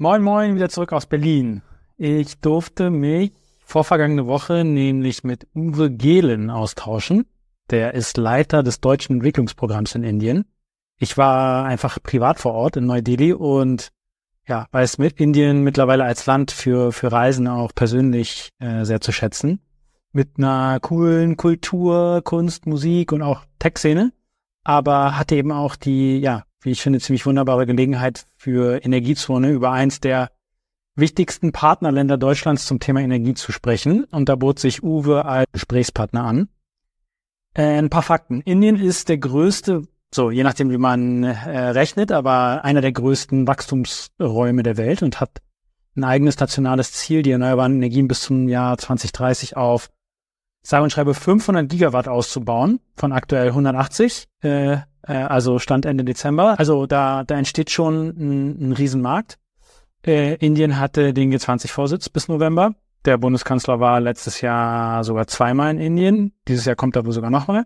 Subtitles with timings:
[0.00, 1.60] Moin Moin, wieder zurück aus Berlin.
[1.96, 3.32] Ich durfte mich
[3.64, 7.26] vorvergangene Woche nämlich mit Uwe Gehlen austauschen.
[7.68, 10.44] Der ist Leiter des deutschen Entwicklungsprogramms in Indien.
[11.00, 13.88] Ich war einfach privat vor Ort in Neu-Delhi und
[14.46, 19.10] ja, weiß mit Indien mittlerweile als Land für, für Reisen auch persönlich äh, sehr zu
[19.10, 19.58] schätzen.
[20.12, 24.12] Mit einer coolen Kultur, Kunst, Musik und auch Tech-Szene.
[24.62, 29.72] Aber hatte eben auch die, ja, wie ich finde, ziemlich wunderbare Gelegenheit für Energiezone über
[29.72, 30.30] eins der
[30.96, 34.04] wichtigsten Partnerländer Deutschlands zum Thema Energie zu sprechen.
[34.04, 36.48] Und da bot sich Uwe als Gesprächspartner an.
[37.54, 38.40] Äh, ein paar Fakten.
[38.40, 43.46] Indien ist der größte, so je nachdem wie man äh, rechnet, aber einer der größten
[43.46, 45.40] Wachstumsräume der Welt und hat
[45.96, 49.90] ein eigenes nationales Ziel, die erneuerbaren Energien bis zum Jahr 2030 auf
[50.68, 56.58] sage und schreibe 500 Gigawatt auszubauen von aktuell 180, äh, äh, also Stand Ende Dezember.
[56.58, 59.38] Also da, da entsteht schon ein, ein Riesenmarkt.
[60.06, 62.74] Äh, Indien hatte den G20-Vorsitz bis November.
[63.06, 66.32] Der Bundeskanzler war letztes Jahr sogar zweimal in Indien.
[66.46, 67.64] Dieses Jahr kommt er wohl sogar nochmal.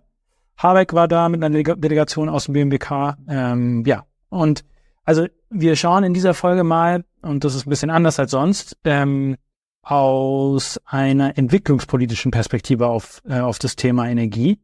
[0.56, 3.16] Habeck war da mit einer Delegation aus dem BMWK.
[3.28, 4.64] Ähm, ja, und
[5.04, 8.76] also wir schauen in dieser Folge mal, und das ist ein bisschen anders als sonst,
[8.84, 9.36] ähm,
[9.82, 14.60] aus einer entwicklungspolitischen Perspektive auf, äh, auf das Thema Energie.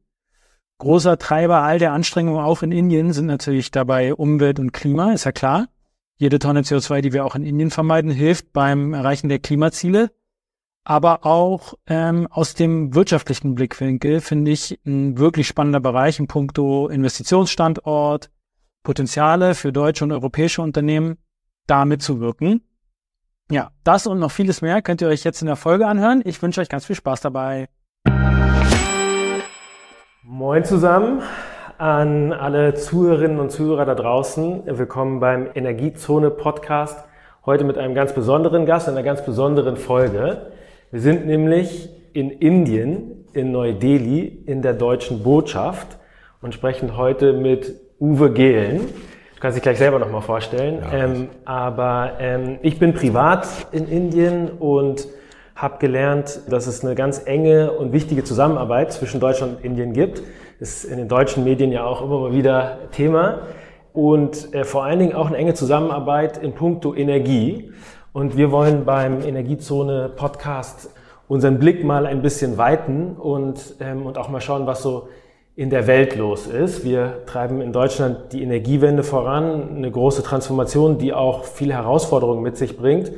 [0.78, 5.24] Großer Treiber all der Anstrengungen auch in Indien sind natürlich dabei Umwelt und Klima, ist
[5.24, 5.66] ja klar.
[6.18, 10.10] Jede Tonne CO2, die wir auch in Indien vermeiden, hilft beim Erreichen der Klimaziele.
[10.84, 16.88] Aber auch ähm, aus dem wirtschaftlichen Blickwinkel finde ich ein wirklich spannender Bereich in puncto
[16.88, 18.30] Investitionsstandort,
[18.82, 21.18] Potenziale für deutsche und europäische Unternehmen,
[21.66, 22.62] da mitzuwirken.
[23.50, 26.20] Ja, das und noch vieles mehr könnt ihr euch jetzt in der Folge anhören.
[26.26, 27.68] Ich wünsche euch ganz viel Spaß dabei.
[30.22, 31.22] Moin zusammen
[31.78, 34.64] an alle Zuhörerinnen und Zuhörer da draußen.
[34.66, 37.06] Willkommen beim Energiezone Podcast.
[37.46, 40.52] Heute mit einem ganz besonderen Gast, einer ganz besonderen Folge.
[40.90, 45.96] Wir sind nämlich in Indien, in Neu-Delhi, in der deutschen Botschaft
[46.42, 48.88] und sprechen heute mit Uwe Gehlen.
[49.38, 50.80] Du kannst dich gleich selber nochmal vorstellen.
[50.82, 55.06] Ja, ähm, aber ähm, ich bin privat in Indien und
[55.54, 60.24] habe gelernt, dass es eine ganz enge und wichtige Zusammenarbeit zwischen Deutschland und Indien gibt.
[60.58, 63.42] Das ist in den deutschen Medien ja auch immer mal wieder Thema.
[63.92, 67.70] Und äh, vor allen Dingen auch eine enge Zusammenarbeit in puncto Energie.
[68.12, 70.90] Und wir wollen beim Energiezone Podcast
[71.28, 75.08] unseren Blick mal ein bisschen weiten und, ähm, und auch mal schauen, was so
[75.58, 76.84] in der Welt los ist.
[76.84, 82.56] Wir treiben in Deutschland die Energiewende voran, eine große Transformation, die auch viele Herausforderungen mit
[82.56, 83.10] sich bringt.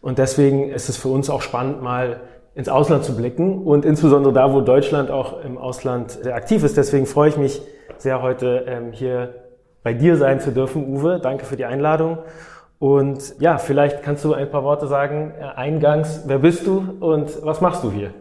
[0.00, 2.20] Und deswegen ist es für uns auch spannend, mal
[2.54, 6.78] ins Ausland zu blicken und insbesondere da, wo Deutschland auch im Ausland sehr aktiv ist.
[6.78, 7.60] Deswegen freue ich mich
[7.98, 9.34] sehr, heute ähm, hier
[9.82, 11.20] bei dir sein zu dürfen, Uwe.
[11.22, 12.16] Danke für die Einladung.
[12.78, 17.60] Und ja, vielleicht kannst du ein paar Worte sagen, eingangs, wer bist du und was
[17.60, 18.14] machst du hier?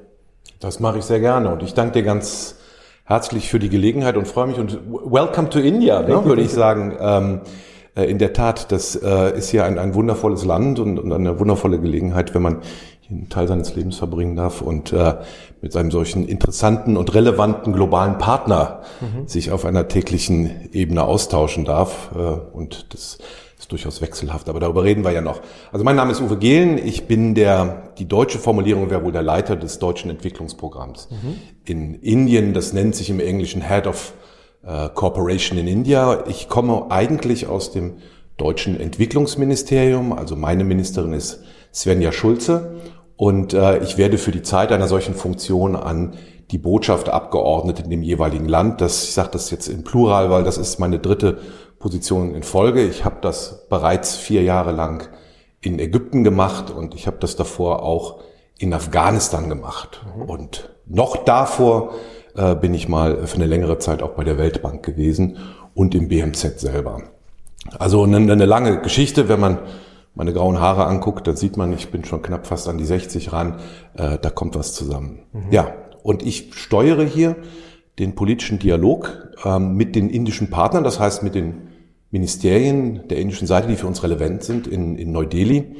[0.60, 2.60] Das mache ich sehr gerne und ich danke dir ganz
[3.04, 6.96] herzlich für die Gelegenheit und freue mich und welcome to India, ne, würde ich sagen.
[7.00, 7.42] Ähm,
[7.96, 11.40] äh, in der Tat, das äh, ist hier ein, ein wundervolles Land und, und eine
[11.40, 12.62] wundervolle Gelegenheit, wenn man
[13.02, 15.16] hier einen Teil seines Lebens verbringen darf und äh,
[15.62, 19.28] mit einem solchen interessanten und relevanten globalen Partner mhm.
[19.28, 22.12] sich auf einer täglichen Ebene austauschen darf.
[22.16, 22.20] Äh,
[22.56, 23.18] und das
[23.74, 25.42] durchaus wechselhaft, aber darüber reden wir ja noch.
[25.72, 29.24] Also mein Name ist Uwe Gehlen, ich bin der, die deutsche Formulierung wäre wohl der
[29.24, 31.36] Leiter des deutschen Entwicklungsprogramms mhm.
[31.66, 32.54] in Indien.
[32.54, 34.14] Das nennt sich im Englischen Head of
[34.64, 36.24] uh, Corporation in India.
[36.28, 37.98] Ich komme eigentlich aus dem
[38.38, 41.40] deutschen Entwicklungsministerium, also meine Ministerin ist
[41.74, 42.76] Svenja Schulze
[43.18, 46.14] und äh, ich werde für die Zeit einer solchen Funktion an
[46.52, 48.82] die Botschaft abgeordnet in dem jeweiligen Land.
[48.82, 51.40] Das, ich sage das jetzt in Plural, weil das ist meine dritte
[51.84, 52.82] Positionen in Folge.
[52.86, 55.10] Ich habe das bereits vier Jahre lang
[55.60, 58.22] in Ägypten gemacht und ich habe das davor auch
[58.58, 60.02] in Afghanistan gemacht.
[60.16, 60.22] Mhm.
[60.22, 61.94] Und noch davor
[62.38, 65.40] äh, bin ich mal für eine längere Zeit auch bei der Weltbank gewesen
[65.74, 67.04] und im BMZ selber.
[67.78, 69.60] Also eine, eine lange Geschichte, wenn man
[70.16, 73.34] meine grauen Haare anguckt, dann sieht man, ich bin schon knapp fast an die 60
[73.34, 73.60] ran,
[73.98, 75.24] äh, da kommt was zusammen.
[75.34, 75.52] Mhm.
[75.52, 77.36] Ja, und ich steuere hier
[78.00, 81.73] den politischen Dialog ähm, mit den indischen Partnern, das heißt mit den
[82.14, 85.76] Ministerien der indischen Seite, die für uns relevant sind, in, in Neu-Delhi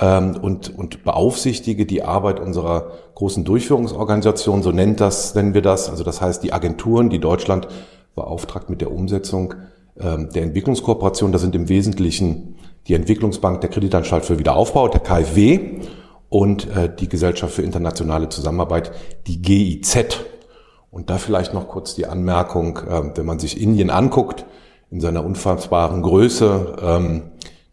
[0.00, 5.88] ähm, und, und beaufsichtige die Arbeit unserer großen Durchführungsorganisation, so nennt das, nennen wir das.
[5.88, 7.68] Also das heißt, die Agenturen, die Deutschland
[8.16, 9.54] beauftragt mit der Umsetzung
[9.98, 12.56] ähm, der Entwicklungskooperation, das sind im Wesentlichen
[12.88, 15.80] die Entwicklungsbank der Kreditanstalt für Wiederaufbau, der KfW,
[16.28, 18.90] und äh, die Gesellschaft für internationale Zusammenarbeit,
[19.28, 20.24] die GIZ.
[20.90, 24.44] Und da vielleicht noch kurz die Anmerkung, äh, wenn man sich Indien anguckt,
[24.90, 26.76] in seiner unfassbaren Größe.
[26.80, 27.22] Ähm,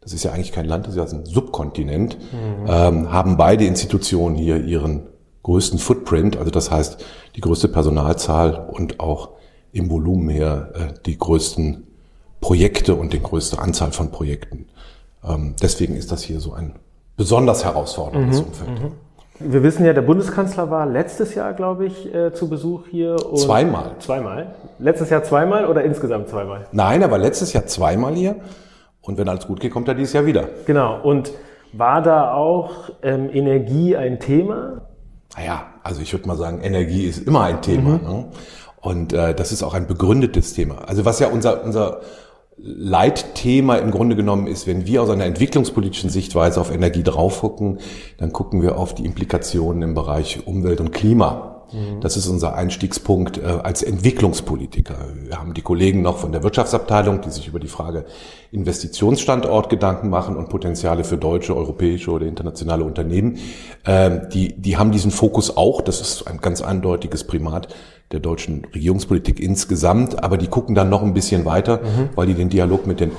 [0.02, 2.66] das ist ja eigentlich kein Land, das ist ja ein Subkontinent, mhm.
[2.68, 5.04] ähm, haben beide Institutionen hier ihren
[5.44, 7.04] größten Footprint, also das heißt
[7.36, 9.30] die größte Personalzahl und auch
[9.72, 11.88] im Volumen her äh, die größten
[12.42, 14.68] Projekte und die größte Anzahl von Projekten.
[15.24, 16.76] Ähm, deswegen ist das hier so ein
[17.16, 18.48] besonders herausforderndes mhm.
[18.48, 18.82] Umfeld.
[18.82, 18.92] Mhm.
[19.46, 23.16] Wir wissen ja, der Bundeskanzler war letztes Jahr, glaube ich, äh, zu Besuch hier.
[23.36, 23.92] zweimal.
[24.00, 24.56] Zweimal.
[24.80, 26.68] Letztes Jahr zweimal oder insgesamt zweimal?
[26.72, 28.38] Nein, er war letztes Jahr zweimal hier.
[29.02, 30.48] Und wenn alles gut geht, kommt er dieses Jahr wieder.
[30.66, 31.02] Genau.
[31.02, 31.34] Und
[31.74, 34.82] war da auch ähm, Energie ein Thema?
[35.36, 37.98] Naja, also ich würde mal sagen, Energie ist immer ein Thema.
[37.98, 38.04] Mhm.
[38.04, 38.26] Ne?
[38.80, 40.88] Und äh, das ist auch ein begründetes Thema.
[40.88, 42.02] Also was ja unser, unser
[42.58, 47.80] Leitthema im Grunde genommen ist, wenn wir aus einer entwicklungspolitischen Sichtweise auf Energie drauf gucken,
[48.18, 51.54] dann gucken wir auf die Implikationen im Bereich Umwelt und Klima.
[51.74, 52.02] Mhm.
[52.02, 54.96] Das ist unser Einstiegspunkt äh, als Entwicklungspolitiker.
[55.24, 58.06] Wir haben die Kollegen noch von der Wirtschaftsabteilung, die sich über die Frage
[58.52, 63.40] Investitionsstandort Gedanken machen und Potenziale für deutsche, europäische oder internationale Unternehmen.
[63.86, 65.82] Ähm, die, die haben diesen Fokus auch.
[65.82, 67.70] Das ist ein ganz eindeutiges Primat
[68.12, 72.10] der deutschen Regierungspolitik insgesamt, aber die gucken dann noch ein bisschen weiter, mhm.
[72.16, 73.12] weil die den Dialog mit den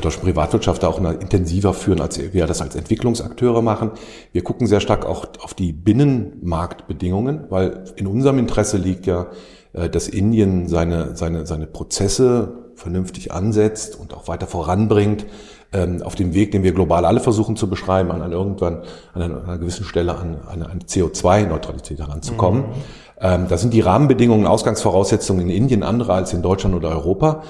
[0.00, 3.92] deutschen Privatwirtschaft auch intensiver führen, als wir das als Entwicklungsakteure machen.
[4.32, 9.28] Wir gucken sehr stark auch auf die Binnenmarktbedingungen, weil in unserem Interesse liegt ja,
[9.72, 15.26] äh, dass Indien seine, seine, seine Prozesse vernünftig ansetzt und auch weiter voranbringt,
[15.72, 18.82] ähm, auf dem Weg, den wir global alle versuchen zu beschreiben, an, an irgendwann
[19.14, 22.62] an einer, an einer gewissen Stelle an, an eine CO2-Neutralität heranzukommen.
[22.62, 22.74] Mhm.
[23.20, 27.42] Ähm, da sind die Rahmenbedingungen, Ausgangsvoraussetzungen in Indien andere als in Deutschland oder Europa.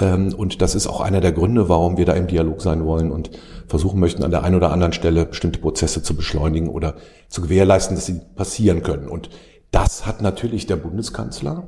[0.00, 3.10] Ähm, und das ist auch einer der Gründe, warum wir da im Dialog sein wollen
[3.10, 3.30] und
[3.66, 6.94] versuchen möchten, an der einen oder anderen Stelle bestimmte Prozesse zu beschleunigen oder
[7.28, 9.08] zu gewährleisten, dass sie passieren können.
[9.08, 9.30] Und
[9.70, 11.64] das hat natürlich der Bundeskanzler,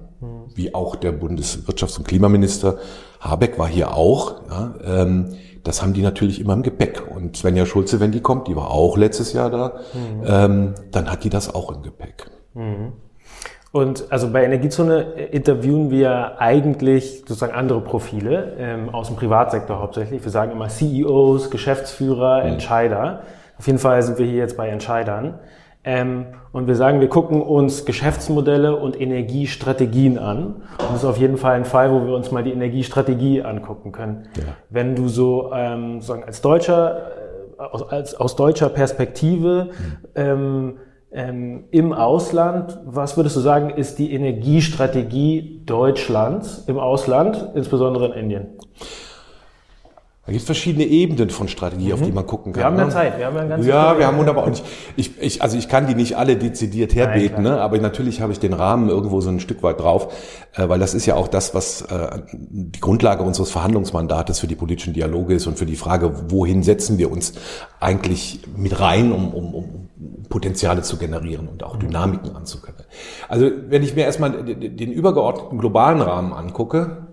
[0.55, 2.79] wie auch der Bundeswirtschafts- und Klimaminister
[3.21, 4.43] Habeck war hier auch.
[4.49, 7.03] Ja, ähm, das haben die natürlich immer im Gepäck.
[7.09, 10.25] Und Svenja Schulze, wenn die kommt, die war auch letztes Jahr da, mhm.
[10.27, 12.31] ähm, dann hat die das auch im Gepäck.
[12.55, 12.93] Mhm.
[13.71, 20.25] Und also bei Energiezone interviewen wir eigentlich sozusagen andere Profile ähm, aus dem Privatsektor hauptsächlich.
[20.25, 22.53] Wir sagen immer CEOs, Geschäftsführer, mhm.
[22.53, 23.23] Entscheider.
[23.59, 25.39] Auf jeden Fall sind wir hier jetzt bei Entscheidern.
[25.85, 30.63] Ähm, und wir sagen, wir gucken uns Geschäftsmodelle und Energiestrategien an.
[30.79, 33.93] Und das ist auf jeden Fall ein Fall, wo wir uns mal die Energiestrategie angucken
[33.93, 34.29] können.
[34.37, 34.45] Ja.
[34.71, 37.13] Wenn du so ähm, sagen als Deutscher,
[37.59, 40.09] äh, aus, als, aus deutscher Perspektive mhm.
[40.15, 40.79] ähm,
[41.11, 48.13] ähm, im Ausland, was würdest du sagen, ist die Energiestrategie Deutschlands im Ausland, insbesondere in
[48.13, 48.47] Indien?
[50.29, 51.93] Da gibt es verschiedene Ebenen von Strategie, mhm.
[51.95, 52.61] auf die man gucken kann.
[52.61, 52.91] Wir haben ja ne?
[52.91, 54.45] Zeit, wir haben ja ganz Ja, wir haben wunderbar.
[54.45, 54.63] Und
[54.95, 57.63] ich, ich, ich, also ich kann die nicht alle dezidiert herbeten, Nein, ne?
[57.63, 60.13] aber natürlich habe ich den Rahmen irgendwo so ein Stück weit drauf,
[60.55, 64.55] äh, weil das ist ja auch das, was äh, die Grundlage unseres Verhandlungsmandates für die
[64.55, 67.33] politischen Dialoge ist und für die Frage, wohin setzen wir uns
[67.81, 69.89] eigentlich mit rein, um, um, um
[70.29, 71.81] Potenziale zu generieren und auch mhm.
[71.81, 72.83] Dynamiken anzukönnen.
[73.31, 77.08] Also wenn ich mir erstmal den übergeordneten globalen Rahmen angucke,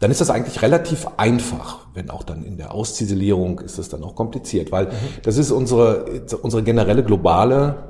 [0.00, 4.02] dann ist das eigentlich relativ einfach, wenn auch dann in der Ausziselierung ist es dann
[4.02, 4.92] auch kompliziert, weil mhm.
[5.22, 7.89] das ist unsere, unsere generelle globale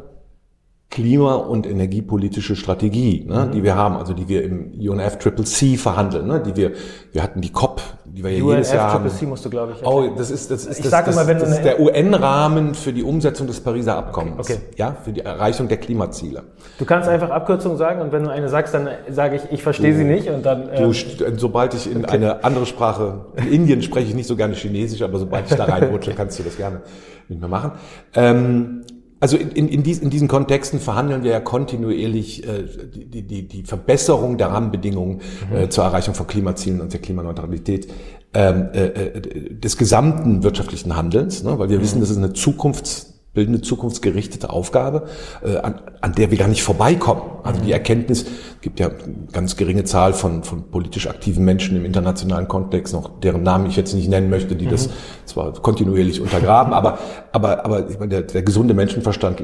[0.90, 3.52] Klima- und energiepolitische Strategie, ne, mhm.
[3.52, 6.72] die wir haben, also die wir im UNFCCC verhandeln, ne, die wir,
[7.12, 9.04] wir hatten die COP, die wir ja jedes Jahr haben.
[9.04, 9.86] UNFCCC musst du, glaube ich.
[9.86, 12.92] Oh, das ist, das ist, ich das, das, immer, wenn das ist der UN-Rahmen für
[12.92, 14.50] die Umsetzung des Pariser Abkommens.
[14.50, 14.58] Okay.
[14.74, 16.42] Ja, für die Erreichung der Klimaziele.
[16.80, 19.94] Du kannst einfach Abkürzungen sagen und wenn du eine sagst, dann sage ich, ich verstehe
[19.94, 20.70] sie nicht und dann.
[20.70, 20.92] Äh, du,
[21.36, 22.16] sobald ich in okay.
[22.16, 25.66] eine andere Sprache, in Indien spreche ich nicht so gerne Chinesisch, aber sobald ich da
[25.66, 26.80] reinrutsche, kannst du das gerne
[27.28, 27.72] mit mir machen.
[28.16, 28.82] Ähm,
[29.20, 33.46] also in, in, in, dies, in diesen Kontexten verhandeln wir ja kontinuierlich äh, die, die,
[33.46, 35.56] die Verbesserung der Rahmenbedingungen mhm.
[35.56, 37.88] äh, zur Erreichung von Klimazielen und der Klimaneutralität
[38.32, 41.58] ähm, äh, äh, des gesamten wirtschaftlichen Handelns, ne?
[41.58, 41.82] weil wir mhm.
[41.82, 45.06] wissen, das ist eine Zukunfts bildende zukunftsgerichtete Aufgabe,
[45.42, 47.22] äh, an, an der wir gar nicht vorbeikommen.
[47.42, 48.26] Also die Erkenntnis
[48.60, 48.98] gibt ja eine
[49.32, 53.76] ganz geringe Zahl von, von politisch aktiven Menschen im internationalen Kontext, noch deren Namen ich
[53.76, 54.72] jetzt nicht nennen möchte, die mhm.
[54.72, 54.90] das
[55.24, 56.98] zwar kontinuierlich untergraben, aber,
[57.32, 59.42] aber, aber ich meine, der, der gesunde Menschenverstand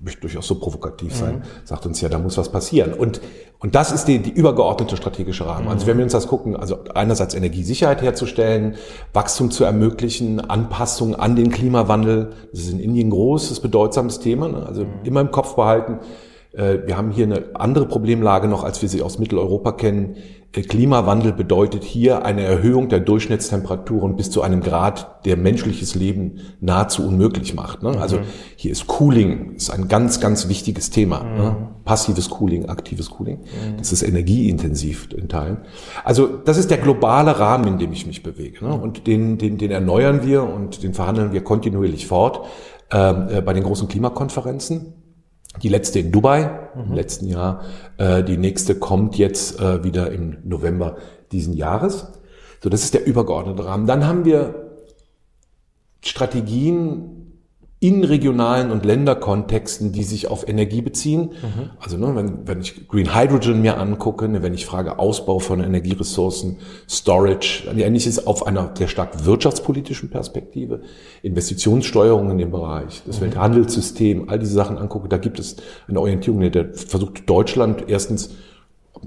[0.00, 1.42] möchte durchaus so provokativ sein, mhm.
[1.64, 2.92] sagt uns ja, da muss was passieren.
[2.92, 3.20] Und,
[3.58, 5.64] und das ist die, die übergeordnete strategische Rahmen.
[5.64, 5.70] Mhm.
[5.72, 8.76] Also wenn wir uns das gucken, also einerseits Energiesicherheit herzustellen,
[9.12, 14.48] Wachstum zu ermöglichen, Anpassung an den Klimawandel, das ist in Indien ein großes, bedeutsames Thema,
[14.48, 14.66] ne?
[14.66, 14.90] also mhm.
[15.04, 15.98] immer im Kopf behalten,
[16.52, 20.16] äh, wir haben hier eine andere Problemlage noch, als wir sie aus Mitteleuropa kennen.
[20.52, 27.06] Klimawandel bedeutet hier eine Erhöhung der Durchschnittstemperaturen bis zu einem Grad, der menschliches Leben nahezu
[27.06, 27.82] unmöglich macht.
[27.82, 27.90] Ne?
[28.00, 28.22] Also mhm.
[28.56, 31.22] hier ist Cooling ist ein ganz, ganz wichtiges Thema.
[31.22, 31.50] Ne?
[31.50, 31.84] Mhm.
[31.84, 33.40] passives Cooling, aktives Cooling.
[33.40, 33.76] Mhm.
[33.76, 35.58] Das ist energieintensiv in Teilen.
[36.02, 38.64] Also das ist der globale Rahmen, in dem ich mich bewege.
[38.64, 38.72] Ne?
[38.72, 42.46] Und den, den, den erneuern wir und den verhandeln wir kontinuierlich fort
[42.90, 44.94] ähm, äh, bei den großen Klimakonferenzen.
[45.62, 46.82] Die letzte in Dubai mhm.
[46.82, 47.64] im letzten Jahr.
[47.96, 50.96] Äh, die nächste kommt jetzt äh, wieder im November
[51.32, 52.12] diesen Jahres.
[52.62, 53.86] So, das ist der übergeordnete Rahmen.
[53.86, 54.68] Dann haben wir
[56.02, 57.17] Strategien
[57.80, 61.30] in regionalen und Länderkontexten, die sich auf Energie beziehen.
[61.30, 61.70] Mhm.
[61.78, 65.62] Also ne, wenn, wenn ich Green Hydrogen mir angucke, ne, wenn ich frage Ausbau von
[65.62, 66.56] Energieressourcen,
[66.88, 70.80] Storage, ähnliches auf einer sehr stark wirtschaftspolitischen Perspektive,
[71.22, 73.26] Investitionssteuerung in dem Bereich, das mhm.
[73.26, 75.56] Welthandelssystem, all diese Sachen angucke, da gibt es
[75.86, 78.30] eine Orientierung, ne, der versucht Deutschland erstens,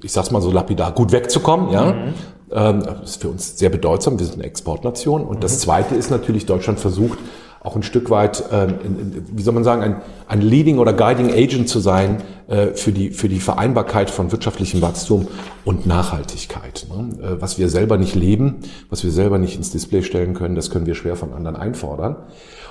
[0.01, 1.92] ich sag's mal so lapidar, gut wegzukommen, ja.
[1.92, 2.13] Mhm.
[2.54, 5.24] Ähm, das ist für uns sehr bedeutsam, wir sind eine Exportnation.
[5.24, 5.60] Und das mhm.
[5.60, 7.18] Zweite ist natürlich, Deutschland versucht,
[7.63, 11.70] auch ein Stück weit, ähm, wie soll man sagen, ein, ein Leading oder Guiding Agent
[11.70, 15.27] zu sein äh, für, die, für die Vereinbarkeit von wirtschaftlichem Wachstum
[15.63, 16.88] und Nachhaltigkeit.
[16.89, 17.20] Ne?
[17.22, 20.72] Äh, was wir selber nicht leben, was wir selber nicht ins Display stellen können, das
[20.72, 22.15] können wir schwer von anderen einfordern.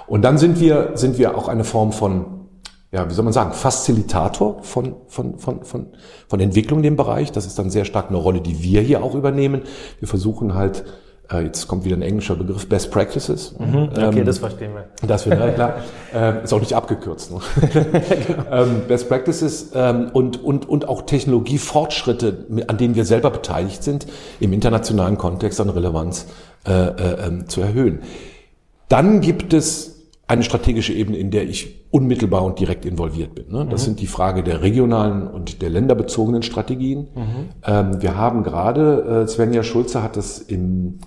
[0.08, 2.48] Und dann sind wir, sind wir auch eine Form von,
[2.90, 5.86] ja, wie soll man sagen, Facilitator von, von, von, von,
[6.26, 7.30] von Entwicklung in dem Bereich.
[7.30, 9.62] Das ist dann sehr stark eine Rolle, die wir hier auch übernehmen.
[10.00, 10.84] Wir versuchen halt,
[11.38, 13.54] jetzt kommt wieder ein englischer Begriff, Best Practices.
[13.58, 14.86] Mhm, okay, ähm, das verstehen wir.
[15.06, 15.74] Das wird, ja klar.
[16.14, 17.32] äh, ist auch nicht abgekürzt.
[17.32, 17.40] Ne?
[18.26, 18.44] genau.
[18.50, 24.06] ähm, Best Practices ähm, und, und, und auch Technologiefortschritte, an denen wir selber beteiligt sind,
[24.40, 26.26] im internationalen Kontext an Relevanz
[26.66, 28.00] äh, äh, ähm, zu erhöhen.
[28.88, 33.50] Dann gibt es eine strategische Ebene, in der ich unmittelbar und direkt involviert bin.
[33.50, 33.66] Ne?
[33.68, 33.84] Das mhm.
[33.86, 37.08] sind die Frage der regionalen und der länderbezogenen Strategien.
[37.14, 37.48] Mhm.
[37.64, 40.98] Ähm, wir haben gerade, äh, Svenja Schulze hat das im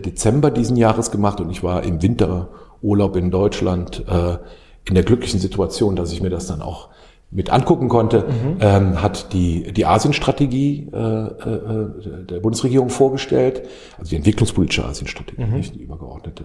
[0.00, 4.38] Dezember diesen Jahres gemacht und ich war im Winterurlaub in Deutschland äh,
[4.84, 6.88] in der glücklichen Situation, dass ich mir das dann auch
[7.30, 8.56] mit angucken konnte, mhm.
[8.60, 13.62] ähm, hat die, die Asienstrategie äh, äh, der Bundesregierung vorgestellt,
[13.98, 15.56] also die entwicklungspolitische Asienstrategie, mhm.
[15.56, 16.44] nicht die übergeordnete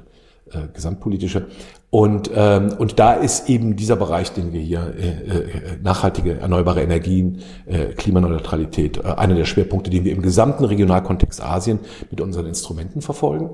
[0.51, 1.48] äh, gesamtpolitische.
[1.89, 6.82] Und, ähm, und da ist eben dieser Bereich, den wir hier, äh, äh, nachhaltige erneuerbare
[6.82, 11.80] Energien, äh, Klimaneutralität, äh, einer der Schwerpunkte, den wir im gesamten Regionalkontext Asien
[12.12, 13.51] mit unseren Instrumenten verfolgen.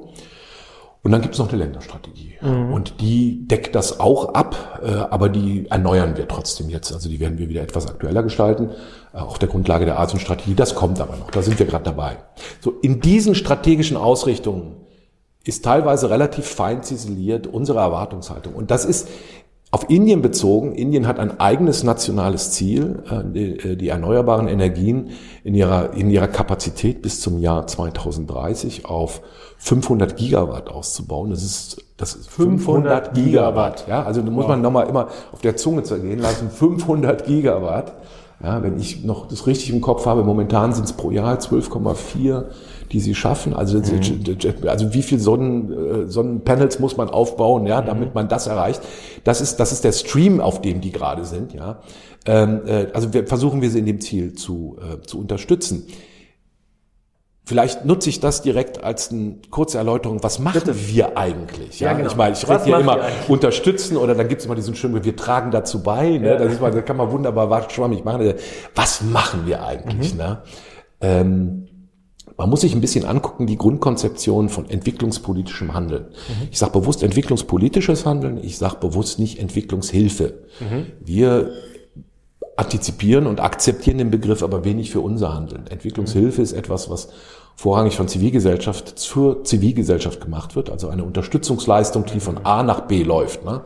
[1.03, 2.35] Und dann gibt es noch eine Länderstrategie.
[2.41, 2.73] Mhm.
[2.73, 6.93] Und die deckt das auch ab, äh, aber die erneuern wir trotzdem jetzt.
[6.93, 8.69] Also die werden wir wieder etwas aktueller gestalten,
[9.13, 10.55] äh, auf der Grundlage der Asienstrategie.
[10.55, 12.17] Das kommt aber noch, da sind wir gerade dabei.
[12.61, 14.77] So in diesen strategischen Ausrichtungen
[15.45, 18.53] ist teilweise relativ fein ziseliert unsere Erwartungshaltung.
[18.53, 19.09] Und das ist
[19.71, 20.73] auf Indien bezogen.
[20.73, 25.09] Indien hat ein eigenes nationales Ziel, äh, die, äh, die erneuerbaren Energien
[25.43, 29.21] in ihrer, in ihrer Kapazität bis zum Jahr 2030 auf
[29.57, 31.31] 500 Gigawatt auszubauen.
[31.31, 33.87] Das ist, das ist 500, 500 Gigawatt.
[33.87, 34.49] Ja, also da muss wow.
[34.51, 36.51] man nochmal immer auf der Zunge zergehen lassen.
[36.51, 37.93] 500 Gigawatt.
[38.43, 42.43] Ja, wenn ich noch das richtig im Kopf habe, momentan sind es pro Jahr 12,4
[42.93, 43.53] die sie schaffen.
[43.53, 44.67] Also, mhm.
[44.67, 48.13] also wie viel Sonnen, äh, Sonnenpanels muss man aufbauen, ja, damit mhm.
[48.13, 48.81] man das erreicht.
[49.23, 51.79] Das ist, das ist der Stream, auf dem die gerade sind, ja.
[52.25, 55.87] Ähm, äh, also wir versuchen wir sie in dem Ziel zu, äh, zu unterstützen.
[57.45, 60.23] Vielleicht nutze ich das direkt als eine kurze Erläuterung.
[60.23, 60.87] Was machen Bitte.
[60.87, 61.81] wir eigentlich?
[61.81, 62.09] Ja, ja genau.
[62.09, 65.15] Ich meine, ich rede hier immer unterstützen oder dann gibt es immer diesen schönen, wir
[65.17, 66.17] tragen dazu bei.
[66.17, 66.29] Ne?
[66.29, 66.37] Ja.
[66.37, 68.33] Das, ist mal, das kann man wunderbar schwammig machen.
[68.75, 70.13] Was machen wir eigentlich?
[70.13, 70.19] Mhm.
[70.19, 70.41] Ne?
[71.01, 71.62] Ähm,
[72.37, 76.05] man muss sich ein bisschen angucken, die Grundkonzeption von entwicklungspolitischem Handeln.
[76.09, 76.47] Mhm.
[76.51, 80.33] Ich sage bewusst entwicklungspolitisches Handeln, ich sage bewusst nicht Entwicklungshilfe.
[80.59, 80.85] Mhm.
[81.03, 81.51] Wir
[82.55, 85.67] antizipieren und akzeptieren den Begriff aber wenig für unser Handeln.
[85.67, 86.43] Entwicklungshilfe mhm.
[86.43, 87.09] ist etwas, was
[87.55, 93.03] vorrangig von Zivilgesellschaft zur Zivilgesellschaft gemacht wird, also eine Unterstützungsleistung, die von A nach B
[93.03, 93.45] läuft.
[93.45, 93.61] Ne?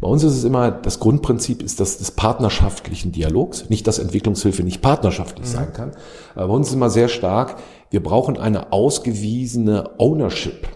[0.00, 3.68] Bei uns ist es immer, das Grundprinzip ist das des partnerschaftlichen Dialogs.
[3.68, 5.52] Nicht, dass Entwicklungshilfe nicht partnerschaftlich mhm.
[5.52, 5.92] sein kann.
[6.34, 7.56] Aber bei uns ist immer sehr stark,
[7.90, 10.68] wir brauchen eine ausgewiesene Ownership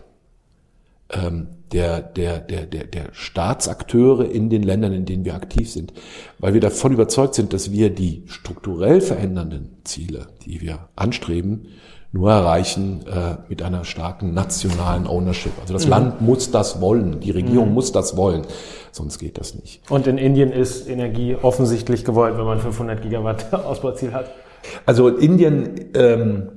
[1.11, 5.93] ähm, der, der, der, der, der Staatsakteure in den Ländern, in denen wir aktiv sind,
[6.39, 11.69] weil wir davon überzeugt sind, dass wir die strukturell verändernden Ziele, die wir anstreben,
[12.15, 15.53] nur erreichen äh, mit einer starken nationalen Ownership.
[15.63, 15.91] Also das mhm.
[15.91, 17.75] Land muss das wollen, die Regierung mhm.
[17.75, 18.43] muss das wollen,
[18.91, 19.81] sonst geht das nicht.
[19.91, 24.31] Und in Indien ist Energie offensichtlich gewollt, wenn man 500 Gigawatt Ausbauziel hat.
[24.85, 26.51] Also Indien ähm,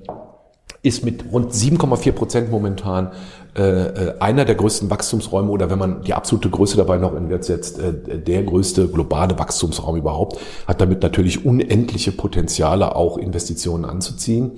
[0.85, 3.11] ist mit rund 7,4 Prozent momentan
[3.57, 7.29] äh, äh, einer der größten Wachstumsräume oder wenn man die absolute Größe dabei noch in
[7.29, 13.85] Wert setzt, äh, der größte globale Wachstumsraum überhaupt, hat damit natürlich unendliche Potenziale, auch Investitionen
[13.85, 14.51] anzuziehen.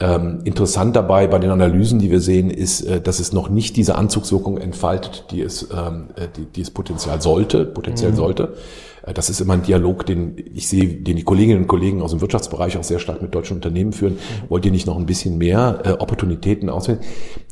[0.00, 3.76] Ähm, interessant dabei bei den Analysen, die wir sehen, ist, äh, dass es noch nicht
[3.76, 8.16] diese Anzugswirkung entfaltet, die es, ähm, äh, die, die es potenziell sollte, potenziell mhm.
[8.16, 8.54] sollte.
[9.02, 12.12] Äh, das ist immer ein Dialog, den ich sehe, den die Kolleginnen und Kollegen aus
[12.12, 14.14] dem Wirtschaftsbereich auch sehr stark mit deutschen Unternehmen führen.
[14.14, 14.50] Mhm.
[14.50, 17.00] Wollt ihr nicht noch ein bisschen mehr äh, Opportunitäten auswählen?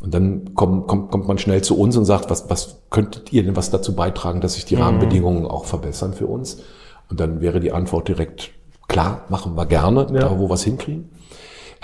[0.00, 3.43] Und dann kommt, kommt, kommt man schnell zu uns und sagt, was, was könntet ihr
[3.43, 4.83] denn was dazu beitragen, dass sich die mhm.
[4.83, 6.59] Rahmenbedingungen auch verbessern für uns?
[7.11, 8.50] Und dann wäre die Antwort direkt,
[8.87, 10.21] klar, machen wir gerne, ja.
[10.21, 11.11] da wo wir es hinkriegen.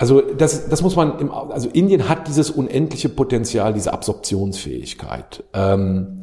[0.03, 6.19] Also das, das muss man, im, also Indien hat dieses unendliche Potenzial, diese Absorptionsfähigkeit, ähm,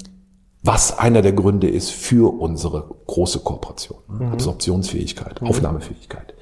[0.62, 4.00] was einer der Gründe ist für unsere große Kooperation.
[4.06, 4.32] Mhm.
[4.32, 5.48] Absorptionsfähigkeit, mhm.
[5.48, 6.34] Aufnahmefähigkeit.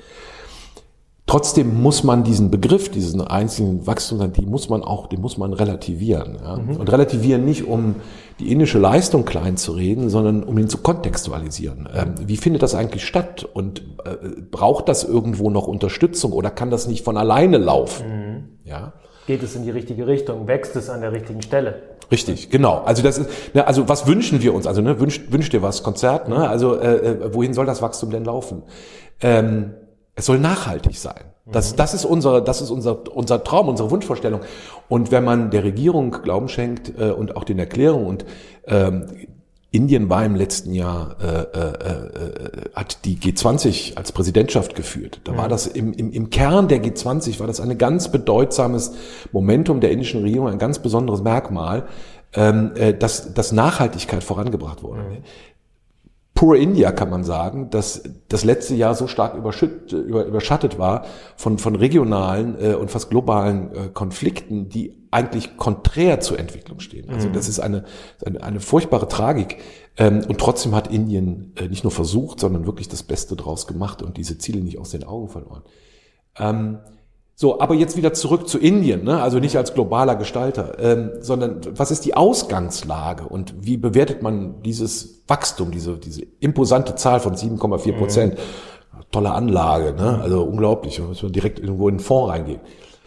[1.28, 5.52] Trotzdem muss man diesen Begriff, diesen einzelnen Wachstum, die muss man auch, den muss man
[5.52, 6.38] relativieren.
[6.42, 6.56] Ja?
[6.56, 6.76] Mhm.
[6.76, 7.96] Und relativieren nicht, um
[8.40, 11.86] die indische Leistung klein zu reden, sondern um ihn zu kontextualisieren.
[11.94, 13.46] Ähm, wie findet das eigentlich statt?
[13.52, 18.06] Und äh, braucht das irgendwo noch Unterstützung oder kann das nicht von alleine laufen?
[18.06, 18.44] Mhm.
[18.64, 18.94] Ja?
[19.26, 20.46] Geht es in die richtige Richtung?
[20.46, 21.82] Wächst es an der richtigen Stelle?
[22.10, 22.80] Richtig, genau.
[22.86, 24.66] Also das ist, ne, also was wünschen wir uns?
[24.66, 26.30] Also ne, wünscht, wünscht dir was, Konzert?
[26.30, 26.48] Ne?
[26.48, 28.62] Also äh, äh wohin soll das Wachstum denn laufen?
[29.20, 29.74] Ähm,
[30.18, 31.24] es soll nachhaltig sein.
[31.46, 31.76] Das, mhm.
[31.76, 34.40] das ist unser, das ist unser, unser Traum, unsere Wunschvorstellung.
[34.88, 38.24] Und wenn man der Regierung Glauben schenkt äh, und auch den Erklärungen und
[38.66, 39.06] ähm,
[39.70, 45.20] Indien war im letzten Jahr, äh, äh, äh, hat die G20 als Präsidentschaft geführt.
[45.24, 48.94] Da war das im, im, im Kern der G20 war das ein ganz bedeutsames
[49.30, 51.86] Momentum der indischen Regierung, ein ganz besonderes Merkmal,
[52.34, 55.02] ähm, äh, dass, dass Nachhaltigkeit vorangebracht wurde.
[55.02, 55.16] Mhm.
[56.38, 61.04] Poor India kann man sagen, dass das letzte Jahr so stark überschattet war
[61.34, 67.10] von, von regionalen äh, und fast globalen äh, Konflikten, die eigentlich konträr zur Entwicklung stehen.
[67.10, 67.32] Also mhm.
[67.32, 67.86] das ist eine,
[68.24, 69.56] eine, eine furchtbare Tragik.
[69.96, 74.00] Ähm, und trotzdem hat Indien äh, nicht nur versucht, sondern wirklich das Beste draus gemacht
[74.00, 75.64] und diese Ziele nicht aus den Augen verloren.
[76.38, 76.78] Ähm,
[77.40, 79.22] so, aber jetzt wieder zurück zu Indien, ne?
[79.22, 84.60] also nicht als globaler Gestalter, ähm, sondern was ist die Ausgangslage und wie bewertet man
[84.64, 88.34] dieses Wachstum, diese, diese imposante Zahl von 7,4 Prozent?
[88.34, 89.02] Mhm.
[89.12, 90.18] Tolle Anlage, ne?
[90.20, 92.60] also unglaublich, da muss man direkt irgendwo in den Fonds reingehen.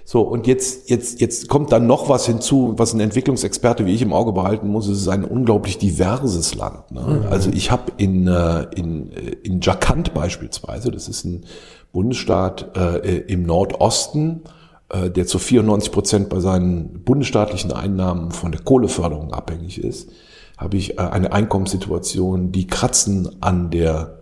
[0.05, 4.01] So, und jetzt, jetzt, jetzt kommt dann noch was hinzu, was ein Entwicklungsexperte wie ich
[4.01, 4.88] im Auge behalten muss.
[4.88, 6.89] Es ist ein unglaublich diverses Land.
[6.91, 7.01] Ne?
[7.01, 7.27] Mhm.
[7.29, 11.45] Also ich habe in, äh, in, äh, in Jharkhand beispielsweise, das ist ein
[11.91, 14.41] Bundesstaat äh, im Nordosten,
[14.89, 20.10] äh, der zu 94 Prozent bei seinen bundesstaatlichen Einnahmen von der Kohleförderung abhängig ist,
[20.58, 24.21] habe ich äh, eine Einkommenssituation, die kratzen an der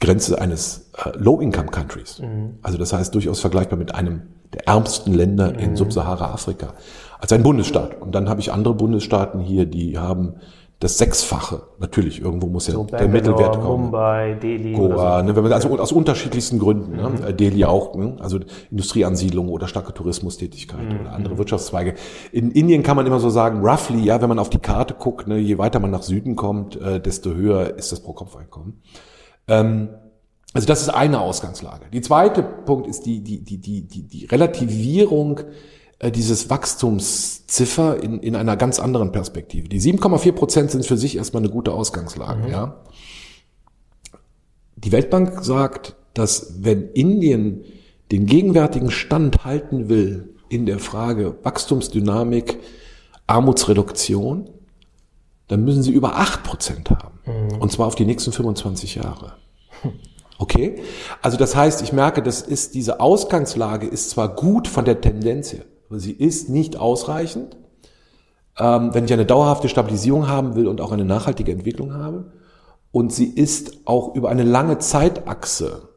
[0.00, 2.20] Grenze eines äh, Low-Income-Countries.
[2.20, 2.58] Mhm.
[2.62, 5.58] Also das heißt durchaus vergleichbar mit einem der ärmsten Länder mhm.
[5.58, 6.74] in Subsahara-Afrika
[7.18, 8.00] als ein Bundesstaat.
[8.00, 10.34] Und dann habe ich andere Bundesstaaten hier, die haben
[10.78, 11.62] das Sechsfache.
[11.78, 13.84] Natürlich, irgendwo muss ja so der Mittelwert kommen.
[13.84, 14.72] Mumbai, Delhi.
[14.72, 15.24] Goa, so.
[15.24, 16.96] ne, wenn man, also aus unterschiedlichsten Gründen.
[16.96, 17.08] Ne?
[17.08, 17.14] Mhm.
[17.24, 17.34] Ne?
[17.34, 18.16] Delhi auch, ne?
[18.20, 21.00] also Industrieansiedlung oder starke Tourismustätigkeit mhm.
[21.00, 21.94] oder andere Wirtschaftszweige.
[22.30, 25.26] In Indien kann man immer so sagen, roughly, ja, wenn man auf die Karte guckt,
[25.26, 28.82] ne, je weiter man nach Süden kommt, äh, desto höher ist das Pro-Kopf-Einkommen.
[29.48, 29.88] Ähm,
[30.52, 31.86] also das ist eine Ausgangslage.
[31.92, 35.40] Die zweite Punkt ist die, die, die, die, die, die Relativierung
[36.02, 39.68] dieses Wachstumsziffer in, in einer ganz anderen Perspektive.
[39.68, 42.44] Die 7,4 Prozent sind für sich erstmal eine gute Ausgangslage.
[42.44, 42.50] Mhm.
[42.50, 42.76] Ja.
[44.76, 47.64] Die Weltbank sagt, dass wenn Indien
[48.12, 52.58] den gegenwärtigen Stand halten will in der Frage Wachstumsdynamik,
[53.26, 54.50] Armutsreduktion,
[55.48, 57.18] dann müssen sie über 8 Prozent haben.
[57.24, 57.60] Mhm.
[57.60, 59.34] Und zwar auf die nächsten 25 Jahre.
[60.38, 60.82] Okay?
[61.22, 65.52] Also das heißt, ich merke, das ist, diese Ausgangslage ist zwar gut von der Tendenz
[65.52, 67.56] her, aber sie ist nicht ausreichend,
[68.58, 72.32] ähm, wenn ich eine dauerhafte Stabilisierung haben will und auch eine nachhaltige Entwicklung habe.
[72.92, 75.88] Und sie ist auch über eine lange Zeitachse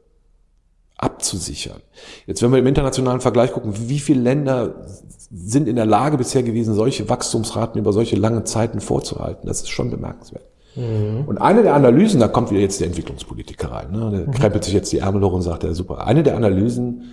[0.98, 1.82] abzusichern.
[2.28, 4.86] Jetzt, wenn wir im internationalen Vergleich gucken, wie viele Länder
[5.32, 9.70] sind in der Lage bisher gewesen, solche Wachstumsraten über solche lange Zeiten vorzuhalten, das ist
[9.70, 10.44] schon bemerkenswert.
[10.76, 11.24] Mhm.
[11.26, 14.12] Und eine der Analysen, da kommt wieder jetzt der Entwicklungspolitiker rein, ne?
[14.12, 14.32] der mhm.
[14.32, 17.04] krempelt sich jetzt die Ärmel hoch und sagt, ja super, eine der Analysen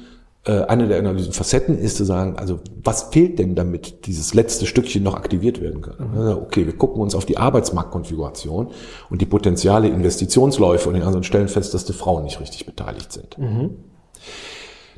[0.53, 5.15] eine der Analysenfacetten ist zu sagen, also was fehlt denn, damit dieses letzte Stückchen noch
[5.15, 5.97] aktiviert werden kann?
[5.99, 6.43] Mhm.
[6.43, 8.69] Okay, wir gucken uns auf die Arbeitsmarktkonfiguration
[9.11, 13.13] und die potenziale Investitionsläufe und in anderen stellen fest, dass die Frauen nicht richtig beteiligt
[13.13, 13.37] sind.
[13.39, 13.71] Mhm.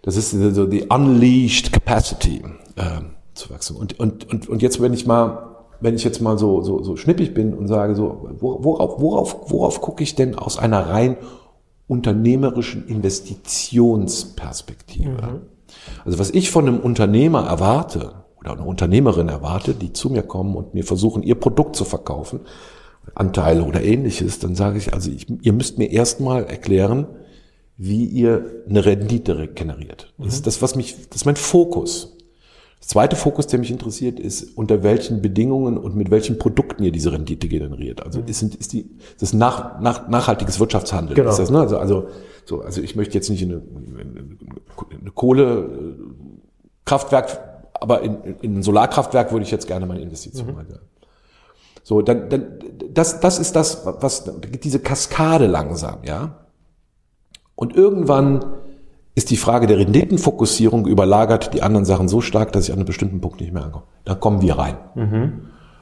[0.03, 2.43] Das ist so die unleashed capacity
[2.77, 2.83] äh,
[3.35, 3.77] zu wachsen.
[3.77, 6.97] Und, und, und, und jetzt, wenn ich mal, wenn ich jetzt mal so, so, so
[6.97, 11.17] schnippig bin und sage, so, worauf, worauf, worauf gucke ich denn aus einer rein
[11.89, 15.11] unternehmerischen Investitionsperspektive.
[15.11, 15.41] Mhm.
[16.05, 20.55] Also was ich von einem Unternehmer erwarte oder einer Unternehmerin erwarte, die zu mir kommen
[20.55, 22.41] und mir versuchen, ihr Produkt zu verkaufen,
[23.15, 27.07] Anteile oder ähnliches, dann sage ich, also ich, ihr müsst mir erstmal erklären,
[27.79, 30.13] wie ihr eine Rendite generiert.
[30.19, 32.18] Das ist das, was mich, das ist mein Fokus.
[32.81, 36.93] Das zweite Fokus, der mich interessiert, ist, unter welchen Bedingungen und mit welchen Produkten ihr
[36.93, 38.03] diese Rendite generiert.
[38.05, 38.89] Also ist, ist die,
[39.19, 41.17] das nach, nach, nachhaltiges Wirtschaftshandeln.
[41.17, 41.31] Genau.
[41.31, 41.61] Ist das, ne?
[41.61, 42.09] also, also,
[42.45, 43.63] so, also ich möchte jetzt nicht in eine,
[45.01, 47.41] eine Kohlekraftwerk,
[47.75, 50.55] aber in, in ein Solarkraftwerk würde ich jetzt gerne meine Investition mhm.
[51.83, 52.59] So, dann, dann,
[52.93, 54.31] das, das ist das, was,
[54.63, 56.45] diese Kaskade langsam, ja.
[57.55, 58.45] Und irgendwann
[59.19, 62.87] ist die Frage der Renditenfokussierung überlagert die anderen Sachen so stark, dass ich an einem
[62.87, 63.85] bestimmten Punkt nicht mehr ankomme.
[64.05, 64.77] Da kommen wir rein.
[64.95, 65.33] Mhm.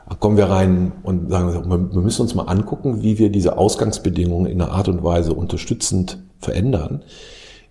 [0.09, 4.51] Da kommen wir rein und sagen, wir müssen uns mal angucken, wie wir diese Ausgangsbedingungen
[4.51, 7.05] in einer Art und Weise unterstützend verändern,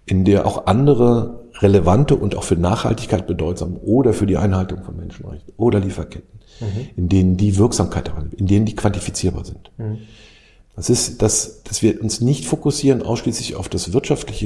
[0.06, 4.95] in der auch andere relevante und auch für Nachhaltigkeit bedeutsam oder für die Einhaltung von
[4.97, 6.89] Menschenrechten oder Lieferketten, mhm.
[6.95, 9.71] in denen die Wirksamkeit, in denen die quantifizierbar sind.
[9.78, 9.97] Mhm.
[10.75, 14.45] Das ist, dass, dass wir uns nicht fokussieren ausschließlich auf das wirtschaftliche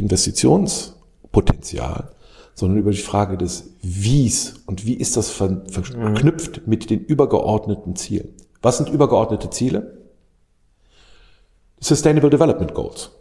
[1.31, 2.09] Investitionspotenzial,
[2.53, 7.95] sondern über die Frage des Wies und wie ist das ver verknüpft mit den übergeordneten
[7.95, 8.29] Zielen.
[8.61, 9.97] Was sind übergeordnete Ziele?
[11.79, 13.11] Sustainable Development Goals.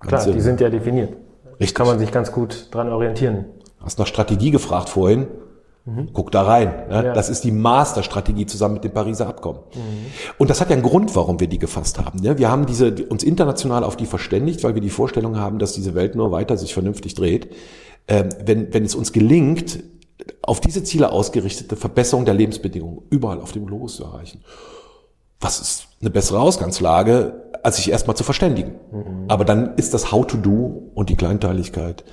[0.00, 1.16] Klar, die sind ja definiert.
[1.58, 1.74] Richtig.
[1.74, 3.46] Kann man sich ganz gut dran orientieren.
[3.80, 5.28] Hast nach Strategie gefragt vorhin.
[5.84, 6.10] Mhm.
[6.12, 6.68] Guck da rein.
[6.88, 7.04] Ne?
[7.06, 7.12] Ja.
[7.12, 9.60] Das ist die Masterstrategie zusammen mit dem Pariser Abkommen.
[9.74, 10.06] Mhm.
[10.38, 12.20] Und das hat ja einen Grund, warum wir die gefasst haben.
[12.20, 12.38] Ne?
[12.38, 15.94] Wir haben diese, uns international auf die verständigt, weil wir die Vorstellung haben, dass diese
[15.94, 17.48] Welt nur weiter sich vernünftig dreht.
[18.06, 19.80] Ähm, wenn, wenn es uns gelingt,
[20.42, 24.42] auf diese Ziele ausgerichtete Verbesserung der Lebensbedingungen überall auf dem Globus zu erreichen.
[25.40, 28.74] Was ist eine bessere Ausgangslage, als sich erstmal zu verständigen?
[28.92, 29.24] Mhm.
[29.28, 32.04] Aber dann ist das How to Do und die Kleinteiligkeit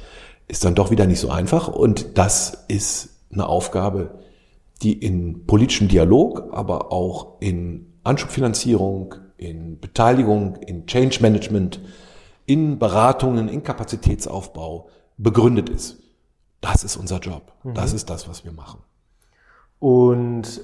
[0.48, 1.68] ist dann doch wieder nicht so einfach.
[1.68, 4.20] Und das ist eine Aufgabe,
[4.82, 11.80] die in politischem Dialog, aber auch in Anschubfinanzierung, in Beteiligung, in Change Management,
[12.46, 16.00] in Beratungen, in Kapazitätsaufbau begründet ist.
[16.62, 17.54] Das ist unser Job.
[17.64, 17.74] Mhm.
[17.74, 18.80] Das ist das, was wir machen.
[19.80, 20.62] Und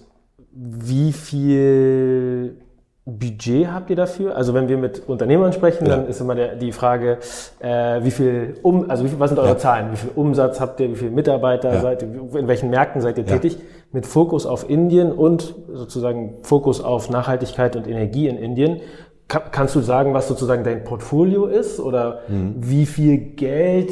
[0.52, 2.65] wie viel
[3.08, 4.36] Budget habt ihr dafür?
[4.36, 5.96] Also wenn wir mit Unternehmern sprechen, ja.
[5.96, 7.20] dann ist immer der, die Frage,
[7.60, 9.58] äh, wie viel um, also wie viel, was sind eure ja.
[9.58, 9.92] Zahlen?
[9.92, 10.90] Wie viel Umsatz habt ihr?
[10.90, 11.82] Wie viele Mitarbeiter ja.
[11.82, 12.08] seid ihr?
[12.08, 13.60] In welchen Märkten seid ihr tätig?
[13.92, 18.82] Mit Fokus auf Indien und sozusagen Fokus auf Nachhaltigkeit und Energie in Indien.
[19.28, 22.56] Kann, kannst du sagen, was sozusagen dein Portfolio ist oder mhm.
[22.58, 23.92] wie viel Geld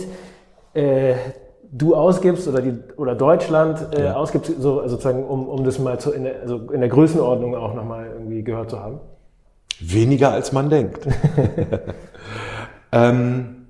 [0.74, 1.14] äh,
[1.74, 4.16] du ausgibst oder die oder Deutschland äh, ja.
[4.16, 7.56] ausgibt, so also sozusagen, um, um das mal zu, in, der, also in der Größenordnung
[7.56, 9.00] auch nochmal irgendwie gehört zu haben?
[9.80, 11.08] Weniger als man denkt.
[12.92, 13.66] ähm,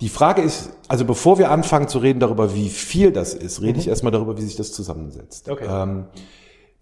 [0.00, 3.74] die Frage ist, also bevor wir anfangen zu reden darüber, wie viel das ist, rede
[3.74, 3.80] mhm.
[3.80, 5.48] ich erstmal darüber, wie sich das zusammensetzt.
[5.48, 5.66] Okay.
[5.68, 6.04] Ähm,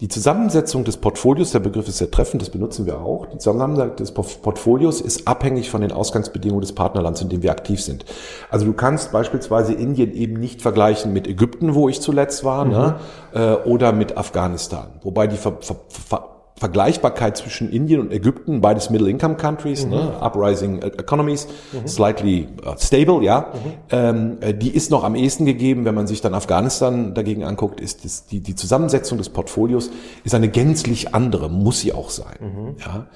[0.00, 3.26] die Zusammensetzung des Portfolios, der Begriff ist sehr treffend, das benutzen wir auch.
[3.26, 7.82] Die Zusammensetzung des Portfolios ist abhängig von den Ausgangsbedingungen des Partnerlands, in dem wir aktiv
[7.82, 8.04] sind.
[8.48, 13.00] Also du kannst beispielsweise Indien eben nicht vergleichen mit Ägypten, wo ich zuletzt war, ne,
[13.34, 13.40] mhm.
[13.40, 15.00] ne, oder mit Afghanistan.
[15.02, 19.90] Wobei die Ver Ver Ver Vergleichbarkeit zwischen Indien und Ägypten, beides Middle-Income-Countries, mhm.
[19.90, 21.86] ne, uprising economies, mhm.
[21.86, 23.72] slightly uh, stable, ja, mhm.
[23.90, 25.84] ähm, äh, die ist noch am ehesten gegeben.
[25.84, 29.90] Wenn man sich dann Afghanistan dagegen anguckt, ist das, die, die Zusammensetzung des Portfolios
[30.24, 32.36] ist eine gänzlich andere, muss sie auch sein.
[32.40, 32.76] Mhm.
[32.80, 33.06] Ja.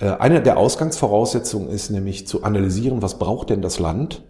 [0.00, 4.22] Äh, eine der Ausgangsvoraussetzungen ist nämlich zu analysieren, was braucht denn das Land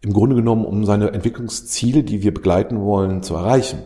[0.00, 3.82] im Grunde genommen, um seine Entwicklungsziele, die wir begleiten wollen, zu erreichen.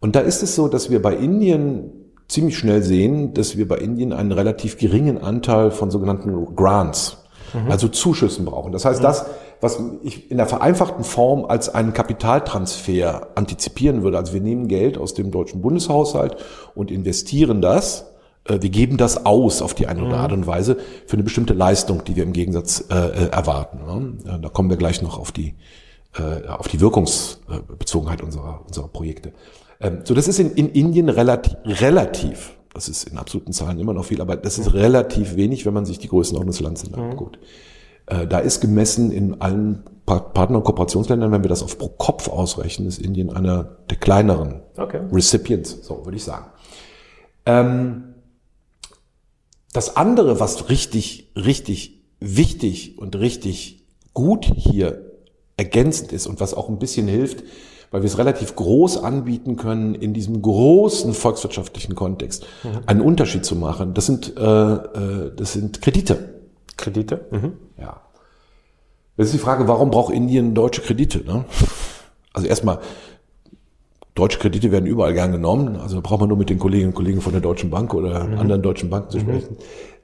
[0.00, 1.90] Und da ist es so, dass wir bei Indien
[2.28, 7.16] ziemlich schnell sehen, dass wir bei Indien einen relativ geringen Anteil von sogenannten Grants,
[7.54, 7.70] mhm.
[7.70, 8.72] also Zuschüssen brauchen.
[8.72, 9.04] Das heißt, mhm.
[9.04, 9.26] das,
[9.60, 14.98] was ich in der vereinfachten Form als einen Kapitaltransfer antizipieren würde, also wir nehmen Geld
[14.98, 16.36] aus dem deutschen Bundeshaushalt
[16.74, 18.12] und investieren das,
[18.44, 20.22] äh, wir geben das aus auf die eine oder mhm.
[20.22, 23.78] Art und Weise für eine bestimmte Leistung, die wir im Gegensatz äh, äh erwarten.
[24.24, 24.38] Ne?
[24.42, 25.54] Da kommen wir gleich noch auf die,
[26.18, 29.32] äh, auf die Wirkungsbezogenheit unserer, unserer Projekte.
[29.80, 33.94] Ähm, so, das ist in, in Indien relativ, relativ, das ist in absoluten Zahlen immer
[33.94, 36.94] noch viel, aber das ist relativ wenig, wenn man sich die Größenordnung des Landes mhm.
[36.94, 37.38] anguckt.
[38.06, 42.28] Äh, da ist gemessen in allen Partner- und Kooperationsländern, wenn wir das auf pro Kopf
[42.28, 45.00] ausrechnen, ist Indien einer der kleineren okay.
[45.12, 46.46] Recipients, so würde ich sagen.
[47.44, 48.14] Ähm,
[49.72, 55.12] das andere, was richtig, richtig wichtig und richtig gut hier
[55.56, 57.44] ergänzend ist und was auch ein bisschen hilft,
[57.90, 62.80] weil wir es relativ groß anbieten können, in diesem großen volkswirtschaftlichen Kontext mhm.
[62.86, 63.94] einen Unterschied zu machen.
[63.94, 66.34] Das sind, äh, äh, das sind Kredite.
[66.76, 67.26] Kredite?
[67.30, 67.52] Mhm.
[67.78, 68.00] Ja.
[69.16, 71.24] Das ist die Frage, warum braucht Indien deutsche Kredite?
[71.24, 71.44] Ne?
[72.32, 72.78] Also erstmal,
[74.14, 75.76] deutsche Kredite werden überall gern genommen.
[75.76, 78.24] Also da braucht man nur mit den Kolleginnen und Kollegen von der Deutschen Bank oder
[78.24, 78.38] mhm.
[78.38, 79.22] anderen deutschen Banken zu mhm.
[79.22, 79.56] sprechen.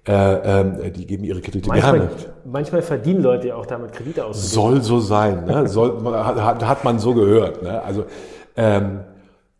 [0.06, 2.10] Äh, äh, die geben ihre Kredite Manchmal, gerne.
[2.44, 4.52] manchmal verdienen Leute ja auch damit Kredite auszugeben.
[4.52, 5.66] Soll so sein, ne?
[5.68, 7.62] Soll, hat, hat man so gehört.
[7.62, 7.82] Ne?
[7.82, 8.04] Also
[8.56, 9.00] ähm,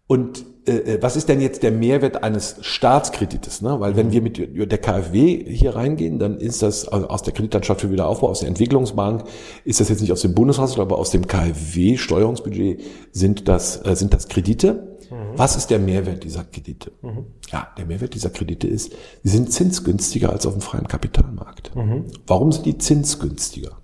[0.07, 3.63] und äh, was ist denn jetzt der Mehrwert eines Staatskredites?
[3.63, 3.81] Ne?
[3.81, 7.91] Weil wenn wir mit der KfW hier reingehen, dann ist das aus der Kreditlandschaft für
[7.91, 9.25] Wiederaufbau, aus der Entwicklungsbank,
[9.65, 14.15] ist das jetzt nicht aus dem Bundeshaushalt, aber aus dem KfW-Steuerungsbudget sind das, äh, sind
[14.15, 14.94] das Kredite.
[15.15, 15.39] Mhm.
[15.39, 16.93] Was ist der Mehrwert dieser Kredite?
[17.03, 17.27] Mhm.
[17.51, 21.75] Ja, der Mehrwert dieser Kredite ist, sie sind zinsgünstiger als auf dem freien Kapitalmarkt.
[21.77, 22.07] Mhm.
[22.27, 23.79] Warum sind die zinsgünstiger?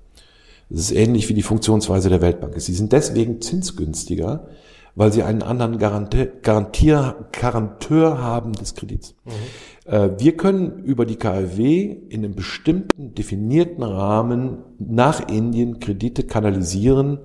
[0.68, 2.54] Das ist ähnlich wie die Funktionsweise der Weltbank.
[2.60, 4.48] Sie sind deswegen zinsgünstiger,
[4.94, 6.32] weil sie einen anderen Garantier,
[7.32, 9.14] Garanteur haben des Kredits.
[9.24, 9.92] Mhm.
[9.92, 17.18] Äh, wir können über die KfW in einem bestimmten definierten Rahmen nach Indien Kredite kanalisieren,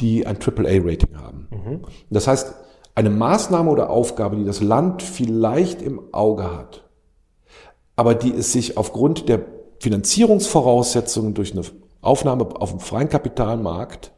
[0.00, 1.48] die ein AAA-Rating haben.
[1.50, 1.80] Mhm.
[2.10, 2.54] Das heißt,
[2.98, 6.82] eine Maßnahme oder Aufgabe, die das Land vielleicht im Auge hat,
[7.94, 9.42] aber die es sich aufgrund der
[9.78, 11.62] Finanzierungsvoraussetzungen durch eine
[12.00, 14.10] Aufnahme auf dem freien Kapitalmarkt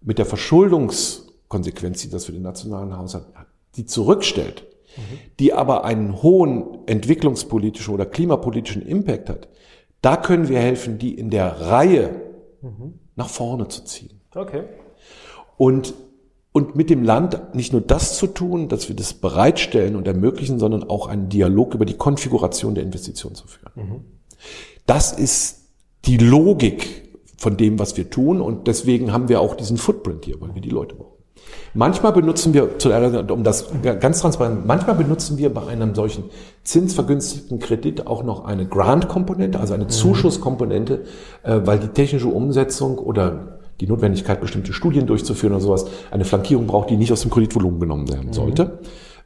[0.00, 4.64] mit der Verschuldungskonsequenz, die das für den nationalen Haushalt hat, die zurückstellt,
[4.96, 5.18] mhm.
[5.38, 9.48] die aber einen hohen entwicklungspolitischen oder klimapolitischen Impact hat,
[10.00, 12.22] da können wir helfen, die in der Reihe
[12.62, 12.98] mhm.
[13.14, 14.22] nach vorne zu ziehen.
[14.34, 14.62] Okay.
[15.58, 15.92] Und
[16.52, 20.58] und mit dem Land nicht nur das zu tun, dass wir das bereitstellen und ermöglichen,
[20.58, 23.72] sondern auch einen Dialog über die Konfiguration der Investition zu führen.
[23.74, 24.04] Mhm.
[24.86, 25.68] Das ist
[26.04, 30.40] die Logik von dem, was wir tun und deswegen haben wir auch diesen Footprint hier,
[30.40, 31.12] weil wir die Leute brauchen.
[31.74, 32.68] Manchmal benutzen wir,
[33.30, 33.66] um das
[34.00, 36.24] ganz transparent, manchmal benutzen wir bei einem solchen
[36.64, 39.88] zinsvergünstigten Kredit auch noch eine Grant-Komponente, also eine mhm.
[39.88, 41.04] Zuschusskomponente,
[41.42, 46.66] äh, weil die technische Umsetzung oder die Notwendigkeit, bestimmte Studien durchzuführen oder sowas, eine Flankierung
[46.66, 48.32] braucht, die nicht aus dem Kreditvolumen genommen werden mhm.
[48.32, 48.80] sollte.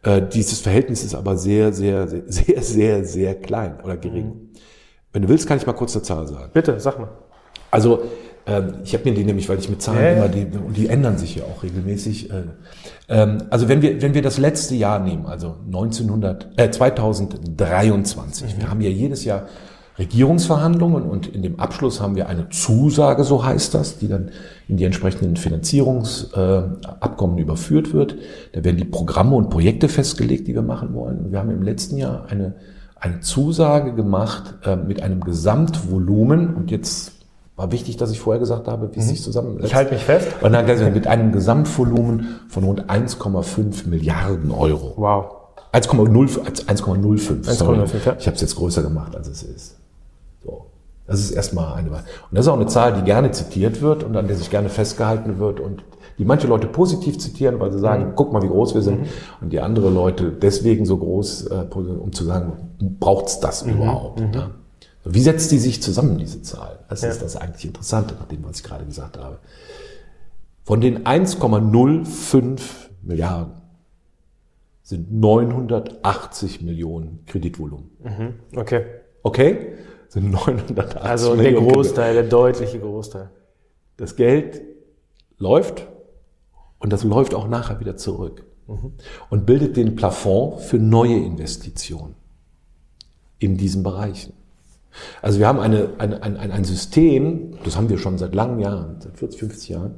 [0.05, 0.29] Mhm.
[0.33, 4.27] dieses Verhältnis ist aber sehr, sehr, sehr, sehr, sehr, sehr klein oder gering.
[4.27, 4.49] Mhm.
[5.13, 6.51] Wenn du willst, kann ich mal kurz eine Zahl sagen.
[6.53, 7.09] Bitte, sag mal.
[7.71, 8.03] Also
[8.47, 10.17] ähm, ich habe mir die nämlich, weil ich mit Zahlen äh.
[10.17, 12.31] immer die und die ändern sich ja auch regelmäßig.
[12.31, 12.43] Äh,
[13.09, 18.61] ähm, also wenn wir wenn wir das letzte Jahr nehmen, also 1900 äh, 2023, mhm.
[18.61, 19.47] wir haben ja jedes Jahr
[19.99, 24.31] Regierungsverhandlungen und in dem Abschluss haben wir eine Zusage, so heißt das, die dann
[24.69, 28.17] in die entsprechenden Finanzierungsabkommen überführt wird.
[28.53, 31.33] Da werden die Programme und Projekte festgelegt, die wir machen wollen.
[31.33, 32.57] Wir haben im letzten Jahr eine,
[32.97, 37.13] eine Zusage gemacht äh, mit einem Gesamtvolumen und jetzt
[37.57, 39.11] war wichtig, dass ich vorher gesagt habe, wie es mhm.
[39.11, 39.67] sich zusammensetzt.
[39.67, 40.29] Ich halte mich fest.
[40.43, 44.93] Und dann mit einem Gesamtvolumen von rund 1,5 Milliarden Euro.
[44.97, 45.33] Wow.
[45.73, 46.67] 1,05.
[46.67, 48.05] 1,05.
[48.05, 48.17] Ja.
[48.19, 49.77] Ich habe es jetzt größer gemacht, als es ist.
[51.07, 52.05] Das ist erstmal eine Wahl.
[52.31, 54.69] Und das ist auch eine Zahl, die gerne zitiert wird und an der sich gerne
[54.69, 55.85] festgehalten wird und
[56.19, 58.13] die manche Leute positiv zitieren, weil sie sagen, mhm.
[58.17, 59.01] guck mal, wie groß wir sind.
[59.03, 59.07] Mhm.
[59.43, 63.75] Und die andere Leute deswegen so groß, äh, um zu sagen, braucht's das mhm.
[63.75, 64.21] überhaupt?
[64.35, 64.51] Ja?
[65.05, 66.81] Wie setzt die sich zusammen, diese Zahl?
[66.89, 67.11] Das ja.
[67.11, 69.39] ist das eigentlich Interessante, nach dem, was ich gerade gesagt habe.
[70.65, 72.61] Von den 1,05
[73.03, 73.53] Milliarden
[74.83, 77.91] sind 980 Millionen Kreditvolumen.
[78.03, 78.59] Mhm.
[78.59, 78.85] Okay.
[79.23, 79.75] Okay?
[80.09, 83.31] Sind 980 Also der Großteil, der deutliche Großteil.
[83.97, 84.63] Das Geld
[85.39, 85.87] läuft
[86.79, 88.93] und das läuft auch nachher wieder zurück mhm.
[89.31, 92.15] und bildet den Plafond für neue Investitionen
[93.39, 94.33] in diesen Bereichen.
[95.21, 99.01] Also wir haben eine, eine, ein, ein System, das haben wir schon seit langen Jahren,
[99.01, 99.95] seit 40, 50 Jahren,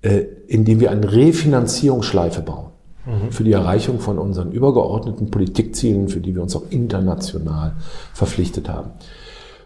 [0.00, 2.72] äh, in dem wir eine Refinanzierungsschleife bauen
[3.08, 3.32] mhm.
[3.32, 7.76] für die Erreichung von unseren übergeordneten Politikzielen, für die wir uns auch international
[8.12, 8.90] verpflichtet haben.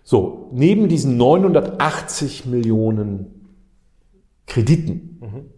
[0.05, 3.51] So, neben diesen 980 Millionen
[4.47, 5.19] Krediten.
[5.21, 5.51] Mhm.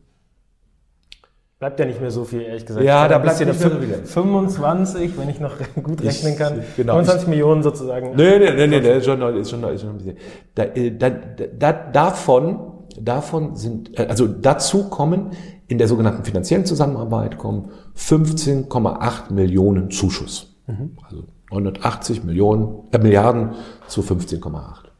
[1.58, 2.84] Bleibt ja nicht mehr so viel, ehrlich gesagt.
[2.84, 6.60] Ja, da bleibt ja noch 25, wenn ich noch gut rechnen kann.
[6.60, 8.14] Ich, genau, 25 ich, Millionen sozusagen.
[8.16, 10.16] Nee, nee, nee, nee, nee ist schon, ist schon, ist schon ein bisschen.
[10.54, 15.30] Da, äh, da, da, davon, davon sind, äh, also dazu kommen
[15.68, 20.54] in der sogenannten finanziellen Zusammenarbeit kommen 15,8 Millionen Zuschuss.
[20.66, 20.96] Mhm.
[21.04, 23.52] Also 980 Millionen, äh, Milliarden
[23.86, 24.90] zu 15,8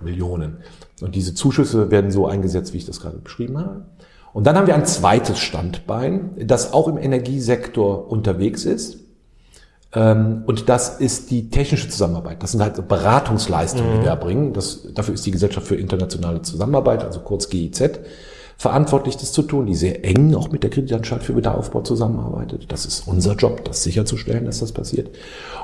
[0.00, 0.58] Millionen.
[1.00, 3.86] Und diese Zuschüsse werden so eingesetzt, wie ich das gerade beschrieben habe.
[4.32, 8.98] Und dann haben wir ein zweites Standbein, das auch im Energiesektor unterwegs ist.
[9.92, 12.42] Ähm, und das ist die technische Zusammenarbeit.
[12.42, 14.02] Das sind halt Beratungsleistungen, die mhm.
[14.02, 14.52] wir erbringen.
[14.52, 18.00] Das, dafür ist die Gesellschaft für internationale Zusammenarbeit, also kurz GIZ,
[18.56, 22.70] verantwortlich, das zu tun, die sehr eng auch mit der Kreditanstalt für Wiederaufbau zusammenarbeitet.
[22.70, 25.10] Das ist unser Job, das sicherzustellen, dass das passiert.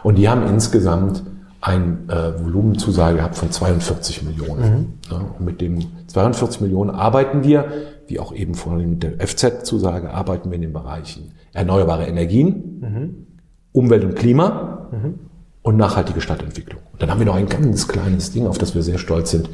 [0.02, 1.22] Und die haben insgesamt
[1.60, 4.62] ein äh, Volumenzusage gehabt von 42 Millionen.
[4.62, 4.86] Mhm.
[5.10, 7.66] Ja, und mit dem 42 Millionen arbeiten wir,
[8.06, 13.26] wie auch eben vorhin mit der FZ-Zusage, arbeiten wir in den Bereichen erneuerbare Energien, mhm.
[13.72, 15.18] Umwelt und Klima, mhm.
[15.62, 16.80] und nachhaltige Stadtentwicklung.
[16.92, 19.50] Und dann haben wir noch ein ganz kleines Ding, auf das wir sehr stolz sind.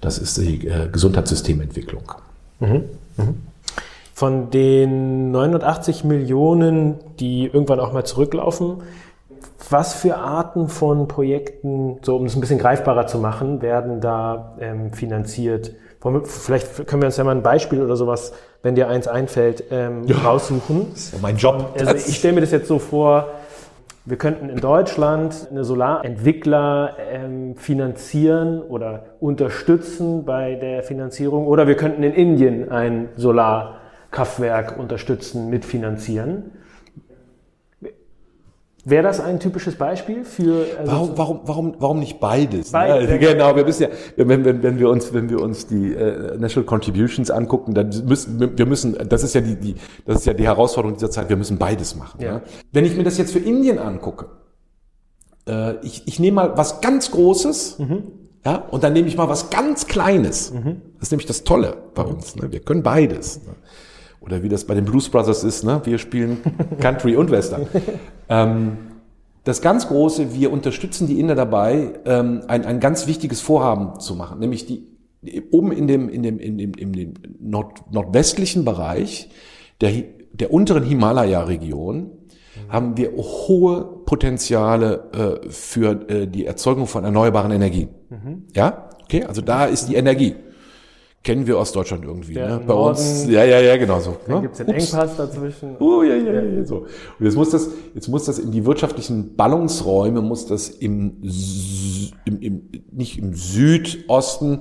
[0.00, 2.10] Das ist die äh, Gesundheitssystementwicklung.
[2.60, 2.84] Mhm.
[3.16, 3.42] Mhm.
[4.14, 8.82] Von den 980 Millionen, die irgendwann auch mal zurücklaufen,
[9.68, 14.56] was für Arten von Projekten, so um es ein bisschen greifbarer zu machen, werden da
[14.60, 15.72] ähm, finanziert?
[16.24, 20.04] Vielleicht können wir uns ja mal ein Beispiel oder sowas, wenn dir eins einfällt, ähm,
[20.06, 20.16] ja.
[20.16, 20.90] raussuchen.
[20.90, 21.74] Das ist ja mein Job.
[21.78, 23.28] Also ich stelle mir das jetzt so vor,
[24.06, 31.76] wir könnten in Deutschland eine Solarentwickler ähm, finanzieren oder unterstützen bei der Finanzierung oder wir
[31.76, 36.52] könnten in Indien ein Solarkraftwerk unterstützen, mitfinanzieren.
[38.84, 40.66] Wäre das ein typisches Beispiel für?
[40.78, 42.72] Also warum, warum, warum, warum nicht beides?
[42.72, 43.10] Beides.
[43.10, 43.18] Ne?
[43.18, 46.64] Genau, wir müssen ja, wenn, wenn, wenn wir uns, wenn wir uns die äh, National
[46.64, 49.74] Contributions angucken, dann müssen wir müssen, das ist ja die, die,
[50.06, 51.28] das ist ja die Herausforderung dieser Zeit.
[51.28, 52.22] Wir müssen beides machen.
[52.22, 52.34] Ja.
[52.34, 52.42] Ne?
[52.72, 54.26] Wenn ich mir das jetzt für Indien angucke,
[55.46, 57.78] äh, ich, ich nehme mal was ganz Großes.
[57.78, 58.04] Mhm.
[58.44, 60.52] Ja, und dann nehme ich mal was ganz Kleines.
[60.52, 60.80] Mhm.
[60.94, 62.36] Das ist nämlich das Tolle bei uns.
[62.36, 62.50] Ne?
[62.50, 63.44] Wir können beides.
[63.44, 63.52] Ne?
[64.20, 65.80] Oder wie das bei den Blues Brothers ist, ne?
[65.84, 66.38] wir spielen
[66.80, 67.66] Country und Western.
[68.32, 68.76] Ähm,
[69.42, 74.14] das ganz Große, wir unterstützen die Inder dabei, ähm, ein, ein ganz wichtiges Vorhaben zu
[74.14, 74.86] machen, nämlich die,
[75.50, 79.30] oben in dem, in dem, in dem, in dem Nord, nordwestlichen Bereich
[79.80, 82.12] der, der unteren Himalaya-Region
[82.68, 87.88] haben wir hohe Potenziale äh, für äh, die Erzeugung von erneuerbaren Energien.
[88.08, 88.44] Mhm.
[88.54, 90.36] Ja, okay, also da ist die Energie
[91.22, 92.34] kennen wir aus Deutschland irgendwie.
[92.34, 92.60] ne?
[92.66, 94.16] Bei Norden, uns, ja, ja, ja, genau so.
[94.26, 94.42] Dann ne?
[94.42, 94.92] gibt's den Ups.
[94.92, 95.76] Engpass dazwischen.
[95.78, 96.86] Oh, ja, ja, ja, so.
[97.18, 101.22] Und jetzt muss das, jetzt muss das in die wirtschaftlichen Ballungsräume, muss das im,
[102.24, 104.60] im, im nicht im Südosten,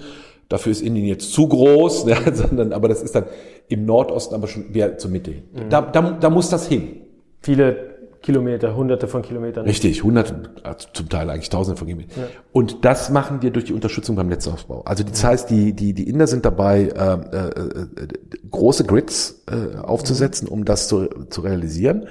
[0.50, 2.17] dafür ist Indien jetzt zu groß, ne?
[2.34, 3.26] sondern, aber das ist dann
[3.69, 5.43] im Nordosten, aber schon wieder zur Mitte hin.
[5.54, 5.69] Mhm.
[5.69, 7.02] Da, da, da muss das hin.
[7.41, 9.65] Viele Kilometer, hunderte von Kilometern.
[9.65, 12.23] Richtig, hunderte, also zum Teil eigentlich tausende von Kilometern.
[12.23, 12.27] Ja.
[12.51, 14.82] Und das machen wir durch die Unterstützung beim Netzausbau.
[14.84, 18.08] Also das heißt, die, die, die Inder sind dabei, äh, äh, äh,
[18.51, 22.08] große Grids äh, aufzusetzen, um das zu, zu realisieren.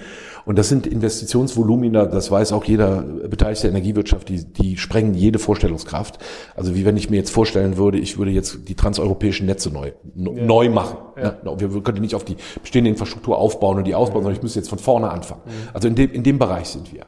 [0.49, 6.19] Und das sind Investitionsvolumina, das weiß auch jeder beteiligte Energiewirtschaft, die, die sprengen jede Vorstellungskraft.
[6.57, 9.89] Also wie wenn ich mir jetzt vorstellen würde, ich würde jetzt die transeuropäischen Netze neu,
[9.89, 10.43] ja.
[10.43, 10.97] neu machen.
[11.19, 11.37] Ja.
[11.45, 14.59] Ja, wir könnten nicht auf die bestehende Infrastruktur aufbauen und die ausbauen, sondern ich müsste
[14.59, 15.43] jetzt von vorne anfangen.
[15.75, 17.05] Also in dem, in dem Bereich sind wir.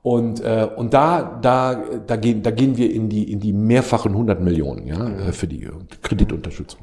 [0.00, 1.74] Und, äh, und da, da,
[2.06, 5.46] da, gehen, da gehen wir in die, in die mehrfachen 100 Millionen ja, äh, für
[5.46, 5.68] die
[6.00, 6.80] Kreditunterstützung.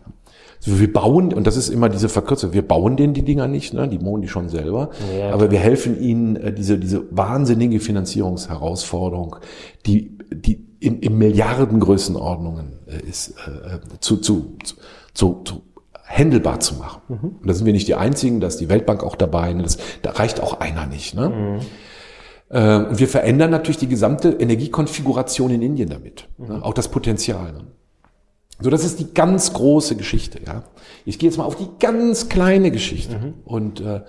[0.65, 3.87] Wir bauen, und das ist immer diese Verkürzung, wir bauen denen die Dinger nicht, ne?
[3.87, 9.37] die bauen die schon selber, ja, aber wir helfen ihnen, äh, diese, diese wahnsinnige Finanzierungsherausforderung,
[9.85, 14.57] die, die in, in Milliardengrößenordnungen äh, ist, äh, zu, zu,
[15.13, 15.61] zu, zu
[16.03, 17.01] händelbar zu machen.
[17.07, 17.35] Mhm.
[17.41, 19.63] Und da sind wir nicht die Einzigen, da ist die Weltbank auch dabei, ne?
[19.63, 21.15] das, da reicht auch einer nicht.
[21.15, 21.29] Ne?
[21.29, 21.59] Mhm.
[22.51, 26.55] Und wir verändern natürlich die gesamte Energiekonfiguration in Indien damit, ne?
[26.55, 26.63] mhm.
[26.63, 27.53] auch das Potenzial.
[28.61, 30.39] So, das ist die ganz große Geschichte.
[30.45, 30.63] Ja,
[31.05, 33.33] ich gehe jetzt mal auf die ganz kleine Geschichte mhm.
[33.45, 34.01] und äh,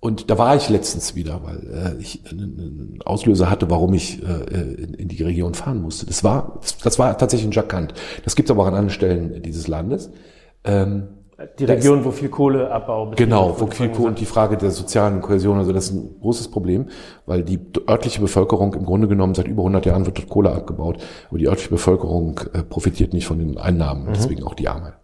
[0.00, 4.82] und da war ich letztens wieder, weil äh, ich einen Auslöser hatte, warum ich äh,
[4.82, 6.04] in, in die Region fahren musste.
[6.04, 7.94] Das war das war tatsächlich in Jharkhand.
[8.22, 10.10] Das gibt es aber auch an anderen Stellen dieses Landes.
[10.64, 11.04] Ähm,
[11.58, 13.26] die Region, wo viel Kohleabbau besteht.
[13.26, 16.48] Genau, wo viel Kohle und die Frage der sozialen Kohäsion, also das ist ein großes
[16.48, 16.86] Problem,
[17.26, 20.98] weil die örtliche Bevölkerung im Grunde genommen seit über 100 Jahren wird dort Kohle abgebaut,
[21.28, 24.12] aber die örtliche Bevölkerung äh, profitiert nicht von den Einnahmen, mhm.
[24.14, 24.94] deswegen auch die Armheit.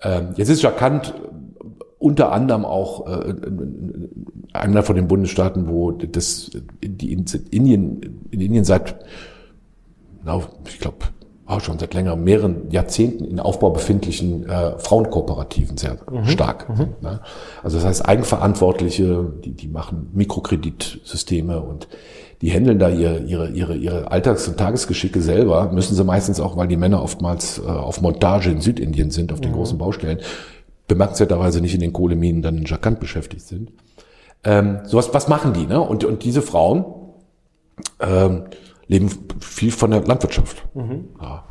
[0.00, 1.14] Ähm, jetzt ist Jharkhand
[1.98, 3.34] unter anderem auch äh,
[4.52, 6.50] einer von den Bundesstaaten, wo das
[6.82, 8.96] die in Indien in Indien seit
[10.24, 10.98] na, ich glaube
[11.48, 16.26] auch schon seit länger mehreren Jahrzehnten in Aufbau befindlichen äh, Frauenkooperativen sehr mhm.
[16.26, 16.68] stark.
[16.68, 16.88] Mhm.
[17.00, 17.20] Ne?
[17.62, 21.88] Also das heißt Eigenverantwortliche, die, die machen Mikrokreditsysteme und
[22.42, 26.56] die handeln da ihre, ihre, ihre, ihre Alltags- und Tagesgeschicke selber, müssen sie meistens auch,
[26.56, 29.56] weil die Männer oftmals äh, auf Montage in Südindien sind, auf den mhm.
[29.56, 30.20] großen Baustellen,
[30.86, 33.72] bemerkenswerterweise nicht in den Kohleminen dann in Jharkhand beschäftigt sind.
[34.44, 35.66] Ähm, so was, was machen die?
[35.66, 35.80] Ne?
[35.80, 36.84] Und, und diese Frauen
[38.00, 38.44] ähm,
[38.88, 40.64] leben viel von der Landwirtschaft.
[40.74, 41.10] Mhm.
[41.20, 41.44] Ja.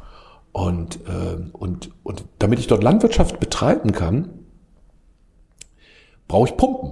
[0.52, 4.30] Und, äh, und, und damit ich dort Landwirtschaft betreiben kann,
[6.28, 6.92] brauche ich Pumpen.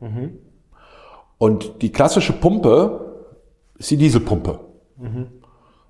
[0.00, 0.38] Mhm.
[1.38, 3.24] Und die klassische Pumpe
[3.78, 4.60] ist die Dieselpumpe.
[4.96, 5.28] Mhm.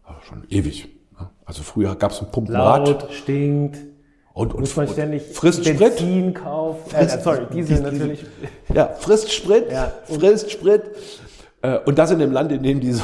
[0.05, 0.89] Also schon ewig.
[1.19, 1.31] Ne?
[1.45, 2.89] Also früher gab es ein Pumpenrad.
[2.89, 3.79] Laut, stinkt.
[4.33, 6.35] Und, und, Muss man ständig frisst Benzin Sprit.
[6.35, 6.95] kaufen.
[6.95, 8.25] Äh, sorry, Diesel natürlich.
[8.73, 9.91] Ja, frisst Sprit, ja.
[10.05, 10.83] frisst Sprit.
[11.63, 13.03] Äh, und das in dem Land, in dem die so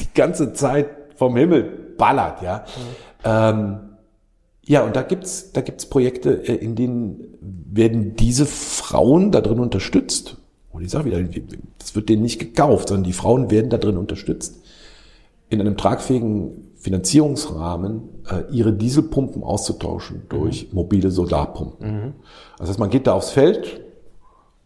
[0.00, 2.64] die ganze Zeit vom Himmel ballert, ja.
[2.76, 3.24] Mhm.
[3.24, 3.78] Ähm,
[4.64, 9.58] ja, und da gibt's da gibt's Projekte, äh, in denen werden diese Frauen da drin
[9.58, 10.36] unterstützt.
[10.70, 11.22] Und ich sage wieder,
[11.78, 14.62] das wird denen nicht gekauft, sondern die Frauen werden da drin unterstützt,
[15.50, 20.74] in einem tragfähigen Finanzierungsrahmen äh, ihre Dieselpumpen auszutauschen durch mhm.
[20.74, 21.88] mobile Solarpumpen.
[21.88, 22.12] Mhm.
[22.58, 23.81] Das heißt, man geht da aufs Feld,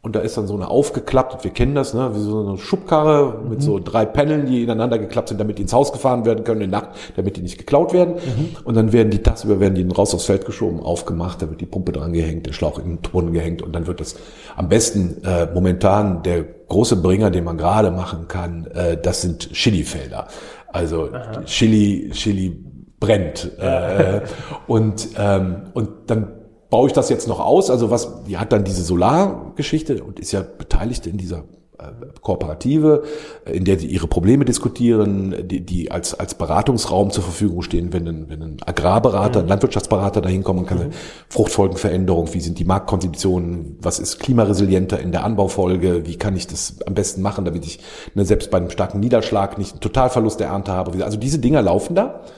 [0.06, 3.40] und da ist dann so eine aufgeklappt, wir kennen das, ne, wie so eine Schubkarre
[3.42, 3.50] mhm.
[3.50, 6.60] mit so drei Paneln, die ineinander geklappt sind, damit die ins Haus gefahren werden können
[6.60, 8.14] in der Nacht, damit die nicht geklaut werden.
[8.14, 8.56] Mhm.
[8.62, 11.66] Und dann werden die tagsüber werden die raus aufs Feld geschoben, aufgemacht, da wird die
[11.66, 14.14] Pumpe dran gehängt, der Schlauch in den Brunnen gehängt und dann wird das
[14.54, 19.50] am besten äh, momentan der große Bringer, den man gerade machen kann, äh, das sind
[19.54, 20.28] Chilifelder.
[20.68, 21.42] Also Aha.
[21.46, 22.64] Chili, Chili
[23.00, 23.50] brennt.
[23.58, 24.20] Äh,
[24.68, 26.28] und, ähm, und dann
[26.70, 27.70] baue ich das jetzt noch aus?
[27.70, 31.44] Also was, die hat dann diese Solargeschichte und ist ja beteiligt in dieser
[31.78, 31.84] äh,
[32.22, 33.04] Kooperative,
[33.44, 38.08] in der sie ihre Probleme diskutieren, die, die als, als Beratungsraum zur Verfügung stehen, wenn
[38.08, 39.50] ein, wenn ein Agrarberater, ein mhm.
[39.50, 40.92] Landwirtschaftsberater dahin kommen kann, mhm.
[41.28, 46.76] Fruchtfolgenveränderung, wie sind die Marktkonditionen, was ist klimaresilienter in der Anbaufolge, wie kann ich das
[46.86, 47.78] am besten machen, damit ich
[48.14, 51.04] ne, selbst bei einem starken Niederschlag nicht einen Totalverlust der Ernte habe.
[51.04, 52.30] Also diese Dinger laufen da äh,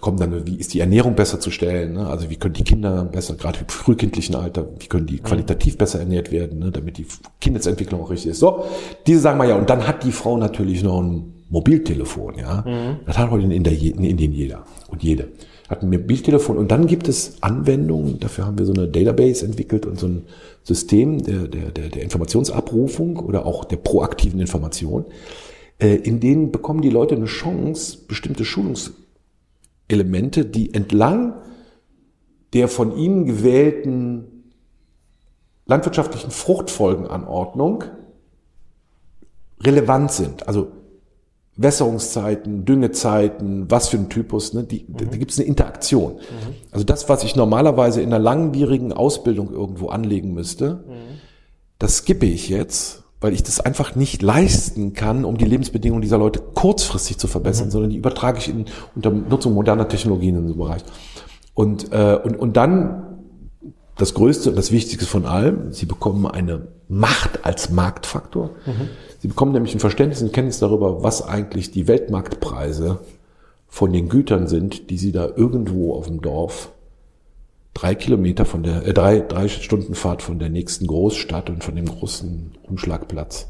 [0.00, 2.06] kommen dann, wie ist die Ernährung besser zu stellen, ne?
[2.06, 6.00] also wie können die Kinder besser, gerade im frühkindlichen Alter, wie können die qualitativ besser
[6.00, 6.70] ernährt werden, ne?
[6.70, 7.06] damit die
[7.40, 8.40] Kindesentwicklung auch richtig ist.
[8.40, 8.64] So,
[9.06, 12.64] diese sagen wir ja, und dann hat die Frau natürlich noch ein Mobiltelefon, ja.
[12.66, 13.00] Mhm.
[13.06, 15.28] Das hat heute in, in, der, in Indien jeder und jede.
[15.70, 19.86] Hat ein Mobiltelefon und dann gibt es Anwendungen, dafür haben wir so eine Database entwickelt
[19.86, 20.24] und so ein
[20.64, 25.06] System der, der, der, der Informationsabrufung oder auch der proaktiven Information,
[25.78, 28.92] äh, in denen bekommen die Leute eine Chance, bestimmte Schulungs
[29.92, 31.34] Elemente, die entlang
[32.52, 34.52] der von Ihnen gewählten
[35.66, 37.84] landwirtschaftlichen Fruchtfolgenanordnung
[39.60, 40.48] relevant sind.
[40.48, 40.72] Also
[41.56, 44.64] Wässerungszeiten, Düngezeiten, was für ein Typus, ne?
[44.64, 45.10] die, mhm.
[45.10, 46.14] da gibt es eine Interaktion.
[46.14, 46.54] Mhm.
[46.70, 51.20] Also das, was ich normalerweise in einer langwierigen Ausbildung irgendwo anlegen müsste, mhm.
[51.78, 56.18] das skippe ich jetzt weil ich das einfach nicht leisten kann, um die Lebensbedingungen dieser
[56.18, 57.70] Leute kurzfristig zu verbessern, mhm.
[57.70, 60.82] sondern die übertrage ich in, unter Nutzung moderner Technologien in diesem Bereich.
[61.54, 63.12] Und, äh, und, und dann
[63.96, 68.50] das Größte und das Wichtigste von allem, sie bekommen eine Macht als Marktfaktor.
[68.66, 68.88] Mhm.
[69.20, 72.98] Sie bekommen nämlich ein Verständnis und Kenntnis darüber, was eigentlich die Weltmarktpreise
[73.68, 76.70] von den Gütern sind, die sie da irgendwo auf dem Dorf
[77.74, 81.76] drei Kilometer von der, äh, drei, drei Stunden Fahrt von der nächsten Großstadt und von
[81.76, 83.48] dem großen Umschlagplatz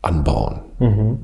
[0.00, 0.60] anbauen.
[0.78, 1.18] Mhm.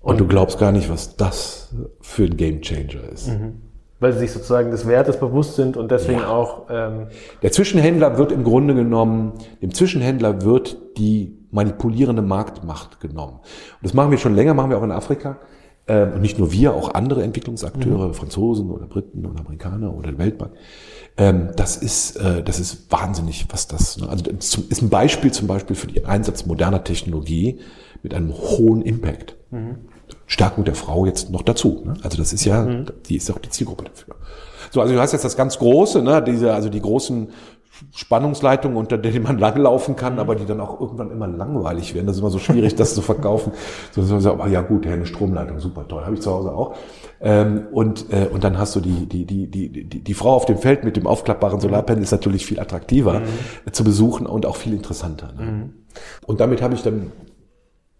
[0.00, 3.28] Und, du glaubst gar nicht, was das für ein Gamechanger ist.
[3.28, 3.62] Mhm.
[3.98, 6.28] Weil sie sich sozusagen des Wertes bewusst sind und deswegen ja.
[6.28, 6.66] auch.
[6.70, 7.08] Ähm
[7.42, 9.32] der Zwischenhändler wird im Grunde genommen,
[9.62, 13.40] dem Zwischenhändler wird die manipulierende Marktmacht genommen.
[13.40, 15.38] Und das machen wir schon länger, machen wir auch in Afrika.
[15.88, 18.14] Ähm, und nicht nur wir, auch andere Entwicklungsakteure, mhm.
[18.14, 20.52] Franzosen oder Briten oder Amerikaner oder die Weltbank.
[21.16, 24.08] Ähm, das ist, äh, das ist wahnsinnig, was das, ne?
[24.08, 27.60] also das ist ein Beispiel zum Beispiel für den Einsatz moderner Technologie
[28.02, 29.36] mit einem hohen Impact.
[29.50, 29.76] Mhm.
[30.26, 31.82] Stärkung der Frau jetzt noch dazu.
[31.84, 31.94] Ne?
[32.02, 32.86] Also das ist ja, mhm.
[33.08, 34.16] die ist auch die Zielgruppe dafür.
[34.72, 37.28] So, also du hast jetzt das ganz Große, ne, diese, also die großen
[37.94, 40.18] Spannungsleitungen, unter denen man langlaufen kann, mhm.
[40.18, 42.06] aber die dann auch irgendwann immer langweilig werden.
[42.06, 43.52] Das ist immer so schwierig, das zu verkaufen.
[43.92, 46.52] So, so, so, aber ja gut, ja, eine Stromleitung, super toll, habe ich zu Hause
[46.52, 46.74] auch.
[47.20, 50.44] Ähm, und, äh, und dann hast du die, die, die, die, die, die Frau auf
[50.44, 53.72] dem Feld mit dem aufklappbaren Solarpanel ist natürlich viel attraktiver mhm.
[53.72, 55.32] zu besuchen und auch viel interessanter.
[55.32, 55.42] Ne?
[55.42, 55.72] Mhm.
[56.26, 57.12] Und damit habe ich dann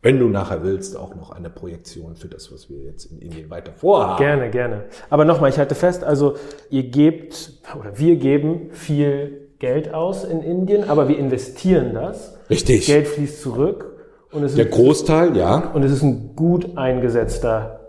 [0.06, 3.50] wenn du nachher willst, auch noch eine Projektion für das, was wir jetzt in Indien
[3.50, 4.18] weiter vorhaben.
[4.18, 4.84] Gerne, gerne.
[5.10, 6.36] Aber nochmal, ich halte fest, also
[6.70, 12.36] ihr gebt oder wir geben viel Geld aus in Indien, aber wir investieren das.
[12.50, 12.86] Richtig.
[12.86, 13.92] Geld fließt zurück.
[14.32, 15.70] Und es Der ist, Großteil, ja.
[15.72, 17.80] Und es ist ein gut eingesetzter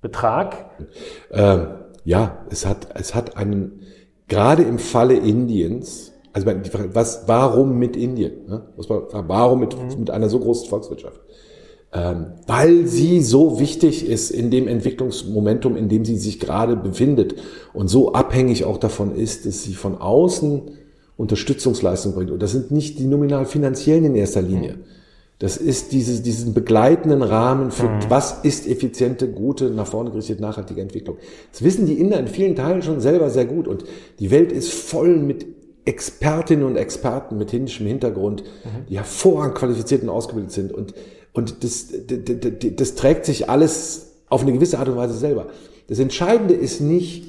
[0.00, 0.70] Betrag.
[1.32, 1.68] Ähm,
[2.04, 3.80] ja, es hat, es hat einen,
[4.28, 8.46] gerade im Falle Indiens, also die Frage, was, warum mit Indien?
[8.46, 8.62] Ne?
[9.10, 10.00] Warum mit, mhm.
[10.00, 11.20] mit einer so großen Volkswirtschaft?
[11.92, 17.36] Ähm, weil sie so wichtig ist in dem Entwicklungsmomentum, in dem sie sich gerade befindet
[17.72, 20.77] und so abhängig auch davon ist, dass sie von außen
[21.18, 22.30] Unterstützungsleistung bringt.
[22.30, 24.76] Und das sind nicht die nominal finanziellen in erster Linie.
[25.38, 28.00] Das ist dieses, diesen begleitenden Rahmen für mhm.
[28.08, 31.18] was ist effiziente, gute, nach vorne gerichtete, nachhaltige Entwicklung.
[31.52, 33.68] Das wissen die Inder in vielen Teilen schon selber sehr gut.
[33.68, 33.84] Und
[34.18, 35.44] die Welt ist voll mit
[35.84, 38.86] Expertinnen und Experten mit hindischem Hintergrund, mhm.
[38.88, 40.72] die hervorragend qualifiziert und ausgebildet sind.
[40.72, 40.94] Und
[41.38, 45.46] und das, das, das, das trägt sich alles auf eine gewisse Art und Weise selber.
[45.86, 47.28] Das Entscheidende ist nicht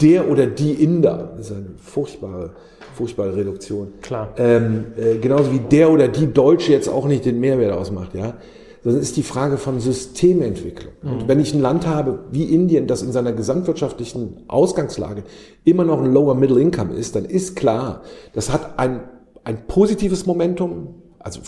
[0.00, 1.34] der oder die Inder.
[1.36, 2.54] Das ist eine furchtbare,
[2.96, 3.92] furchtbare Reduktion.
[4.00, 4.32] Klar.
[4.38, 8.34] Ähm, äh, genauso wie der oder die Deutsche jetzt auch nicht den Mehrwert ausmacht, ja.
[8.82, 10.92] Sondern ist die Frage von Systementwicklung.
[11.02, 11.10] Mhm.
[11.10, 15.24] Und wenn ich ein Land habe wie Indien, das in seiner gesamtwirtschaftlichen Ausgangslage
[15.64, 19.00] immer noch ein Lower Middle Income ist, dann ist klar, das hat ein,
[19.44, 21.40] ein positives Momentum, also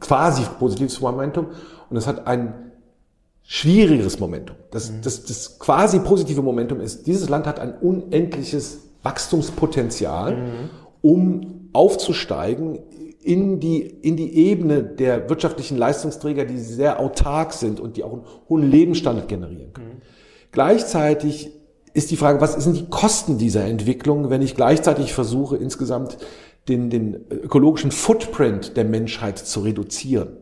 [0.00, 1.46] quasi positives Momentum
[1.88, 2.72] und es hat ein
[3.42, 4.56] schwierigeres Momentum.
[4.70, 10.36] Das, das, das quasi positive Momentum ist, dieses Land hat ein unendliches Wachstumspotenzial,
[11.02, 12.78] um aufzusteigen
[13.22, 18.12] in die, in die Ebene der wirtschaftlichen Leistungsträger, die sehr autark sind und die auch
[18.12, 20.02] einen hohen Lebensstandard generieren können.
[20.52, 21.52] Gleichzeitig
[21.92, 26.18] ist die Frage, was sind die Kosten dieser Entwicklung, wenn ich gleichzeitig versuche, insgesamt
[26.68, 30.36] den, den ökologischen Footprint der Menschheit zu reduzieren.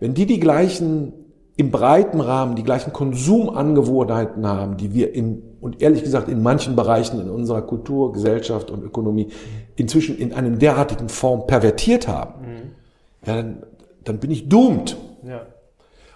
[0.00, 1.12] Wenn die die gleichen
[1.56, 6.76] im breiten Rahmen die gleichen Konsumangewohnheiten haben, die wir in, und ehrlich gesagt in manchen
[6.76, 9.28] Bereichen in unserer Kultur, Gesellschaft und Ökonomie
[9.76, 13.26] inzwischen in einem derartigen Form pervertiert haben, mhm.
[13.26, 13.62] ja, dann,
[14.04, 14.96] dann bin ich doomed.
[15.26, 15.46] Ja.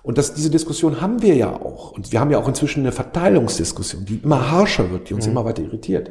[0.02, 1.90] Und das, diese Diskussion haben wir ja auch.
[1.90, 5.32] Und wir haben ja auch inzwischen eine Verteilungsdiskussion, die immer harscher wird, die uns mhm.
[5.32, 6.10] immer weiter irritiert.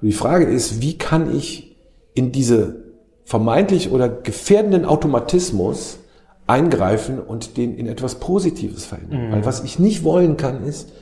[0.00, 1.76] Und die Frage ist, wie kann ich
[2.14, 2.84] in diese
[3.24, 5.98] vermeintlich oder gefährdenden Automatismus
[6.46, 9.28] eingreifen und den in etwas Positives verändern.
[9.28, 9.32] Mhm.
[9.32, 10.92] Weil was ich nicht wollen kann, ist,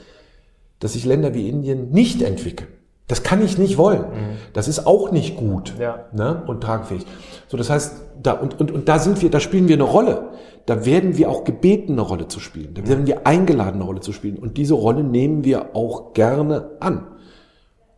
[0.78, 2.68] dass sich Länder wie Indien nicht entwickeln.
[3.08, 4.02] Das kann ich nicht wollen.
[4.02, 4.36] Mhm.
[4.52, 6.06] Das ist auch nicht gut ja.
[6.12, 6.42] ne?
[6.46, 7.04] und tragfähig.
[7.48, 10.28] So, das heißt, da und, und, und da sind wir, da spielen wir eine Rolle.
[10.66, 12.74] Da werden wir auch gebeten, eine Rolle zu spielen.
[12.74, 14.36] Da werden wir eingeladen, eine Rolle zu spielen.
[14.36, 17.06] Und diese Rolle nehmen wir auch gerne an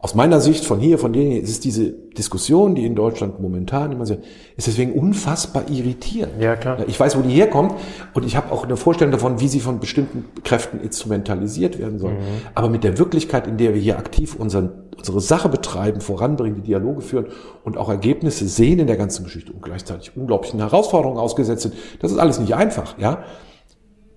[0.03, 4.05] aus meiner Sicht von hier, von denen, ist diese Diskussion, die in Deutschland momentan immer
[4.05, 4.14] so,
[4.57, 6.42] ist deswegen unfassbar irritierend.
[6.42, 6.78] Ja, klar.
[6.88, 7.74] Ich weiß, wo die herkommt
[8.12, 12.14] und ich habe auch eine Vorstellung davon, wie sie von bestimmten Kräften instrumentalisiert werden soll.
[12.14, 12.18] Mhm.
[12.57, 16.62] Aber mit der Wirklichkeit, in der wir hier aktiv unseren, unsere Sache betreiben, voranbringen, die
[16.62, 17.26] Dialoge führen
[17.62, 22.11] und auch Ergebnisse sehen in der ganzen Geschichte und gleichzeitig unglaublichen Herausforderungen ausgesetzt sind, das
[22.11, 23.22] ist alles nicht einfach, ja.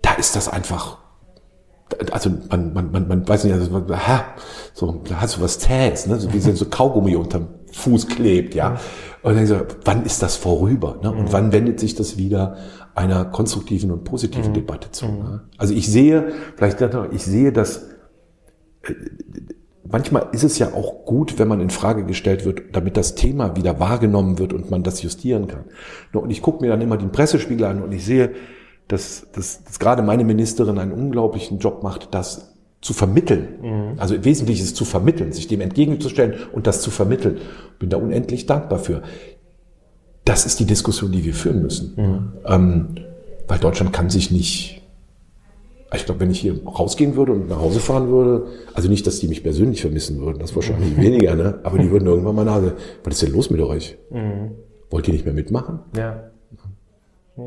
[0.02, 1.05] Da ist das einfach
[2.12, 4.26] also man, man, man, man weiß nicht, also, ha,
[4.74, 6.20] so, da hast du was Zähes, ne?
[6.20, 8.78] so wie so Kaugummi unterm Fuß klebt, ja.
[9.22, 11.00] Und dann so, wann ist das vorüber?
[11.02, 11.12] Ne?
[11.12, 12.58] Und wann wendet sich das wieder
[12.94, 14.54] einer konstruktiven und positiven mhm.
[14.54, 15.08] Debatte zu?
[15.08, 15.42] Ne?
[15.58, 16.80] Also ich sehe, vielleicht
[17.12, 17.90] ich sehe, dass
[18.84, 18.94] äh,
[19.84, 23.56] manchmal ist es ja auch gut, wenn man in Frage gestellt wird, damit das Thema
[23.56, 25.66] wieder wahrgenommen wird und man das justieren kann.
[26.14, 28.32] Und ich gucke mir dann immer den Pressespiegel an und ich sehe,
[28.88, 33.48] dass, dass, dass gerade meine Ministerin einen unglaublichen Job macht, das zu vermitteln.
[33.62, 33.94] Mhm.
[33.98, 37.40] Also wesentlich ist zu vermitteln, sich dem entgegenzustellen und das zu vermitteln.
[37.80, 39.02] Bin da unendlich dankbar für.
[40.24, 41.94] Das ist die Diskussion, die wir führen müssen.
[41.96, 42.34] Mhm.
[42.46, 42.88] Ähm,
[43.48, 44.84] weil Deutschland kann sich nicht,
[45.94, 49.20] ich glaube, wenn ich hier rausgehen würde und nach Hause fahren würde, also nicht, dass
[49.20, 51.60] die mich persönlich vermissen würden, das wahrscheinlich weniger, ne?
[51.64, 52.74] aber die würden irgendwann mal Nase,
[53.04, 53.98] was ist denn los mit euch?
[54.12, 54.52] Mhm.
[54.92, 55.80] Wollt ihr nicht mehr mitmachen?
[55.96, 56.32] Ja.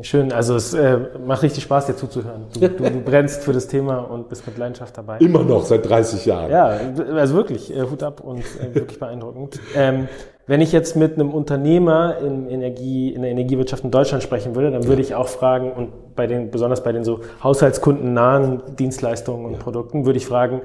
[0.01, 2.45] Schön, also es äh, macht richtig Spaß, dir zuzuhören.
[2.53, 5.17] Du, du, du, brennst für das Thema und bist mit Leidenschaft dabei.
[5.17, 6.51] Immer noch, seit 30 Jahren.
[6.51, 6.79] Ja,
[7.15, 9.59] also wirklich, äh, Hut ab und äh, wirklich beeindruckend.
[9.75, 10.07] Ähm,
[10.49, 14.71] wenn ich jetzt mit einem Unternehmer in, Energie, in der Energiewirtschaft in Deutschland sprechen würde,
[14.71, 19.59] dann würde ich auch fragen, und bei den, besonders bei den so haushaltskundennahen Dienstleistungen und
[19.59, 20.61] Produkten, würde ich fragen,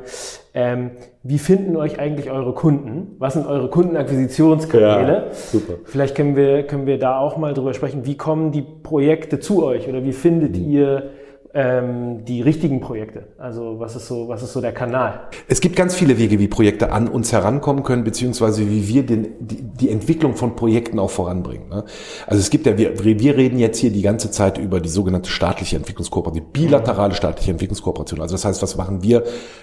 [0.55, 3.17] ähm, wie finden euch eigentlich eure Kunden?
[3.19, 5.13] Was sind eure Kundenakquisitionskanäle?
[5.13, 5.75] Ja, super.
[5.85, 8.07] Vielleicht können wir, können wir da auch mal drüber sprechen.
[8.07, 10.71] Wie kommen die Projekte zu euch oder wie findet mhm.
[10.71, 11.11] ihr
[11.55, 13.29] ähm, die richtigen Projekte?
[13.39, 15.29] Also was ist so, was ist so der Kanal?
[15.47, 19.29] Es gibt ganz viele Wege, wie Projekte an uns herankommen können, beziehungsweise wie wir den,
[19.39, 21.69] die, die Entwicklung von Projekten auch voranbringen.
[21.69, 21.85] Ne?
[22.27, 25.31] Also es gibt ja, wir, wir reden jetzt hier die ganze Zeit über die sogenannte
[25.31, 28.21] staatliche Entwicklungskooperation, die bilaterale staatliche Entwicklungskooperation.
[28.21, 29.23] Also das heißt, was machen wir?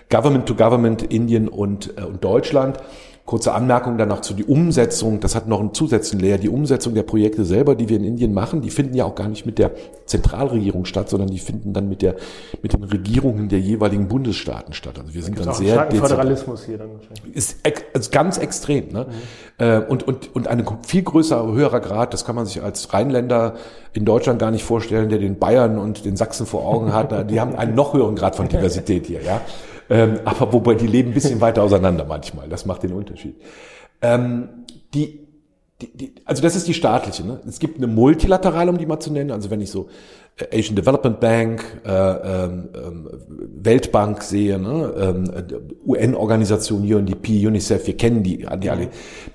[0.09, 2.77] Government to Government, Indien und, äh, und Deutschland
[3.31, 6.93] Kurze Anmerkung dann noch zu die Umsetzung, das hat noch einen zusätzlichen Layer, die Umsetzung
[6.95, 9.57] der Projekte selber, die wir in Indien machen, die finden ja auch gar nicht mit
[9.57, 9.71] der
[10.05, 12.17] Zentralregierung statt, sondern die finden dann mit der,
[12.61, 14.99] mit den Regierungen der jeweiligen Bundesstaaten statt.
[14.99, 16.89] Also wir sind dann sehr Föderalismus hier dann.
[17.31, 19.07] Ist, ist ganz extrem, ne?
[19.57, 19.83] Mhm.
[19.87, 23.53] Und, und, und ein viel größer, höherer Grad, das kann man sich als Rheinländer
[23.93, 27.31] in Deutschland gar nicht vorstellen, der den Bayern und den Sachsen vor Augen hat.
[27.31, 29.39] Die haben einen noch höheren Grad von Diversität hier, ja.
[29.91, 32.49] Ähm, aber wobei die leben ein bisschen weiter auseinander manchmal.
[32.49, 33.35] Das macht den Unterschied.
[34.01, 34.49] Ähm,
[34.93, 35.27] die,
[35.81, 37.25] die, die, also das ist die staatliche.
[37.25, 37.41] Ne?
[37.47, 39.31] Es gibt eine multilaterale, um die mal zu nennen.
[39.31, 39.89] Also wenn ich so
[40.37, 43.09] äh, Asian Development Bank, äh, ähm, ähm
[43.63, 44.93] Weltbank sehe, ne?
[44.97, 45.31] ähm,
[45.85, 48.87] UN-Organisation, UNDP, UNICEF, wir kennen die, die alle.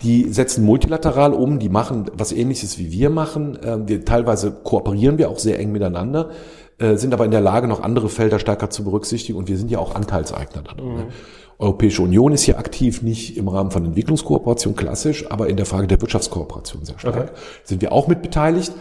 [0.03, 3.59] Die setzen multilateral um, die machen was ähnliches wie wir machen.
[3.63, 6.31] Ähm, wir teilweise kooperieren wir auch sehr eng miteinander.
[6.79, 9.71] Äh, sind aber in der Lage, noch andere Felder stärker zu berücksichtigen und wir sind
[9.71, 10.85] ja auch Anteilseigner daran.
[10.85, 11.05] Mhm.
[11.59, 15.87] Europäische Union ist hier aktiv, nicht im Rahmen von Entwicklungskooperation klassisch, aber in der Frage
[15.87, 17.17] der Wirtschaftskooperation sehr stark.
[17.17, 17.31] Okay.
[17.65, 18.73] Sind wir auch mit beteiligt.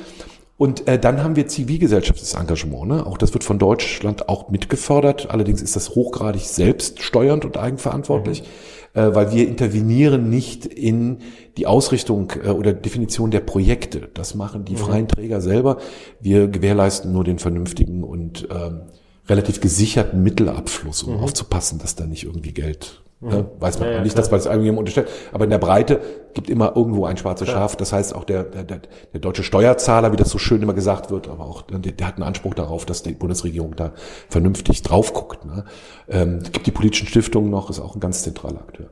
[0.58, 2.88] Und äh, dann haben wir zivilgesellschaftliches Engagement.
[2.88, 3.06] Ne?
[3.06, 5.30] Auch das wird von Deutschland auch mitgefördert.
[5.30, 8.42] Allerdings ist das hochgradig selbststeuernd und eigenverantwortlich.
[8.42, 11.18] Mhm weil wir intervenieren nicht in
[11.58, 14.10] die Ausrichtung äh, oder Definition der Projekte.
[14.14, 14.78] Das machen die mhm.
[14.78, 15.78] freien Träger selber.
[16.20, 18.82] Wir gewährleisten nur den vernünftigen und ähm,
[19.28, 21.24] relativ gesicherten Mittelabfluss, um mhm.
[21.24, 23.30] aufzupassen, dass da nicht irgendwie Geld Mhm.
[23.30, 24.24] Ne, weiß man ja, ja, nicht, klar.
[24.24, 25.10] dass man es irgendjemandem unterstellt.
[25.32, 26.02] Aber in der Breite
[26.34, 27.76] gibt immer irgendwo ein schwarzes Schaf.
[27.76, 31.30] Das heißt, auch der, der, der, deutsche Steuerzahler, wie das so schön immer gesagt wird,
[31.30, 33.94] aber auch der, der hat einen Anspruch darauf, dass die Bundesregierung da
[34.30, 35.46] vernünftig drauf guckt.
[35.46, 35.64] Ne?
[36.10, 38.90] Ähm, gibt die politischen Stiftungen noch, ist auch ein ganz zentraler Akteur.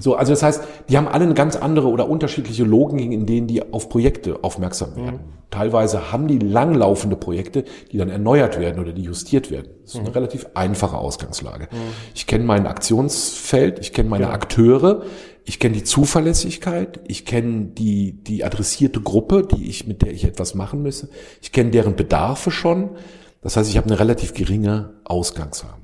[0.00, 3.46] So, also das heißt, die haben alle eine ganz andere oder unterschiedliche Logiken, in denen
[3.46, 5.16] die auf Projekte aufmerksam werden.
[5.16, 5.50] Mhm.
[5.50, 9.68] Teilweise haben die langlaufende Projekte, die dann erneuert werden oder die justiert werden.
[9.82, 10.06] Das ist mhm.
[10.06, 11.68] eine relativ einfache Ausgangslage.
[11.70, 11.76] Mhm.
[12.14, 14.30] Ich kenne mein Aktionsfeld, ich kenne meine ja.
[14.30, 15.02] Akteure,
[15.44, 20.24] ich kenne die Zuverlässigkeit, ich kenne die, die adressierte Gruppe, die ich, mit der ich
[20.24, 21.08] etwas machen müsse.
[21.42, 22.90] Ich kenne deren Bedarfe schon.
[23.42, 25.74] Das heißt, ich habe eine relativ geringe Ausgangslage.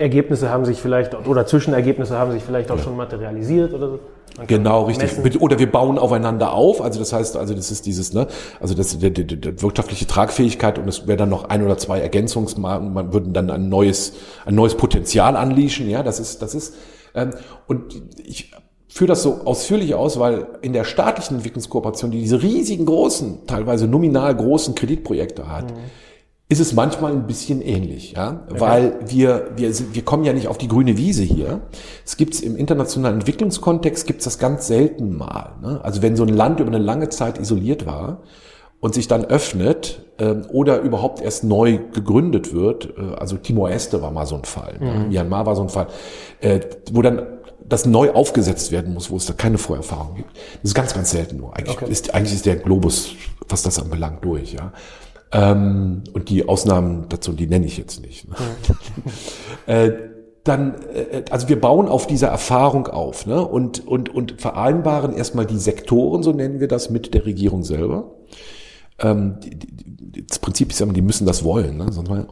[0.00, 2.82] Ergebnisse haben sich vielleicht, oder Zwischenergebnisse haben sich vielleicht auch ja.
[2.82, 4.00] schon materialisiert oder so.
[4.46, 5.18] Genau, richtig.
[5.18, 5.40] Messen.
[5.40, 6.80] Oder wir bauen aufeinander auf.
[6.80, 8.26] Also das heißt, also das ist dieses, ne,
[8.60, 12.00] also das die, die, die wirtschaftliche Tragfähigkeit und es wäre dann noch ein oder zwei
[12.00, 14.14] Ergänzungsmarken, man würden dann ein neues,
[14.46, 15.88] ein neues Potenzial anlieschen.
[15.88, 16.74] Ja, das ist, das ist.
[17.14, 17.30] Ähm,
[17.66, 18.52] und ich
[18.88, 23.86] führe das so ausführlich aus, weil in der staatlichen Entwicklungskooperation, die diese riesigen großen, teilweise
[23.86, 25.72] nominal großen Kreditprojekte hat.
[25.72, 25.80] Mhm
[26.50, 28.60] ist es manchmal ein bisschen ähnlich, ja, okay.
[28.60, 31.60] weil wir wir sind, wir kommen ja nicht auf die grüne Wiese hier.
[32.04, 35.52] Es gibt's im internationalen Entwicklungskontext gibt's das ganz selten mal.
[35.62, 35.80] Ne?
[35.84, 38.22] Also wenn so ein Land über eine lange Zeit isoliert war
[38.80, 44.02] und sich dann öffnet ähm, oder überhaupt erst neu gegründet wird, äh, also Timor Este
[44.02, 44.90] war mal so ein Fall, ne?
[44.90, 45.08] mhm.
[45.08, 45.86] Myanmar war so ein Fall,
[46.40, 46.58] äh,
[46.90, 47.22] wo dann
[47.64, 50.36] das neu aufgesetzt werden muss, wo es da keine Vorerfahrung gibt.
[50.36, 51.56] Das ist ganz, ganz selten nur.
[51.56, 51.92] Eigentlich, okay.
[51.92, 53.14] ist, eigentlich ist der Globus,
[53.48, 54.52] was das anbelangt, durch.
[54.54, 54.72] Ja.
[55.32, 58.28] Ähm, und die Ausnahmen dazu, die nenne ich jetzt nicht.
[58.28, 58.36] Ne?
[59.66, 59.92] äh,
[60.44, 63.46] dann, äh, also wir bauen auf dieser Erfahrung auf ne?
[63.46, 68.10] und, und, und vereinbaren erstmal die Sektoren, so nennen wir das, mit der Regierung selber.
[68.98, 69.36] Ähm,
[70.28, 71.76] das Prinzip ist ja, die müssen das wollen.
[71.76, 72.26] Ne?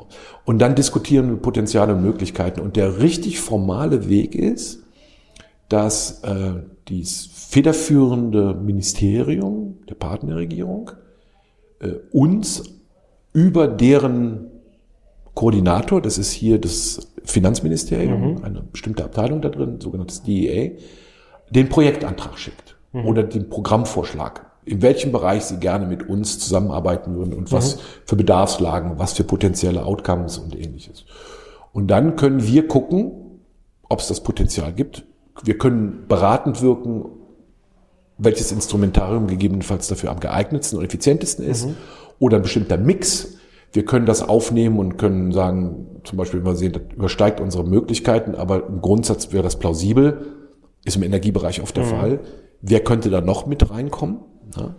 [0.45, 2.61] Und dann diskutieren wir Potenziale und Möglichkeiten.
[2.61, 4.83] Und der richtig formale Weg ist,
[5.69, 6.55] dass äh,
[6.87, 10.91] das federführende Ministerium der Partnerregierung
[11.81, 12.78] äh, uns
[13.33, 14.51] über deren
[15.35, 18.45] Koordinator, das ist hier das Finanzministerium, mhm.
[18.45, 20.73] eine bestimmte Abteilung da drin, sogenanntes DEA,
[21.51, 23.07] den Projektantrag schickt mhm.
[23.07, 27.81] oder den Programmvorschlag, in welchem Bereich sie gerne mit uns zusammenarbeiten würden und was mhm.
[28.05, 31.05] für Bedarfslagen, was für potenzielle Outcomes und ähnliches.
[31.73, 33.13] Und dann können wir gucken,
[33.89, 35.05] ob es das Potenzial gibt.
[35.45, 37.05] Wir können beratend wirken,
[38.17, 41.67] welches Instrumentarium gegebenenfalls dafür am geeignetsten und effizientesten ist.
[41.67, 41.77] Mhm
[42.19, 43.39] oder ein bestimmter Mix.
[43.73, 47.65] Wir können das aufnehmen und können sagen, zum Beispiel, wenn wir sehen, das übersteigt unsere
[47.65, 50.27] Möglichkeiten, aber im Grundsatz wäre das plausibel,
[50.85, 51.89] ist im Energiebereich oft der mhm.
[51.89, 52.21] Fall.
[52.63, 54.21] Wer könnte da noch mit reinkommen?
[54.57, 54.75] Ja?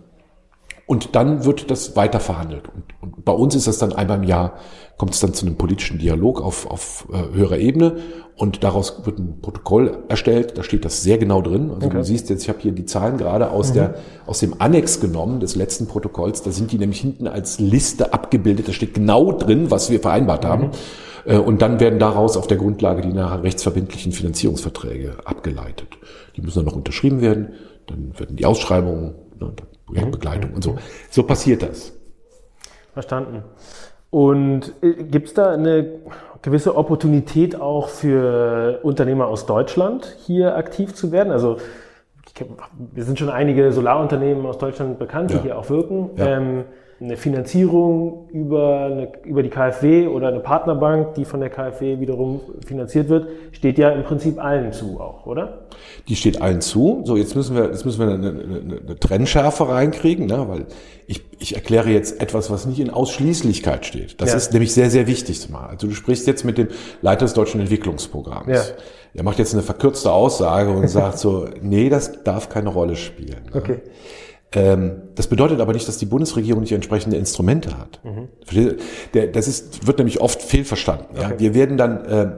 [0.86, 2.68] Und dann wird das weiter verhandelt.
[2.68, 4.54] Und, und, bei uns ist das dann einmal im Jahr,
[5.00, 7.96] kommt es dann zu einem politischen Dialog auf, auf äh, höherer Ebene
[8.36, 10.58] und daraus wird ein Protokoll erstellt.
[10.58, 11.70] Da steht das sehr genau drin.
[11.70, 11.96] Also okay.
[11.96, 13.74] du siehst jetzt, ich habe hier die Zahlen gerade aus, mhm.
[13.76, 13.94] der,
[14.26, 16.42] aus dem Annex genommen des letzten Protokolls.
[16.42, 18.68] Da sind die nämlich hinten als Liste abgebildet.
[18.68, 20.64] Da steht genau drin, was wir vereinbart haben.
[20.64, 21.32] Mhm.
[21.32, 25.88] Äh, und dann werden daraus auf der Grundlage die nachher rechtsverbindlichen Finanzierungsverträge abgeleitet.
[26.36, 27.54] Die müssen dann noch unterschrieben werden.
[27.86, 29.50] Dann werden die Ausschreibungen, ne,
[29.86, 30.76] Projektbegleitung und so.
[31.08, 31.92] So passiert das.
[32.92, 33.44] Verstanden.
[34.10, 35.86] Und äh, gibt es da eine
[36.42, 41.32] gewisse Opportunität auch für Unternehmer aus Deutschland, hier aktiv zu werden?
[41.32, 41.58] Also
[42.94, 45.42] wir sind schon einige Solarunternehmen aus Deutschland bekannt, die ja.
[45.42, 46.10] hier auch wirken.
[46.16, 46.38] Ja.
[46.38, 46.64] Ähm,
[47.00, 52.40] eine Finanzierung über, eine, über die KfW oder eine Partnerbank, die von der KfW wiederum
[52.66, 55.66] finanziert wird, steht ja im Prinzip allen zu auch, oder?
[56.08, 57.02] Die steht allen zu.
[57.06, 60.44] So, jetzt müssen wir, jetzt müssen wir eine, eine, eine Trennschärfe reinkriegen, ne?
[60.46, 60.66] weil
[61.06, 64.20] ich, ich erkläre jetzt etwas, was nicht in Ausschließlichkeit steht.
[64.20, 64.36] Das ja.
[64.36, 65.68] ist nämlich sehr, sehr wichtig mal.
[65.68, 66.68] Also du sprichst jetzt mit dem
[67.00, 68.48] Leiter des Deutschen Entwicklungsprogramms.
[68.48, 68.62] Ja.
[69.14, 73.40] Er macht jetzt eine verkürzte Aussage und sagt so, nee, das darf keine Rolle spielen.
[73.52, 73.58] Ne?
[73.58, 73.80] Okay.
[74.52, 78.00] Ähm, das bedeutet aber nicht, dass die Bundesregierung nicht entsprechende Instrumente hat.
[78.04, 78.28] Mhm.
[79.32, 81.06] Das ist, wird nämlich oft fehlverstanden.
[81.12, 81.22] Okay.
[81.22, 81.38] Ja?
[81.38, 82.30] Wir werden dann, äh,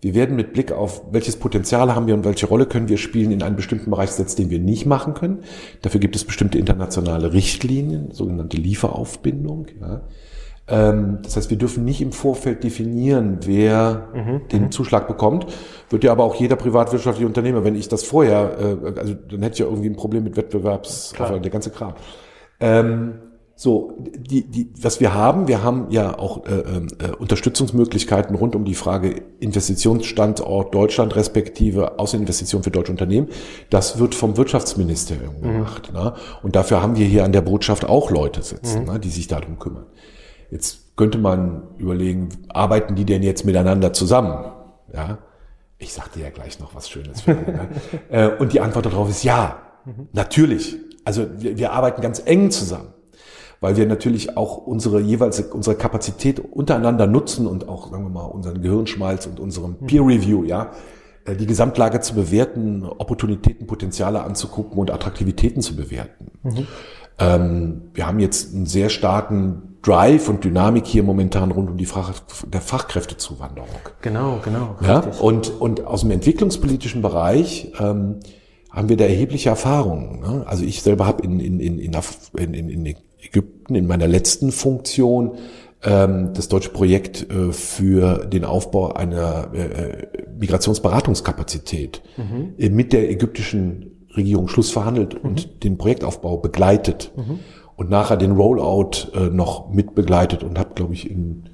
[0.00, 3.30] wir werden mit Blick auf welches Potenzial haben wir und welche Rolle können wir spielen
[3.30, 5.44] in einem bestimmten Bereich setzen, den wir nicht machen können.
[5.82, 9.66] Dafür gibt es bestimmte internationale Richtlinien, sogenannte Lieferaufbindung.
[9.80, 10.02] Ja?
[10.68, 14.48] Ähm, das heißt, wir dürfen nicht im Vorfeld definieren, wer mhm.
[14.48, 14.70] den mhm.
[14.70, 15.46] Zuschlag bekommt.
[15.90, 19.54] Wird ja aber auch jeder privatwirtschaftliche Unternehmer, wenn ich das vorher, äh, also dann hätte
[19.54, 21.38] ich ja irgendwie ein Problem mit Wettbewerbs, Klar.
[21.38, 21.94] der ganze Kram.
[22.60, 23.14] Ähm,
[23.54, 28.64] so, die, die, was wir haben, wir haben ja auch äh, äh, Unterstützungsmöglichkeiten rund um
[28.64, 33.28] die Frage Investitionsstandort Deutschland respektive Außeninvestitionen für deutsche Unternehmen.
[33.68, 35.42] Das wird vom Wirtschaftsministerium mhm.
[35.42, 35.92] gemacht.
[35.92, 36.14] Ne?
[36.42, 38.92] Und dafür haben wir hier an der Botschaft auch Leute sitzen, mhm.
[38.94, 39.86] ne, die sich darum kümmern.
[40.52, 44.52] Jetzt könnte man überlegen, arbeiten die denn jetzt miteinander zusammen?
[44.92, 45.16] Ja,
[45.78, 47.22] ich sagte ja gleich noch was Schönes.
[47.22, 47.68] Für ne?
[48.10, 49.62] äh, und die Antwort darauf ist ja,
[50.12, 50.76] natürlich.
[51.06, 52.92] Also wir, wir arbeiten ganz eng zusammen
[53.60, 58.24] weil wir natürlich auch unsere jeweils unsere Kapazität untereinander nutzen und auch sagen wir mal
[58.24, 60.72] unseren Gehirnschmalz und unserem Peer Review, ja,
[61.24, 66.32] äh, die Gesamtlage zu bewerten, Opportunitäten, Potenziale anzugucken und Attraktivitäten zu bewerten.
[66.42, 66.66] Mhm.
[67.20, 71.86] Ähm, wir haben jetzt einen sehr starken Drive und Dynamik hier momentan rund um die
[71.86, 72.12] Frage
[72.46, 73.68] der Fachkräftezuwanderung.
[74.00, 74.76] Genau, genau.
[74.80, 78.20] Ja, und, und aus dem entwicklungspolitischen Bereich ähm,
[78.70, 80.20] haben wir da erhebliche Erfahrungen.
[80.20, 80.44] Ne?
[80.46, 85.32] Also ich selber habe in, in, in, in, in, in Ägypten in meiner letzten Funktion
[85.82, 90.08] ähm, das deutsche Projekt äh, für den Aufbau einer äh, äh
[90.38, 92.54] Migrationsberatungskapazität mhm.
[92.58, 95.30] äh, mit der ägyptischen Regierung Schluss verhandelt mhm.
[95.30, 97.40] und den Projektaufbau begleitet mhm.
[97.82, 101.48] Und nachher den Rollout äh, noch mitbegleitet und habe, glaube ich, in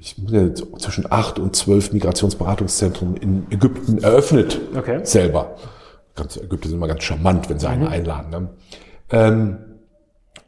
[0.00, 5.00] ich muss ja zwischen acht und zwölf Migrationsberatungszentren in Ägypten eröffnet okay.
[5.02, 5.56] selber.
[6.14, 7.88] Ganz, Ägypter sind immer ganz charmant, wenn sie einen mhm.
[7.88, 8.30] einladen.
[8.30, 8.48] Ne?
[9.10, 9.58] Ähm,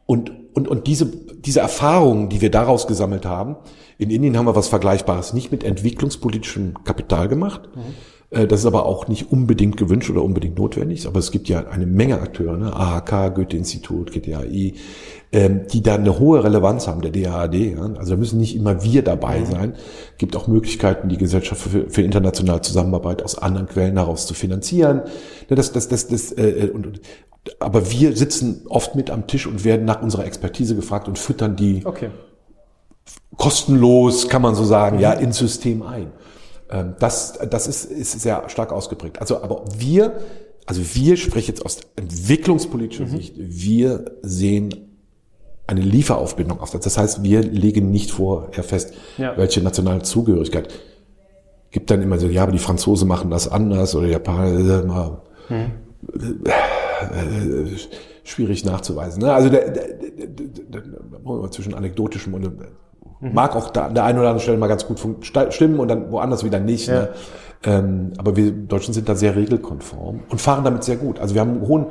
[0.06, 3.56] und und, und diese, diese Erfahrungen, die wir daraus gesammelt haben,
[3.98, 7.68] in Indien haben wir was Vergleichbares nicht mit entwicklungspolitischem Kapital gemacht.
[7.74, 7.94] Mhm.
[8.30, 11.04] Das ist aber auch nicht unbedingt gewünscht oder unbedingt notwendig.
[11.08, 12.72] Aber es gibt ja eine Menge Akteure, ne?
[12.72, 14.74] AHK, Goethe-Institut, GTAI,
[15.32, 17.54] ähm, die da eine hohe Relevanz haben, der DAAD.
[17.54, 17.82] Ja?
[17.98, 19.46] Also da müssen nicht immer wir dabei mhm.
[19.46, 19.72] sein.
[20.12, 24.34] Es gibt auch Möglichkeiten, die Gesellschaft für, für internationale Zusammenarbeit aus anderen Quellen heraus zu
[24.34, 25.02] finanzieren.
[25.48, 27.00] Das, das, das, das, äh, und,
[27.58, 31.56] aber wir sitzen oft mit am Tisch und werden nach unserer Expertise gefragt und füttern
[31.56, 32.10] die okay.
[33.36, 35.02] kostenlos, kann man so sagen, mhm.
[35.02, 36.12] ja, ins System ein.
[36.70, 39.20] Ähm, das, das ist, ist sehr stark ausgeprägt.
[39.20, 40.20] Also, aber wir,
[40.66, 43.10] also wir sprechen jetzt aus entwicklungspolitischer mhm.
[43.10, 44.74] Sicht, wir sehen
[45.66, 46.70] eine Lieferaufbindung auf.
[46.70, 49.36] Das heißt, wir legen nicht vorher fest, ja.
[49.36, 50.72] welche nationale Zugehörigkeit.
[51.70, 55.70] Gibt dann immer so, ja, aber die Franzosen machen das anders oder die Japaner, mhm
[56.18, 57.76] äh,
[58.24, 59.22] schwierig nachzuweisen.
[59.22, 59.32] Ne?
[59.32, 62.52] Also der, der, der, der, zwischen anekdotischem und
[63.20, 63.34] mhm.
[63.34, 66.10] mag auch da an der einen oder anderen Stelle mal ganz gut stimmen und dann
[66.10, 66.88] woanders wieder nicht.
[66.88, 67.02] Ja.
[67.02, 67.08] Ne?
[67.62, 71.20] Ähm, aber wir Deutschen sind da sehr regelkonform und fahren damit sehr gut.
[71.20, 71.86] Also wir haben einen hohen,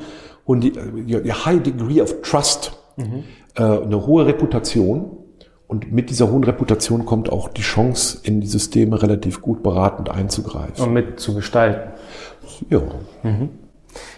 [0.48, 3.24] hohen die, high degree of trust, mhm.
[3.56, 5.16] äh, eine hohe Reputation.
[5.68, 10.10] Und mit dieser hohen Reputation kommt auch die Chance, in die Systeme relativ gut beratend
[10.10, 10.84] einzugreifen.
[10.84, 11.92] Und mit zu gestalten.
[12.72, 12.82] Ja.
[13.22, 13.50] Mhm.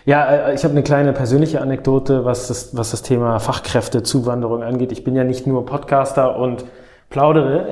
[0.06, 4.94] Ja, äh, ich habe eine kleine persönliche Anekdote, was das, was das Thema Fachkräftezuwanderung angeht.
[4.94, 6.64] Ich bin ja nicht nur Podcaster und
[7.12, 7.68] plaudere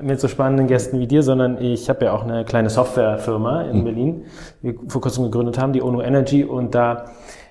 [0.00, 3.62] äh, mit so spannenden Gästen wie dir, sondern ich habe ja auch eine kleine Softwarefirma
[3.62, 3.84] in mhm.
[3.84, 4.24] Berlin,
[4.62, 7.06] die wir vor kurzem gegründet haben, die Ono Energy, und da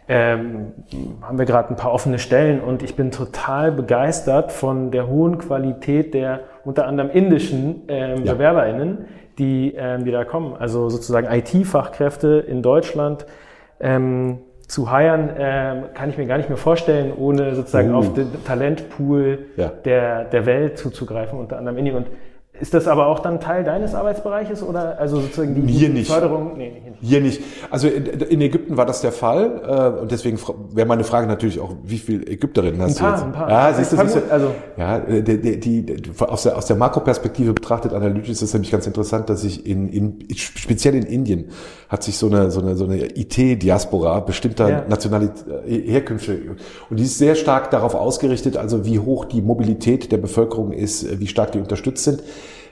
[0.10, 0.74] ähm,
[1.22, 5.38] haben wir gerade ein paar offene Stellen und ich bin total begeistert von der hohen
[5.38, 8.34] Qualität der unter anderem indischen ähm, ja.
[8.34, 9.06] BewerberInnen,
[9.38, 10.56] die, ähm, die da kommen.
[10.58, 13.26] Also sozusagen IT-Fachkräfte in Deutschland
[13.80, 14.40] ähm,
[14.70, 17.98] zu hiren, ähm, kann ich mir gar nicht mehr vorstellen, ohne sozusagen uh.
[17.98, 19.70] auf den Talentpool ja.
[19.84, 21.98] der, der Welt zuzugreifen, unter anderem Indien.
[21.98, 22.08] Und
[22.60, 26.12] ist das aber auch dann Teil deines Arbeitsbereiches oder also sozusagen die, hier nicht.
[26.12, 26.56] Förderung?
[26.56, 27.42] Nee, hier nicht.
[27.70, 30.40] Also in, Ägypten war das der Fall äh, und deswegen
[30.74, 33.26] wäre meine Frage natürlich auch, wie viele Ägypterinnen hast ein paar, du jetzt?
[33.26, 33.50] Ein paar.
[33.50, 36.76] Ja, siehst du, siehst du, also ja, äh, die, die, die, aus der aus der
[36.76, 41.50] Makroperspektive betrachtet analytisch ist es nämlich ganz interessant, dass sich in, in speziell in Indien
[41.88, 44.86] hat sich so eine so eine so eine IT-Diaspora bestimmter ja.
[44.88, 46.40] Nationalität äh, Herkünfte
[46.90, 51.04] und die ist sehr stark darauf ausgerichtet, also wie hoch die Mobilität der Bevölkerung ist,
[51.04, 52.24] äh, wie stark die unterstützt sind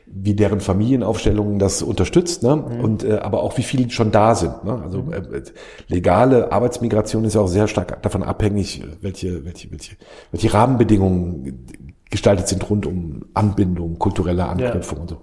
[0.10, 2.56] wie deren Familienaufstellungen das unterstützt, ne?
[2.56, 2.84] Mhm.
[2.84, 4.64] und äh, aber auch wie viele schon da sind.
[4.64, 4.82] Ne?
[4.84, 5.14] Also mhm.
[5.14, 5.42] äh,
[5.88, 9.96] legale Arbeitsmigration ist ja auch sehr stark davon abhängig, welche welche welche
[10.32, 11.66] welche Rahmenbedingungen
[12.10, 15.02] gestaltet sind rund um Anbindung, kulturelle Anknüpfung ja.
[15.02, 15.18] und so.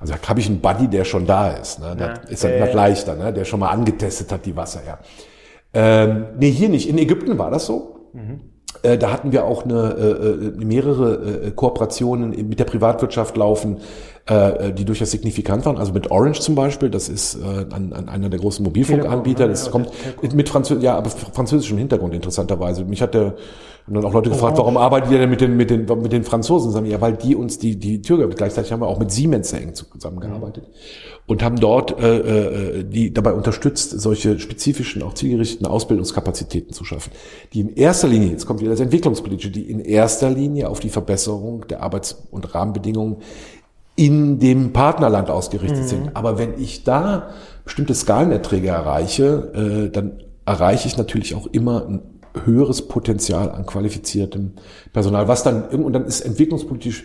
[0.00, 1.80] Also da habe ich einen Buddy, der schon da ist.
[1.80, 1.96] Ne?
[1.98, 2.12] Ja.
[2.28, 3.32] ist dann äh, leichter, ne?
[3.32, 4.80] der schon mal angetestet hat die Wasser.
[4.86, 4.98] Ja.
[5.72, 6.88] Ähm, nee, hier nicht.
[6.88, 8.10] In Ägypten war das so.
[8.12, 8.40] Mhm.
[8.82, 13.78] Äh, da hatten wir auch eine, äh, äh mehrere Kooperationen mit der Privatwirtschaft laufen,
[14.26, 15.78] äh, die durchaus signifikant waren.
[15.78, 19.48] Also mit Orange zum Beispiel, das ist äh, an, an einer der großen Mobilfunkanbieter.
[19.48, 19.90] Das kommt
[20.34, 22.84] mit Französ ja, aber französischem Hintergrund interessanterweise.
[22.84, 23.34] Mich hat der
[23.86, 26.24] und dann auch Leute gefragt, warum arbeitet ihr denn mit den, mit den, mit den
[26.24, 26.72] Franzosen?
[26.72, 28.38] Sagen, ja, weil die uns die, die Tür geöffnet.
[28.38, 31.20] Gleichzeitig haben wir auch mit Siemens sehr eng zusammengearbeitet mhm.
[31.26, 37.12] und haben dort äh, äh, die dabei unterstützt, solche spezifischen, auch zielgerichteten Ausbildungskapazitäten zu schaffen,
[37.52, 40.88] die in erster Linie, jetzt kommt wieder das Entwicklungspolitische, die in erster Linie auf die
[40.88, 43.18] Verbesserung der Arbeits- und Rahmenbedingungen
[43.96, 45.88] in dem Partnerland ausgerichtet mhm.
[45.88, 46.16] sind.
[46.16, 47.30] Aber wenn ich da
[47.64, 52.02] bestimmte Skalenerträge erreiche, äh, dann erreiche ich natürlich auch immer ein
[52.44, 54.52] höheres Potenzial an qualifiziertem
[54.92, 57.04] Personal, was dann und dann ist entwicklungspolitisch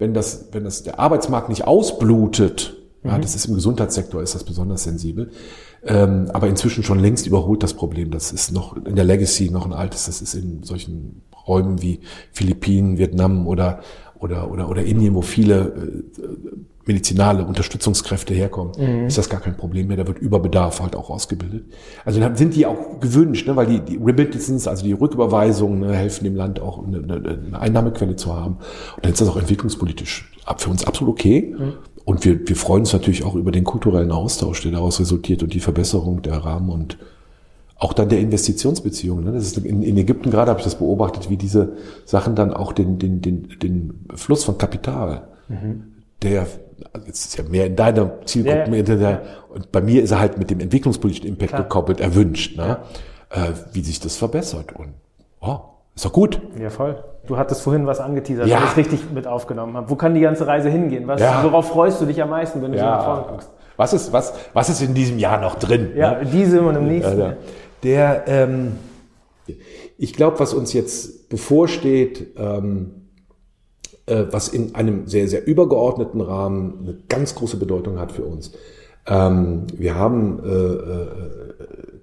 [0.00, 4.44] wenn das, wenn das der Arbeitsmarkt nicht ausblutet, ja, das ist im Gesundheitssektor ist das
[4.44, 5.30] besonders sensibel,
[5.84, 8.10] ähm, aber inzwischen schon längst überholt das Problem.
[8.10, 10.06] Das ist noch in der Legacy noch ein altes.
[10.06, 12.00] Das ist in solchen Räumen wie
[12.32, 13.80] Philippinen, Vietnam oder
[14.20, 16.20] oder oder oder Indien, wo viele äh,
[16.86, 19.06] medizinale Unterstützungskräfte herkommen, mhm.
[19.06, 19.96] ist das gar kein Problem mehr.
[19.96, 21.64] Da wird Überbedarf halt auch ausgebildet.
[22.04, 25.94] Also dann sind die auch gewünscht, ne, weil die, die Remittances, also die Rücküberweisungen, ne,
[25.94, 28.56] helfen dem Land auch eine, eine Einnahmequelle zu haben.
[28.96, 31.54] Und dann ist das auch entwicklungspolitisch für uns absolut okay.
[31.56, 31.72] Mhm.
[32.04, 35.54] Und wir, wir freuen uns natürlich auch über den kulturellen Austausch, der daraus resultiert und
[35.54, 36.98] die Verbesserung der Rahmen und
[37.80, 39.24] auch dann der Investitionsbeziehungen.
[39.24, 39.32] Ne?
[39.32, 42.72] Das ist in, in Ägypten gerade habe ich das beobachtet, wie diese Sachen dann auch
[42.72, 45.84] den, den, den, den Fluss von Kapital, mhm.
[46.22, 46.46] der
[46.92, 49.20] also jetzt ist ja mehr in deiner Zielgruppe, ja, ja.
[49.52, 51.62] und bei mir ist er halt mit dem entwicklungspolitischen Impact Klar.
[51.62, 52.78] gekoppelt, erwünscht, ne?
[53.30, 53.44] Ja.
[53.44, 54.72] Äh, wie sich das verbessert.
[54.72, 54.94] Und
[55.40, 55.58] oh,
[55.94, 56.40] ist doch gut.
[56.58, 57.02] Ja, voll.
[57.26, 58.56] Du hattest vorhin was angeteasert, ja.
[58.56, 59.90] wenn ich richtig mit aufgenommen habe.
[59.90, 61.06] Wo kann die ganze Reise hingehen?
[61.06, 61.20] Was.
[61.20, 63.50] Worauf freust du dich am meisten, wenn du so nach vorne guckst?
[63.76, 65.92] Was ist, was, was ist in diesem Jahr noch drin?
[65.94, 66.26] Ja, ne?
[66.26, 67.36] diesem und im nächsten.
[67.82, 68.72] Der, ähm,
[69.98, 72.92] ich glaube, was uns jetzt bevorsteht, ähm,
[74.06, 78.52] äh, was in einem sehr, sehr übergeordneten Rahmen eine ganz große Bedeutung hat für uns.
[79.06, 81.06] Ähm, wir haben äh, äh,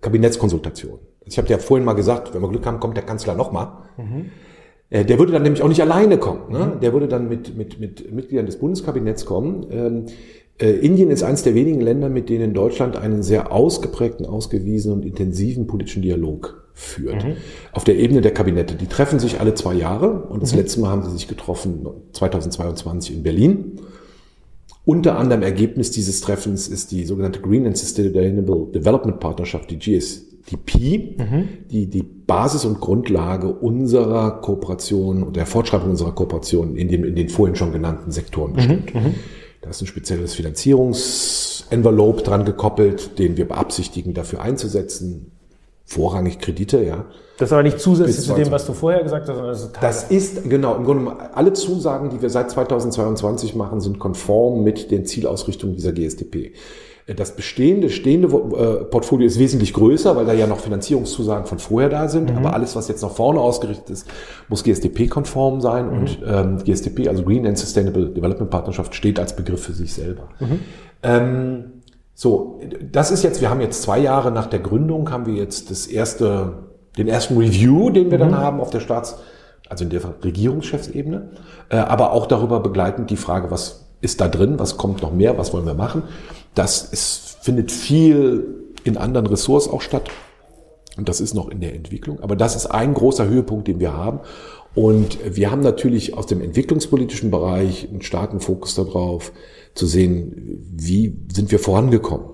[0.02, 1.00] Kabinettskonsultationen.
[1.26, 3.68] Ich habe ja vorhin mal gesagt, wenn wir Glück haben, kommt der Kanzler nochmal.
[3.98, 4.32] Mhm.
[4.90, 6.52] Äh, der würde dann nämlich auch nicht alleine kommen.
[6.52, 6.78] Ne?
[6.82, 10.08] Der würde dann mit, mit, mit Mitgliedern des Bundeskabinetts kommen.
[10.60, 15.06] Äh, Indien ist eines der wenigen Länder, mit denen Deutschland einen sehr ausgeprägten, ausgewiesenen und
[15.06, 17.24] intensiven politischen Dialog führt.
[17.24, 17.34] Mhm.
[17.74, 18.76] Auf der Ebene der Kabinette.
[18.76, 20.60] Die treffen sich alle zwei Jahre und das mhm.
[20.60, 23.80] letzte Mal haben sie sich getroffen 2022 in Berlin.
[24.86, 30.26] Unter anderem Ergebnis dieses Treffens ist die sogenannte Green and Sustainable Development Partnerschaft, die GS,
[30.50, 31.50] die Pi, mhm.
[31.70, 37.16] die die Basis und Grundlage unserer Kooperation und der Fortschreibung unserer Kooperation in, dem, in
[37.16, 38.96] den vorhin schon genannten Sektoren bestimmt.
[38.96, 39.16] Mhm.
[39.68, 45.34] Da ist ein spezielles Finanzierungsenvelope dran gekoppelt, den wir beabsichtigen, dafür einzusetzen.
[45.84, 47.04] Vorrangig Kredite, ja.
[47.38, 49.74] Das ist aber nicht zusätzlich zu dem, was du vorher gesagt hast, sondern das ist
[49.74, 54.64] Teil Das ist, genau, im Grunde alle Zusagen, die wir seit 2022 machen, sind konform
[54.64, 56.54] mit den Zielausrichtungen dieser GSDP.
[57.16, 61.90] Das bestehende, stehende äh, Portfolio ist wesentlich größer, weil da ja noch Finanzierungszusagen von vorher
[61.90, 62.32] da sind.
[62.32, 62.38] Mhm.
[62.38, 64.08] Aber alles, was jetzt nach vorne ausgerichtet ist,
[64.50, 65.88] muss GSDP-konform sein.
[65.88, 66.00] Mhm.
[66.00, 70.24] Und ähm, GSDP, also Green and Sustainable Development Partnerschaft, steht als Begriff für sich selber.
[70.42, 70.60] Mhm.
[71.02, 71.64] Ähm,
[72.14, 72.60] so,
[72.92, 75.88] das ist jetzt, wir haben jetzt zwei Jahre nach der Gründung, haben wir jetzt das
[75.88, 76.56] erste,
[76.98, 78.38] den ersten Review, den wir dann mhm.
[78.38, 79.18] haben auf der Staats-,
[79.70, 81.30] also in der Regierungschefsebene,
[81.70, 85.38] äh, aber auch darüber begleitend die Frage, was ist da drin, was kommt noch mehr,
[85.38, 86.04] was wollen wir machen.
[86.58, 90.10] Das ist, findet viel in anderen Ressorts auch statt.
[90.98, 92.20] Und das ist noch in der Entwicklung.
[92.22, 94.22] Aber das ist ein großer Höhepunkt, den wir haben.
[94.74, 99.32] Und wir haben natürlich aus dem entwicklungspolitischen Bereich einen starken Fokus darauf,
[99.76, 102.30] zu sehen, wie sind wir vorangekommen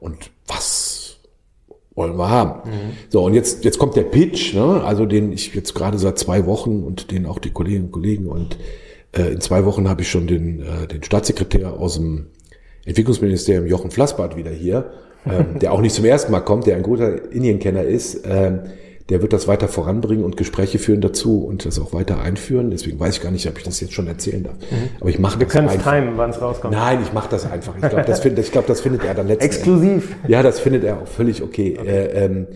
[0.00, 1.18] und was
[1.94, 2.70] wollen wir haben.
[2.70, 2.92] Mhm.
[3.10, 4.82] So, und jetzt, jetzt kommt der Pitch, ne?
[4.82, 8.26] also den ich jetzt gerade seit zwei Wochen und den auch die Kolleginnen und Kollegen
[8.26, 8.56] und
[9.12, 12.28] äh, in zwei Wochen habe ich schon den, äh, den Staatssekretär aus dem
[12.84, 14.90] Entwicklungsministerium Jochen Flassbart wieder hier,
[15.26, 18.26] ähm, der auch nicht zum ersten Mal kommt, der ein guter Indienkenner ist.
[18.26, 18.60] Ähm,
[19.08, 22.70] der wird das weiter voranbringen und Gespräche führen dazu und das auch weiter einführen.
[22.70, 24.54] Deswegen weiß ich gar nicht, ob ich das jetzt schon erzählen darf.
[24.54, 24.88] Mhm.
[25.00, 25.72] Aber ich mache das einfach.
[25.72, 26.72] Wir können timen, wann es rauskommt.
[26.72, 27.74] Nein, ich mache das einfach.
[27.74, 29.58] Ich glaube, das, find, ich glaub, das findet er dann letztendlich.
[29.58, 30.16] Exklusiv.
[30.28, 31.76] Ja, das findet er auch völlig okay.
[31.78, 31.88] okay.
[31.88, 32.46] Äh, ähm,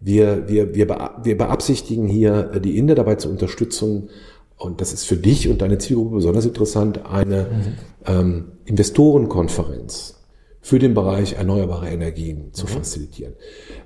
[0.00, 0.86] wir, wir, wir,
[1.22, 4.08] wir beabsichtigen hier, äh, die Inder dabei zur Unterstützung,
[4.56, 7.72] und das ist für dich und deine Zielgruppe besonders interessant, eine mhm.
[8.06, 10.14] ähm, Investorenkonferenz
[10.60, 12.70] für den Bereich erneuerbare Energien zu mhm.
[12.70, 13.34] facilitieren.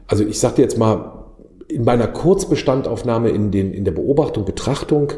[0.06, 1.24] Also ich sage dir jetzt mal,
[1.68, 5.12] in meiner Kurzbestandaufnahme in, den, in der Beobachtung, Betrachtung,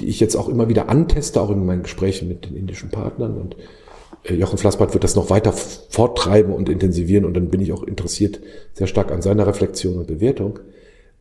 [0.00, 3.36] die ich jetzt auch immer wieder anteste, auch in meinen Gesprächen mit den indischen Partnern
[3.36, 3.56] und
[4.24, 7.82] äh, Jochen Flassbart wird das noch weiter forttreiben und intensivieren und dann bin ich auch
[7.82, 8.40] interessiert
[8.72, 10.58] sehr stark an seiner Reflexion und Bewertung,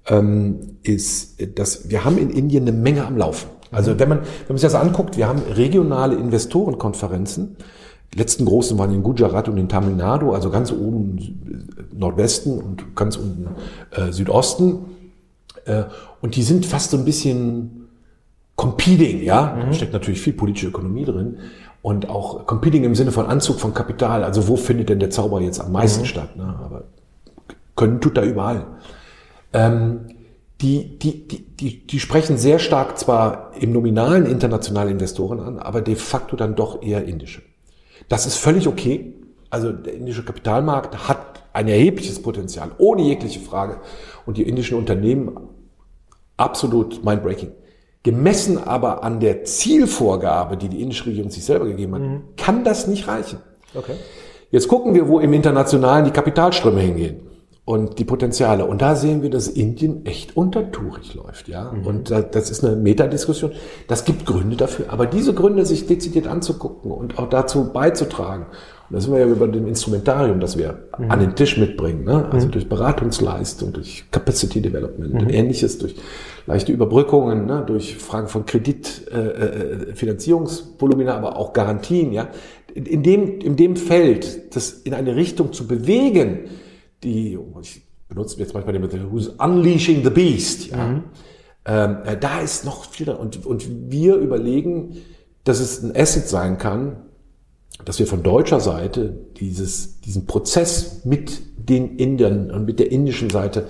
[0.07, 3.49] ähm, ist, dass wir haben in Indien eine Menge am Laufen.
[3.73, 7.57] Also wenn man, wenn man sich das anguckt, wir haben regionale Investorenkonferenzen.
[8.13, 12.95] Die letzten großen waren in Gujarat und in Tamil Nadu, also ganz oben Nordwesten und
[12.95, 13.47] ganz unten
[13.91, 14.85] äh, Südosten.
[15.65, 15.83] Äh,
[16.21, 17.87] und die sind fast so ein bisschen
[18.55, 19.55] competing, ja.
[19.55, 19.67] Mhm.
[19.67, 21.37] Da steckt natürlich viel politische Ökonomie drin.
[21.81, 24.23] Und auch competing im Sinne von Anzug von Kapital.
[24.23, 26.05] Also wo findet denn der Zauber jetzt am meisten mhm.
[26.05, 26.35] statt?
[26.37, 26.43] Ne?
[26.63, 26.83] Aber
[27.75, 28.67] können tut da überall.
[29.51, 30.01] Ähm,
[30.63, 35.81] die, die, die, die, die sprechen sehr stark zwar im nominalen internationale Investoren an, aber
[35.81, 37.41] de facto dann doch eher indische.
[38.07, 39.13] Das ist völlig okay.
[39.49, 43.81] Also der indische Kapitalmarkt hat ein erhebliches Potenzial, ohne jegliche Frage.
[44.25, 45.37] Und die indischen Unternehmen
[46.37, 47.51] absolut mindbreaking.
[48.01, 52.21] Gemessen aber an der Zielvorgabe, die die indische Regierung sich selber gegeben hat, mhm.
[52.37, 53.39] kann das nicht reichen.
[53.75, 53.95] Okay.
[54.49, 57.32] Jetzt gucken wir, wo im Internationalen die Kapitalströme hingehen
[57.65, 58.65] und die Potenziale.
[58.65, 61.71] Und da sehen wir, dass Indien echt untertourig läuft, ja.
[61.71, 61.87] Mhm.
[61.87, 63.51] Und das ist eine Metadiskussion.
[63.87, 64.87] Das gibt Gründe dafür.
[64.89, 68.47] Aber diese Gründe sich dezidiert anzugucken und auch dazu beizutragen.
[68.89, 71.09] Und da sind wir ja über dem Instrumentarium, das wir mhm.
[71.09, 72.27] an den Tisch mitbringen, ne?
[72.31, 72.51] also mhm.
[72.51, 75.29] durch Beratungsleistung, durch Capacity Development und mhm.
[75.29, 75.95] ähnliches, durch
[76.45, 77.63] leichte Überbrückungen, ne?
[77.65, 82.27] durch Fragen von Kredit, äh, äh, Finanzierungsvolumina, aber auch Garantien, ja.
[82.73, 86.49] In, in dem, in dem Feld, das in eine Richtung zu bewegen,
[87.03, 90.87] die, ich benutze jetzt manchmal den Begriff, unleashing the beast, ja.
[90.87, 91.03] Mhm.
[91.65, 93.17] Ähm, äh, da ist noch viel dran.
[93.17, 94.97] Und, und wir überlegen,
[95.43, 96.97] dass es ein Asset sein kann,
[97.85, 103.29] dass wir von deutscher Seite dieses, diesen Prozess mit den Indern und mit der indischen
[103.29, 103.67] Seite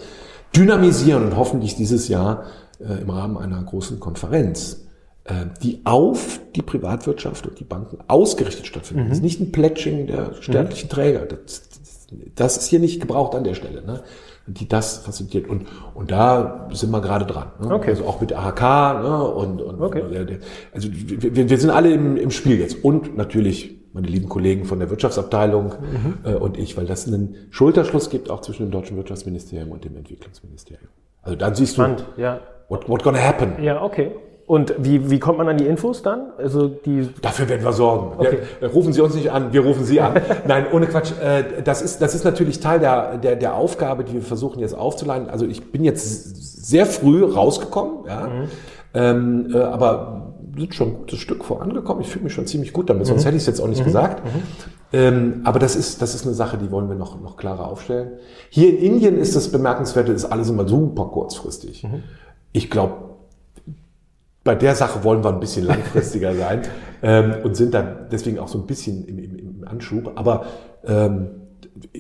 [0.56, 2.46] dynamisieren und hoffentlich dieses Jahr
[2.80, 4.86] äh, im Rahmen einer großen Konferenz,
[5.26, 9.06] äh, die auf die Privatwirtschaft und die Banken ausgerichtet stattfindet.
[9.06, 9.10] Mhm.
[9.10, 10.94] Das ist nicht ein Pledging der staatlichen mhm.
[10.94, 11.26] Träger.
[11.26, 11.70] Das,
[12.36, 14.04] das ist hier nicht gebraucht an der Stelle, ne?
[14.46, 15.48] die das facilitiert.
[15.48, 17.52] Und, und da sind wir gerade dran.
[17.62, 17.74] Ne?
[17.74, 17.92] Okay.
[17.92, 18.62] Also auch mit AHK
[19.02, 19.24] ne?
[19.24, 20.40] und, und okay.
[20.74, 22.84] also wir, wir sind alle im, im Spiel jetzt.
[22.84, 26.18] Und natürlich meine lieben Kollegen von der Wirtschaftsabteilung mhm.
[26.26, 29.96] äh, und ich, weil das einen Schulterschluss gibt auch zwischen dem deutschen Wirtschaftsministerium und dem
[29.96, 30.90] Entwicklungsministerium.
[31.22, 32.40] Also dann siehst Spannend, du, ja.
[32.70, 33.64] what, what gonna happen.
[33.64, 34.12] Ja, okay.
[34.46, 36.32] Und wie, wie kommt man an die Infos dann?
[36.38, 38.18] Also die Dafür werden wir sorgen.
[38.18, 38.40] Okay.
[38.60, 40.20] Ja, rufen Sie uns nicht an, wir rufen Sie an.
[40.48, 41.12] Nein, ohne Quatsch.
[41.22, 44.76] Äh, das ist, das ist natürlich Teil der, der, der Aufgabe, die wir versuchen jetzt
[44.76, 45.30] aufzuleiten.
[45.30, 48.28] Also ich bin jetzt sehr früh rausgekommen, ja.
[48.28, 48.48] Mhm.
[48.96, 52.04] Ähm, äh, aber sind schon ein gutes Stück vorangekommen.
[52.04, 53.26] Ich fühle mich schon ziemlich gut damit, sonst mhm.
[53.26, 53.86] hätte ich es jetzt auch nicht mhm.
[53.86, 54.24] gesagt.
[54.24, 54.44] Mhm.
[54.92, 58.12] Ähm, aber das ist, das ist eine Sache, die wollen wir noch, noch klarer aufstellen.
[58.50, 61.84] Hier in Indien ist das Bemerkenswerte, ist alles immer super kurzfristig.
[61.84, 62.04] Mhm.
[62.52, 63.13] Ich glaube,
[64.44, 66.64] bei der Sache wollen wir ein bisschen langfristiger sein
[67.02, 70.12] ähm, und sind dann deswegen auch so ein bisschen im, im, im Anschub.
[70.16, 70.46] Aber
[70.86, 71.30] ähm,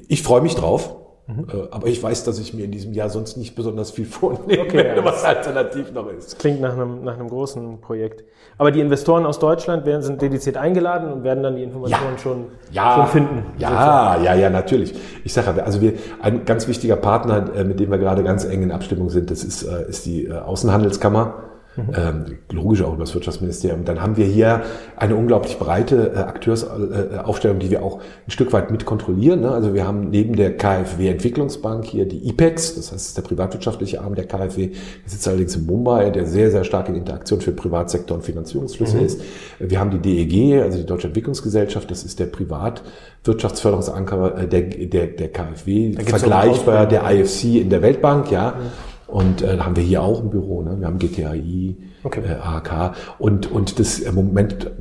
[0.08, 0.96] ich freue mich drauf.
[1.26, 1.48] Mhm.
[1.50, 4.64] Äh, aber ich weiß, dass ich mir in diesem Jahr sonst nicht besonders viel vornehme,
[4.64, 5.06] okay, ja.
[5.06, 6.34] was alternativ noch ist.
[6.34, 8.26] Das klingt nach einem, nach einem großen Projekt.
[8.58, 12.18] Aber die Investoren aus Deutschland werden, sind dediziert eingeladen und werden dann die Informationen ja.
[12.18, 12.96] Schon, ja.
[12.96, 13.46] schon finden.
[13.58, 14.24] Ja, sozusagen.
[14.26, 14.94] ja, ja, natürlich.
[15.24, 18.62] Ich sage, also wir, ein ganz wichtiger Partner, äh, mit dem wir gerade ganz eng
[18.62, 21.90] in Abstimmung sind, das ist, äh, ist die Außenhandelskammer Mhm.
[21.96, 23.84] Ähm, logisch auch über das Wirtschaftsministerium.
[23.84, 24.62] Dann haben wir hier
[24.96, 29.42] eine unglaublich breite äh, Akteursaufstellung, die wir auch ein Stück weit mit kontrollieren.
[29.42, 29.50] Ne?
[29.52, 34.14] Also wir haben neben der KfW Entwicklungsbank hier die IPEX, das heißt der privatwirtschaftliche Arm
[34.14, 38.18] der KfW, der sitzt allerdings in Mumbai, der sehr, sehr stark in Interaktion für Privatsektor
[38.18, 39.06] und Finanzierungsflüsse mhm.
[39.06, 39.22] ist.
[39.60, 45.08] Wir haben die DEG, also die Deutsche Entwicklungsgesellschaft, das ist der Privatwirtschaftsförderungsanker äh, der, der,
[45.08, 48.52] der KfW, vergleichbar der IFC in der Weltbank, ja.
[48.52, 48.93] Mhm.
[49.14, 50.64] Und äh, haben wir hier auch ein Büro.
[50.64, 50.76] Ne?
[50.80, 52.22] Wir haben GTAI, okay.
[52.26, 52.96] äh, AHK.
[53.20, 54.72] Und, und das im Moment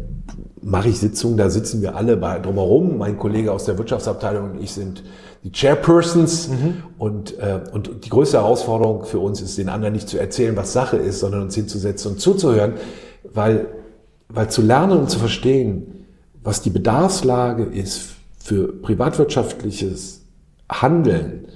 [0.62, 2.96] mache ich Sitzungen, da sitzen wir alle bei, drumherum.
[2.96, 5.02] Mein Kollege aus der Wirtschaftsabteilung und ich sind
[5.44, 6.48] die Chairpersons.
[6.48, 6.74] Mhm.
[6.96, 10.72] Und, äh, und die größte Herausforderung für uns ist, den anderen nicht zu erzählen, was
[10.72, 12.72] Sache ist, sondern uns hinzusetzen und zuzuhören.
[13.34, 13.66] Weil,
[14.30, 16.06] weil zu lernen und zu verstehen,
[16.42, 20.22] was die Bedarfslage ist für privatwirtschaftliches
[20.70, 21.48] Handeln,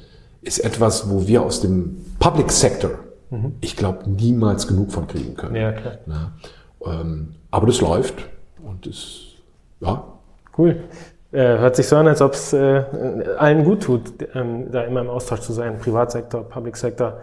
[0.46, 2.92] ist etwas, wo wir aus dem Public Sector,
[3.30, 3.56] mhm.
[3.60, 5.56] ich glaube, niemals genug von kriegen können.
[5.56, 5.98] Ja, klar.
[6.06, 6.32] Ja,
[7.00, 8.14] ähm, aber das läuft
[8.64, 9.36] und ist,
[9.80, 10.04] ja.
[10.56, 10.84] Cool.
[11.32, 12.84] Äh, hört sich so an, als ob es äh,
[13.38, 14.02] allen gut tut,
[14.34, 17.20] ähm, da immer im Austausch zu sein, Privatsektor, Public Sector.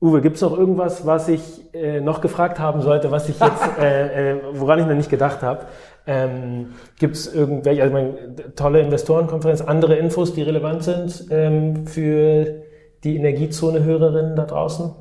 [0.00, 3.62] Uwe, gibt es noch irgendwas, was ich äh, noch gefragt haben sollte, was ich jetzt,
[3.80, 5.64] äh, äh, woran ich noch nicht gedacht habe?
[6.06, 8.14] Ähm, Gibt es irgendwelche, also meine,
[8.54, 12.62] tolle Investorenkonferenz, andere Infos, die relevant sind ähm, für
[13.02, 14.92] die Energiezone-Hörerinnen da draußen?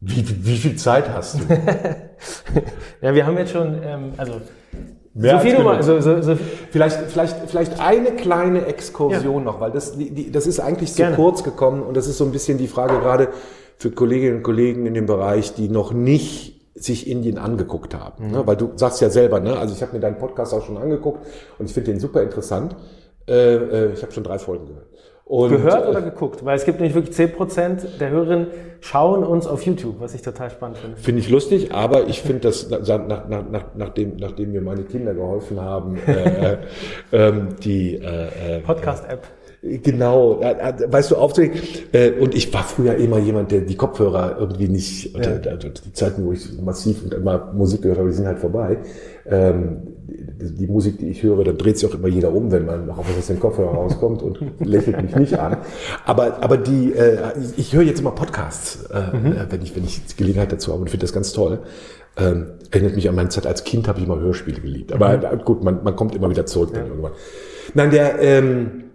[0.00, 1.40] Wie, wie viel Zeit hast du?
[3.02, 4.40] ja, wir haben jetzt schon, ähm, also
[5.14, 6.38] Mehr so viel mal, so, so, so
[6.70, 9.44] vielleicht, vielleicht, vielleicht eine kleine Exkursion ja.
[9.44, 11.16] noch, weil das, die, das ist eigentlich zu Gerne.
[11.16, 13.28] kurz gekommen und das ist so ein bisschen die Frage gerade
[13.76, 18.26] für Kolleginnen und Kollegen in dem Bereich, die noch nicht sich Indien angeguckt haben.
[18.26, 18.30] Mhm.
[18.32, 18.46] Ne?
[18.46, 19.58] Weil du sagst ja selber, ne?
[19.58, 21.26] also ich habe mir deinen Podcast auch schon angeguckt
[21.58, 22.76] und ich finde den super interessant.
[23.28, 24.86] Äh, äh, ich habe schon drei Folgen gehört.
[25.24, 26.44] Und, gehört oder geguckt?
[26.44, 28.48] Weil es gibt nämlich wirklich 10% der Hörerinnen
[28.80, 30.96] schauen uns auf YouTube, was ich total spannend finde.
[30.96, 35.14] Finde ich lustig, aber ich finde das, nach, nach, nach, nachdem, nachdem mir meine Kinder
[35.14, 36.58] geholfen haben, äh, äh,
[37.12, 39.22] ähm, die äh, äh Podcast-App
[39.62, 41.60] Genau, weißt du, aufzulegen.
[41.92, 45.36] Äh, und ich war früher immer jemand, der die Kopfhörer irgendwie nicht, ja.
[45.36, 48.78] die Zeiten, wo ich massiv und immer Musik gehört habe, die sind halt vorbei.
[49.24, 52.86] Ähm, die Musik, die ich höre, da dreht sich auch immer jeder um, wenn man
[52.86, 55.58] noch aus den Kopfhörer rauskommt und lächelt mich nicht an.
[56.04, 57.18] Aber, aber die, äh,
[57.56, 59.36] ich höre jetzt immer Podcasts, äh, mhm.
[59.48, 61.60] wenn ich, wenn ich Gelegenheit dazu habe und finde das ganz toll.
[62.16, 64.92] Ähm, erinnert mich an meine Zeit als Kind, habe ich immer Hörspiele geliebt.
[64.92, 65.44] Aber mhm.
[65.44, 66.80] gut, man, man kommt immer wieder zurück ja.
[66.80, 67.12] dann irgendwann.
[67.74, 68.91] Nein, der, ähm, äh,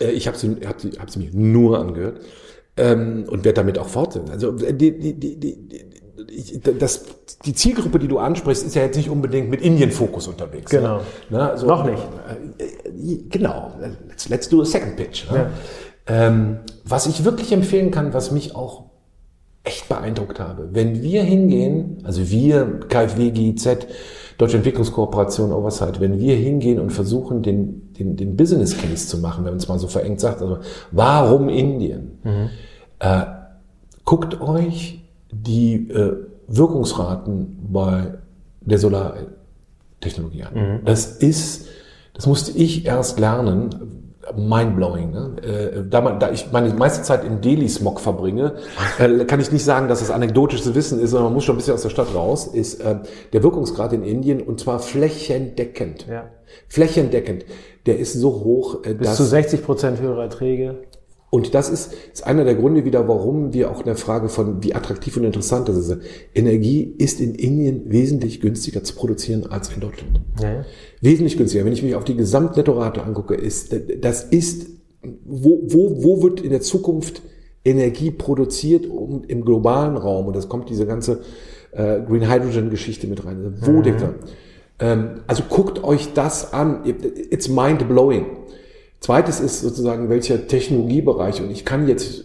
[0.00, 2.20] ich habe sie, hab sie, hab sie mir nur angehört
[2.76, 4.30] ähm, und werde damit auch fortsetzen.
[4.30, 5.90] Also die, die, die, die,
[6.78, 7.04] das,
[7.44, 10.70] die Zielgruppe, die du ansprichst, ist ja jetzt nicht unbedingt mit Indien-Fokus unterwegs.
[10.70, 11.00] Genau.
[11.30, 11.50] Ne?
[11.50, 12.02] Also, Noch nicht.
[12.58, 13.72] Äh, genau.
[14.08, 15.30] Let's, let's do a second pitch.
[15.30, 15.36] Ne?
[15.38, 15.50] Ja.
[16.06, 18.84] Ähm, was ich wirklich empfehlen kann, was mich auch
[19.64, 23.86] echt beeindruckt habe, wenn wir hingehen, also wir, KfW, GIZ,
[24.42, 29.44] Deutsche Entwicklungskooperation, Oversight, wenn wir hingehen und versuchen, den, den, den Business Case zu machen,
[29.44, 30.58] wenn man es mal so verengt sagt, also
[30.90, 32.18] warum Indien?
[32.24, 32.48] Mhm.
[32.98, 33.22] Äh,
[34.04, 36.16] guckt euch die äh,
[36.48, 38.14] Wirkungsraten bei
[38.62, 40.54] der Solartechnologie an.
[40.54, 40.84] Mhm.
[40.86, 41.68] Das ist,
[42.12, 44.01] das musste ich erst lernen,
[44.36, 45.10] mindblowing.
[45.10, 45.36] Ne?
[45.42, 48.54] Äh, da, man, da ich meine meiste Zeit in Delhi-Smog verbringe,
[48.98, 51.58] äh, kann ich nicht sagen, dass das anekdotisches Wissen ist, sondern man muss schon ein
[51.58, 52.96] bisschen aus der Stadt raus, ist äh,
[53.32, 56.06] der Wirkungsgrad in Indien und zwar flächendeckend.
[56.08, 56.30] Ja.
[56.68, 57.44] Flächendeckend.
[57.86, 59.16] Der ist so hoch, äh, Bis dass...
[59.16, 60.84] zu 60 Prozent höhere Erträge.
[61.34, 64.62] Und das ist, ist einer der Gründe wieder, warum wir auch in der Frage von,
[64.62, 65.96] wie attraktiv und interessant das ist.
[66.34, 70.20] Energie ist in Indien wesentlich günstiger zu produzieren als in Deutschland.
[70.42, 70.66] Ja.
[71.00, 71.64] Wesentlich günstiger.
[71.64, 74.66] Wenn ich mich auf die Gesamtnettorate angucke, ist, das ist,
[75.24, 77.22] wo, wo, wo wird in der Zukunft
[77.64, 80.26] Energie produziert um, im globalen Raum?
[80.26, 81.22] Und das kommt diese ganze
[81.70, 83.54] äh, Green Hydrogen Geschichte mit rein.
[83.62, 83.82] Wo mhm.
[83.84, 84.14] denkt er?
[84.80, 86.82] Ähm, also guckt euch das an.
[86.84, 88.26] It's mind blowing.
[89.02, 92.22] Zweites ist sozusagen, welcher Technologiebereich, und ich kann jetzt,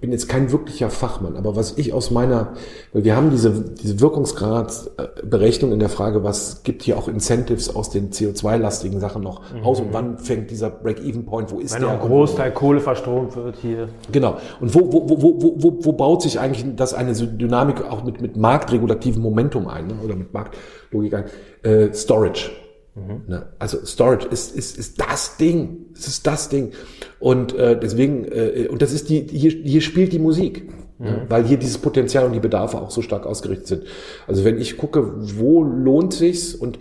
[0.00, 2.52] bin jetzt kein wirklicher Fachmann, aber was ich aus meiner,
[2.92, 3.50] weil wir haben diese,
[3.82, 9.40] diese Wirkungsgradberechnung in der Frage, was gibt hier auch Incentives aus den CO2-lastigen Sachen noch
[9.52, 9.64] mhm.
[9.64, 11.90] aus und wann fängt dieser Break-Even-Point, wo ist Wenn der?
[11.90, 13.88] Wenn ein Großteil Kohle verstromt wird hier.
[14.12, 14.36] Genau.
[14.60, 18.22] Und wo, wo, wo, wo, wo, wo baut sich eigentlich das eine Dynamik auch mit,
[18.22, 19.94] mit marktregulativen Momentum ein, ne?
[20.04, 21.24] oder mit Marktlogik ein?
[21.64, 22.50] Äh, Storage.
[22.96, 23.22] Mhm.
[23.28, 23.46] Ne?
[23.58, 25.86] Also Storage ist, ist, ist das Ding.
[25.94, 26.72] Es ist das Ding.
[27.20, 30.68] Und äh, deswegen, äh, und das ist die, hier, hier spielt die Musik.
[30.98, 31.10] Ne?
[31.10, 31.30] Mhm.
[31.30, 33.82] Weil hier dieses Potenzial und die Bedarfe auch so stark ausgerichtet sind.
[34.26, 36.78] Also wenn ich gucke, wo lohnt sich's und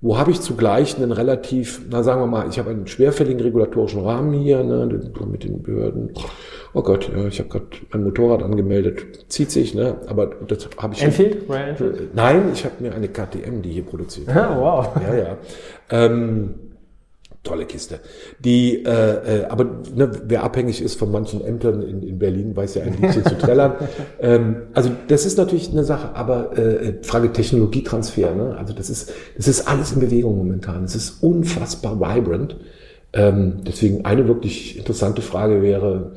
[0.00, 4.02] wo habe ich zugleich einen relativ, na sagen wir mal, ich habe einen schwerfälligen regulatorischen
[4.02, 4.86] Rahmen hier, ne,
[5.30, 6.12] mit den Behörden.
[6.74, 10.94] Oh Gott, ja, ich habe gerade ein Motorrad angemeldet, zieht sich, ne, aber das habe
[10.94, 11.02] ich.
[11.02, 12.14] Enfield?
[12.14, 14.28] Nein, ich habe mir eine KTM, die hier produziert.
[14.28, 14.88] Ah, wow.
[15.02, 15.36] Ja, ja.
[15.90, 16.54] Ähm,
[17.46, 18.00] tolle Kiste.
[18.40, 22.74] Die, äh, äh, aber ne, wer abhängig ist von manchen Ämtern in, in Berlin, weiß
[22.74, 23.74] ja ein Liedchen zu trällern.
[24.18, 28.34] Ähm, also das ist natürlich eine Sache, aber äh, Frage Technologietransfer.
[28.34, 28.56] Ne?
[28.58, 30.84] Also das ist, das ist alles in Bewegung momentan.
[30.84, 32.56] Es ist unfassbar vibrant.
[33.12, 36.12] Ähm, deswegen eine wirklich interessante Frage wäre,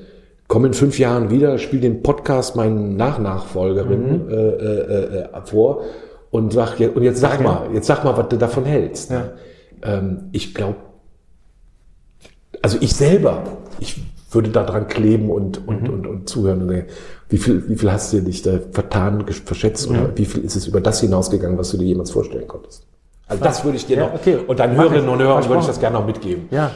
[0.47, 4.29] komm in fünf Jahren wieder, spiel den Podcast meinen Nachnachfolgerin mhm.
[4.29, 5.83] äh, äh, äh, vor
[6.31, 9.11] und sag und jetzt sag mal, jetzt sag mal, was du davon hältst.
[9.11, 9.29] Ja.
[9.83, 10.75] Ähm, ich glaube
[12.61, 13.43] also ich selber,
[13.79, 14.01] ich
[14.31, 15.93] würde da dran kleben und, und, mhm.
[15.93, 16.61] und, und zuhören.
[16.61, 16.85] Und
[17.29, 20.11] wie viel, wie viel hast du dich da vertan, verschätzt oder mhm.
[20.17, 22.85] wie viel ist es über das hinausgegangen, was du dir jemals vorstellen konntest?
[23.27, 24.37] Also das würde ich dir ja, noch, okay.
[24.47, 26.47] und deinen Hörerinnen und Hörern würde ich das gerne noch mitgeben.
[26.49, 26.71] Ja,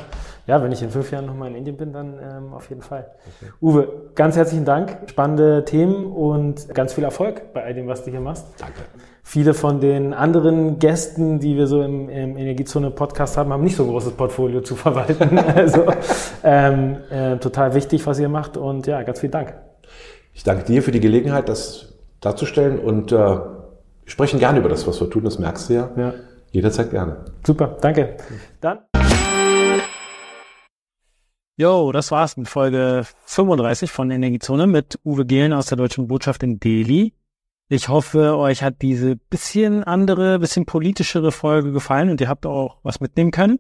[0.46, 3.12] ja, wenn ich in fünf Jahren nochmal in Indien bin, dann ähm, auf jeden Fall.
[3.42, 3.52] Okay.
[3.62, 4.98] Uwe, ganz herzlichen Dank.
[5.10, 8.46] Spannende Themen und ganz viel Erfolg bei all dem, was du hier machst.
[8.60, 8.82] Danke.
[9.26, 13.84] Viele von den anderen Gästen, die wir so im, im Energiezone-Podcast haben, haben nicht so
[13.84, 15.40] ein großes Portfolio zu verwalten.
[15.56, 15.86] also
[16.44, 19.54] ähm, äh, total wichtig, was ihr macht und ja, ganz vielen Dank.
[20.34, 23.38] Ich danke dir für die Gelegenheit, das darzustellen und äh,
[24.06, 25.90] sprechen gerne über das, was wir tun, das merkst du ja.
[25.96, 26.14] ja.
[26.52, 27.26] Jederzeit gerne.
[27.46, 28.18] Super, danke.
[28.62, 28.80] Dann.
[31.56, 36.44] Jo, das war's mit Folge 35 von Energiezone mit Uwe Gehlen aus der Deutschen Botschaft
[36.44, 37.14] in Delhi.
[37.74, 42.78] Ich hoffe, euch hat diese bisschen andere, bisschen politischere Folge gefallen und ihr habt auch
[42.84, 43.60] was mitnehmen können.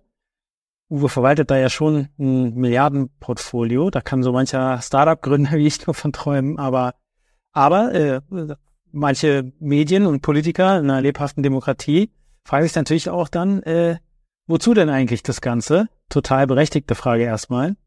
[0.88, 3.90] Uwe verwaltet da ja schon ein Milliardenportfolio.
[3.90, 6.60] Da kann so mancher Startup-Gründer wie ich nur von träumen.
[6.60, 6.94] Aber,
[7.53, 8.22] aber äh,
[8.91, 12.11] manche Medien und Politiker in einer lebhaften Demokratie
[12.44, 13.98] fragen sich natürlich auch dann, äh,
[14.45, 15.90] wozu denn eigentlich das Ganze?
[16.10, 17.77] Total berechtigte Frage erstmal.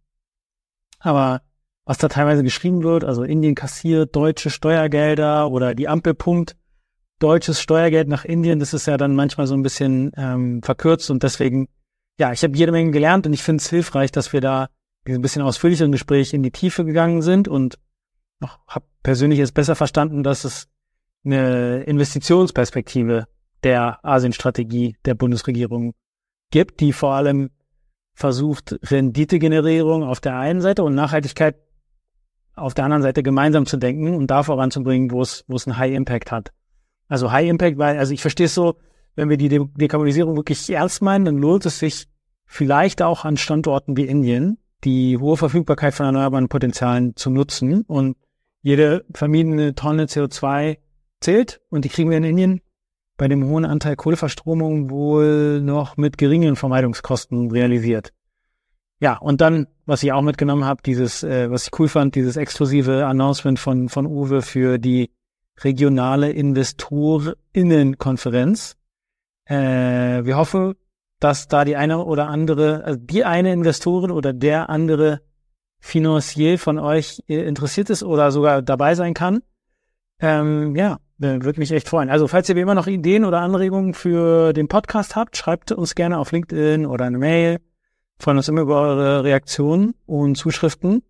[0.99, 1.43] Aber
[1.87, 6.57] was da teilweise geschrieben wird, also Indien kassiert deutsche Steuergelder oder die Ampel pumpt
[7.21, 11.23] deutsches Steuergeld nach Indien, das ist ja dann manchmal so ein bisschen ähm, verkürzt und
[11.23, 11.69] deswegen,
[12.19, 14.69] ja, ich habe jede Menge gelernt und ich finde es hilfreich, dass wir da
[15.09, 17.79] ein bisschen ausführlicheren Gespräch in die Tiefe gegangen sind und
[18.41, 20.69] noch habe persönlich jetzt besser verstanden, dass es
[21.25, 23.27] eine Investitionsperspektive
[23.63, 25.95] der Asienstrategie der Bundesregierung
[26.51, 27.51] gibt, die vor allem
[28.15, 31.57] versucht, Renditegenerierung auf der einen Seite und Nachhaltigkeit
[32.57, 35.79] auf der anderen Seite gemeinsam zu denken und da voranzubringen, wo es, wo es einen
[35.79, 36.53] High Impact hat.
[37.09, 38.77] Also High Impact, weil, also ich verstehe es so,
[39.15, 42.09] wenn wir die De Dekarbonisierung wirklich ernst meinen, dann lohnt es sich
[42.47, 48.17] vielleicht auch an Standorten wie Indien, die hohe Verfügbarkeit von erneuerbaren Potenzialen zu nutzen und
[48.63, 50.79] jede vermiedene Tonne CO2
[51.21, 52.61] zählt und die kriegen wir in Indien
[53.17, 58.13] bei dem hohen Anteil Kohleverstromung wohl noch mit geringen Vermeidungskosten realisiert.
[58.99, 62.37] Ja, und dann, was ich auch mitgenommen habe, dieses, äh, was ich cool fand, dieses
[62.37, 65.11] exklusive Announcement von, von Uwe für die
[65.63, 68.77] regionale Investorinnenkonferenz.
[69.45, 70.75] Äh, wir hoffen,
[71.21, 75.21] dass da die eine oder andere, also die eine Investorin oder der andere
[75.79, 79.43] Financier von euch äh, interessiert ist oder sogar dabei sein kann.
[80.21, 82.11] Ähm, ja, würde mich echt freuen.
[82.11, 85.95] Also falls ihr wie immer noch Ideen oder Anregungen für den Podcast habt, schreibt uns
[85.95, 87.59] gerne auf LinkedIn oder eine Mail.
[88.19, 91.03] Freuen uns immer über eure Reaktionen und Zuschriften.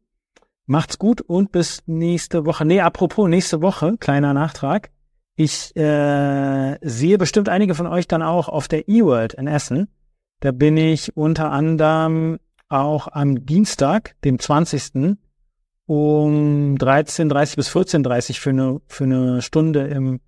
[0.66, 2.64] Macht's gut und bis nächste Woche.
[2.64, 4.90] Nee, apropos nächste Woche, kleiner Nachtrag.
[5.36, 9.88] Ich äh, sehe bestimmt einige von euch dann auch auf der eWorld in Essen.
[10.40, 12.38] Da bin ich unter anderem
[12.68, 15.16] auch am Dienstag, dem 20
[15.86, 20.20] um 13.30 bis 14.30 für eine, für eine Stunde im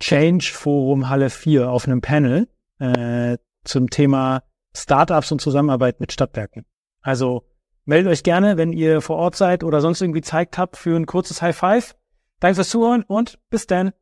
[0.00, 2.48] Change Forum Halle 4 auf einem Panel
[2.78, 4.42] äh, zum Thema
[4.76, 6.66] Startups und Zusammenarbeit mit Stadtwerken.
[7.00, 7.44] Also
[7.84, 11.06] meldet euch gerne, wenn ihr vor Ort seid oder sonst irgendwie Zeit habt für ein
[11.06, 11.96] kurzes High Five.
[12.40, 13.92] Danke fürs Zuhören und bis dann.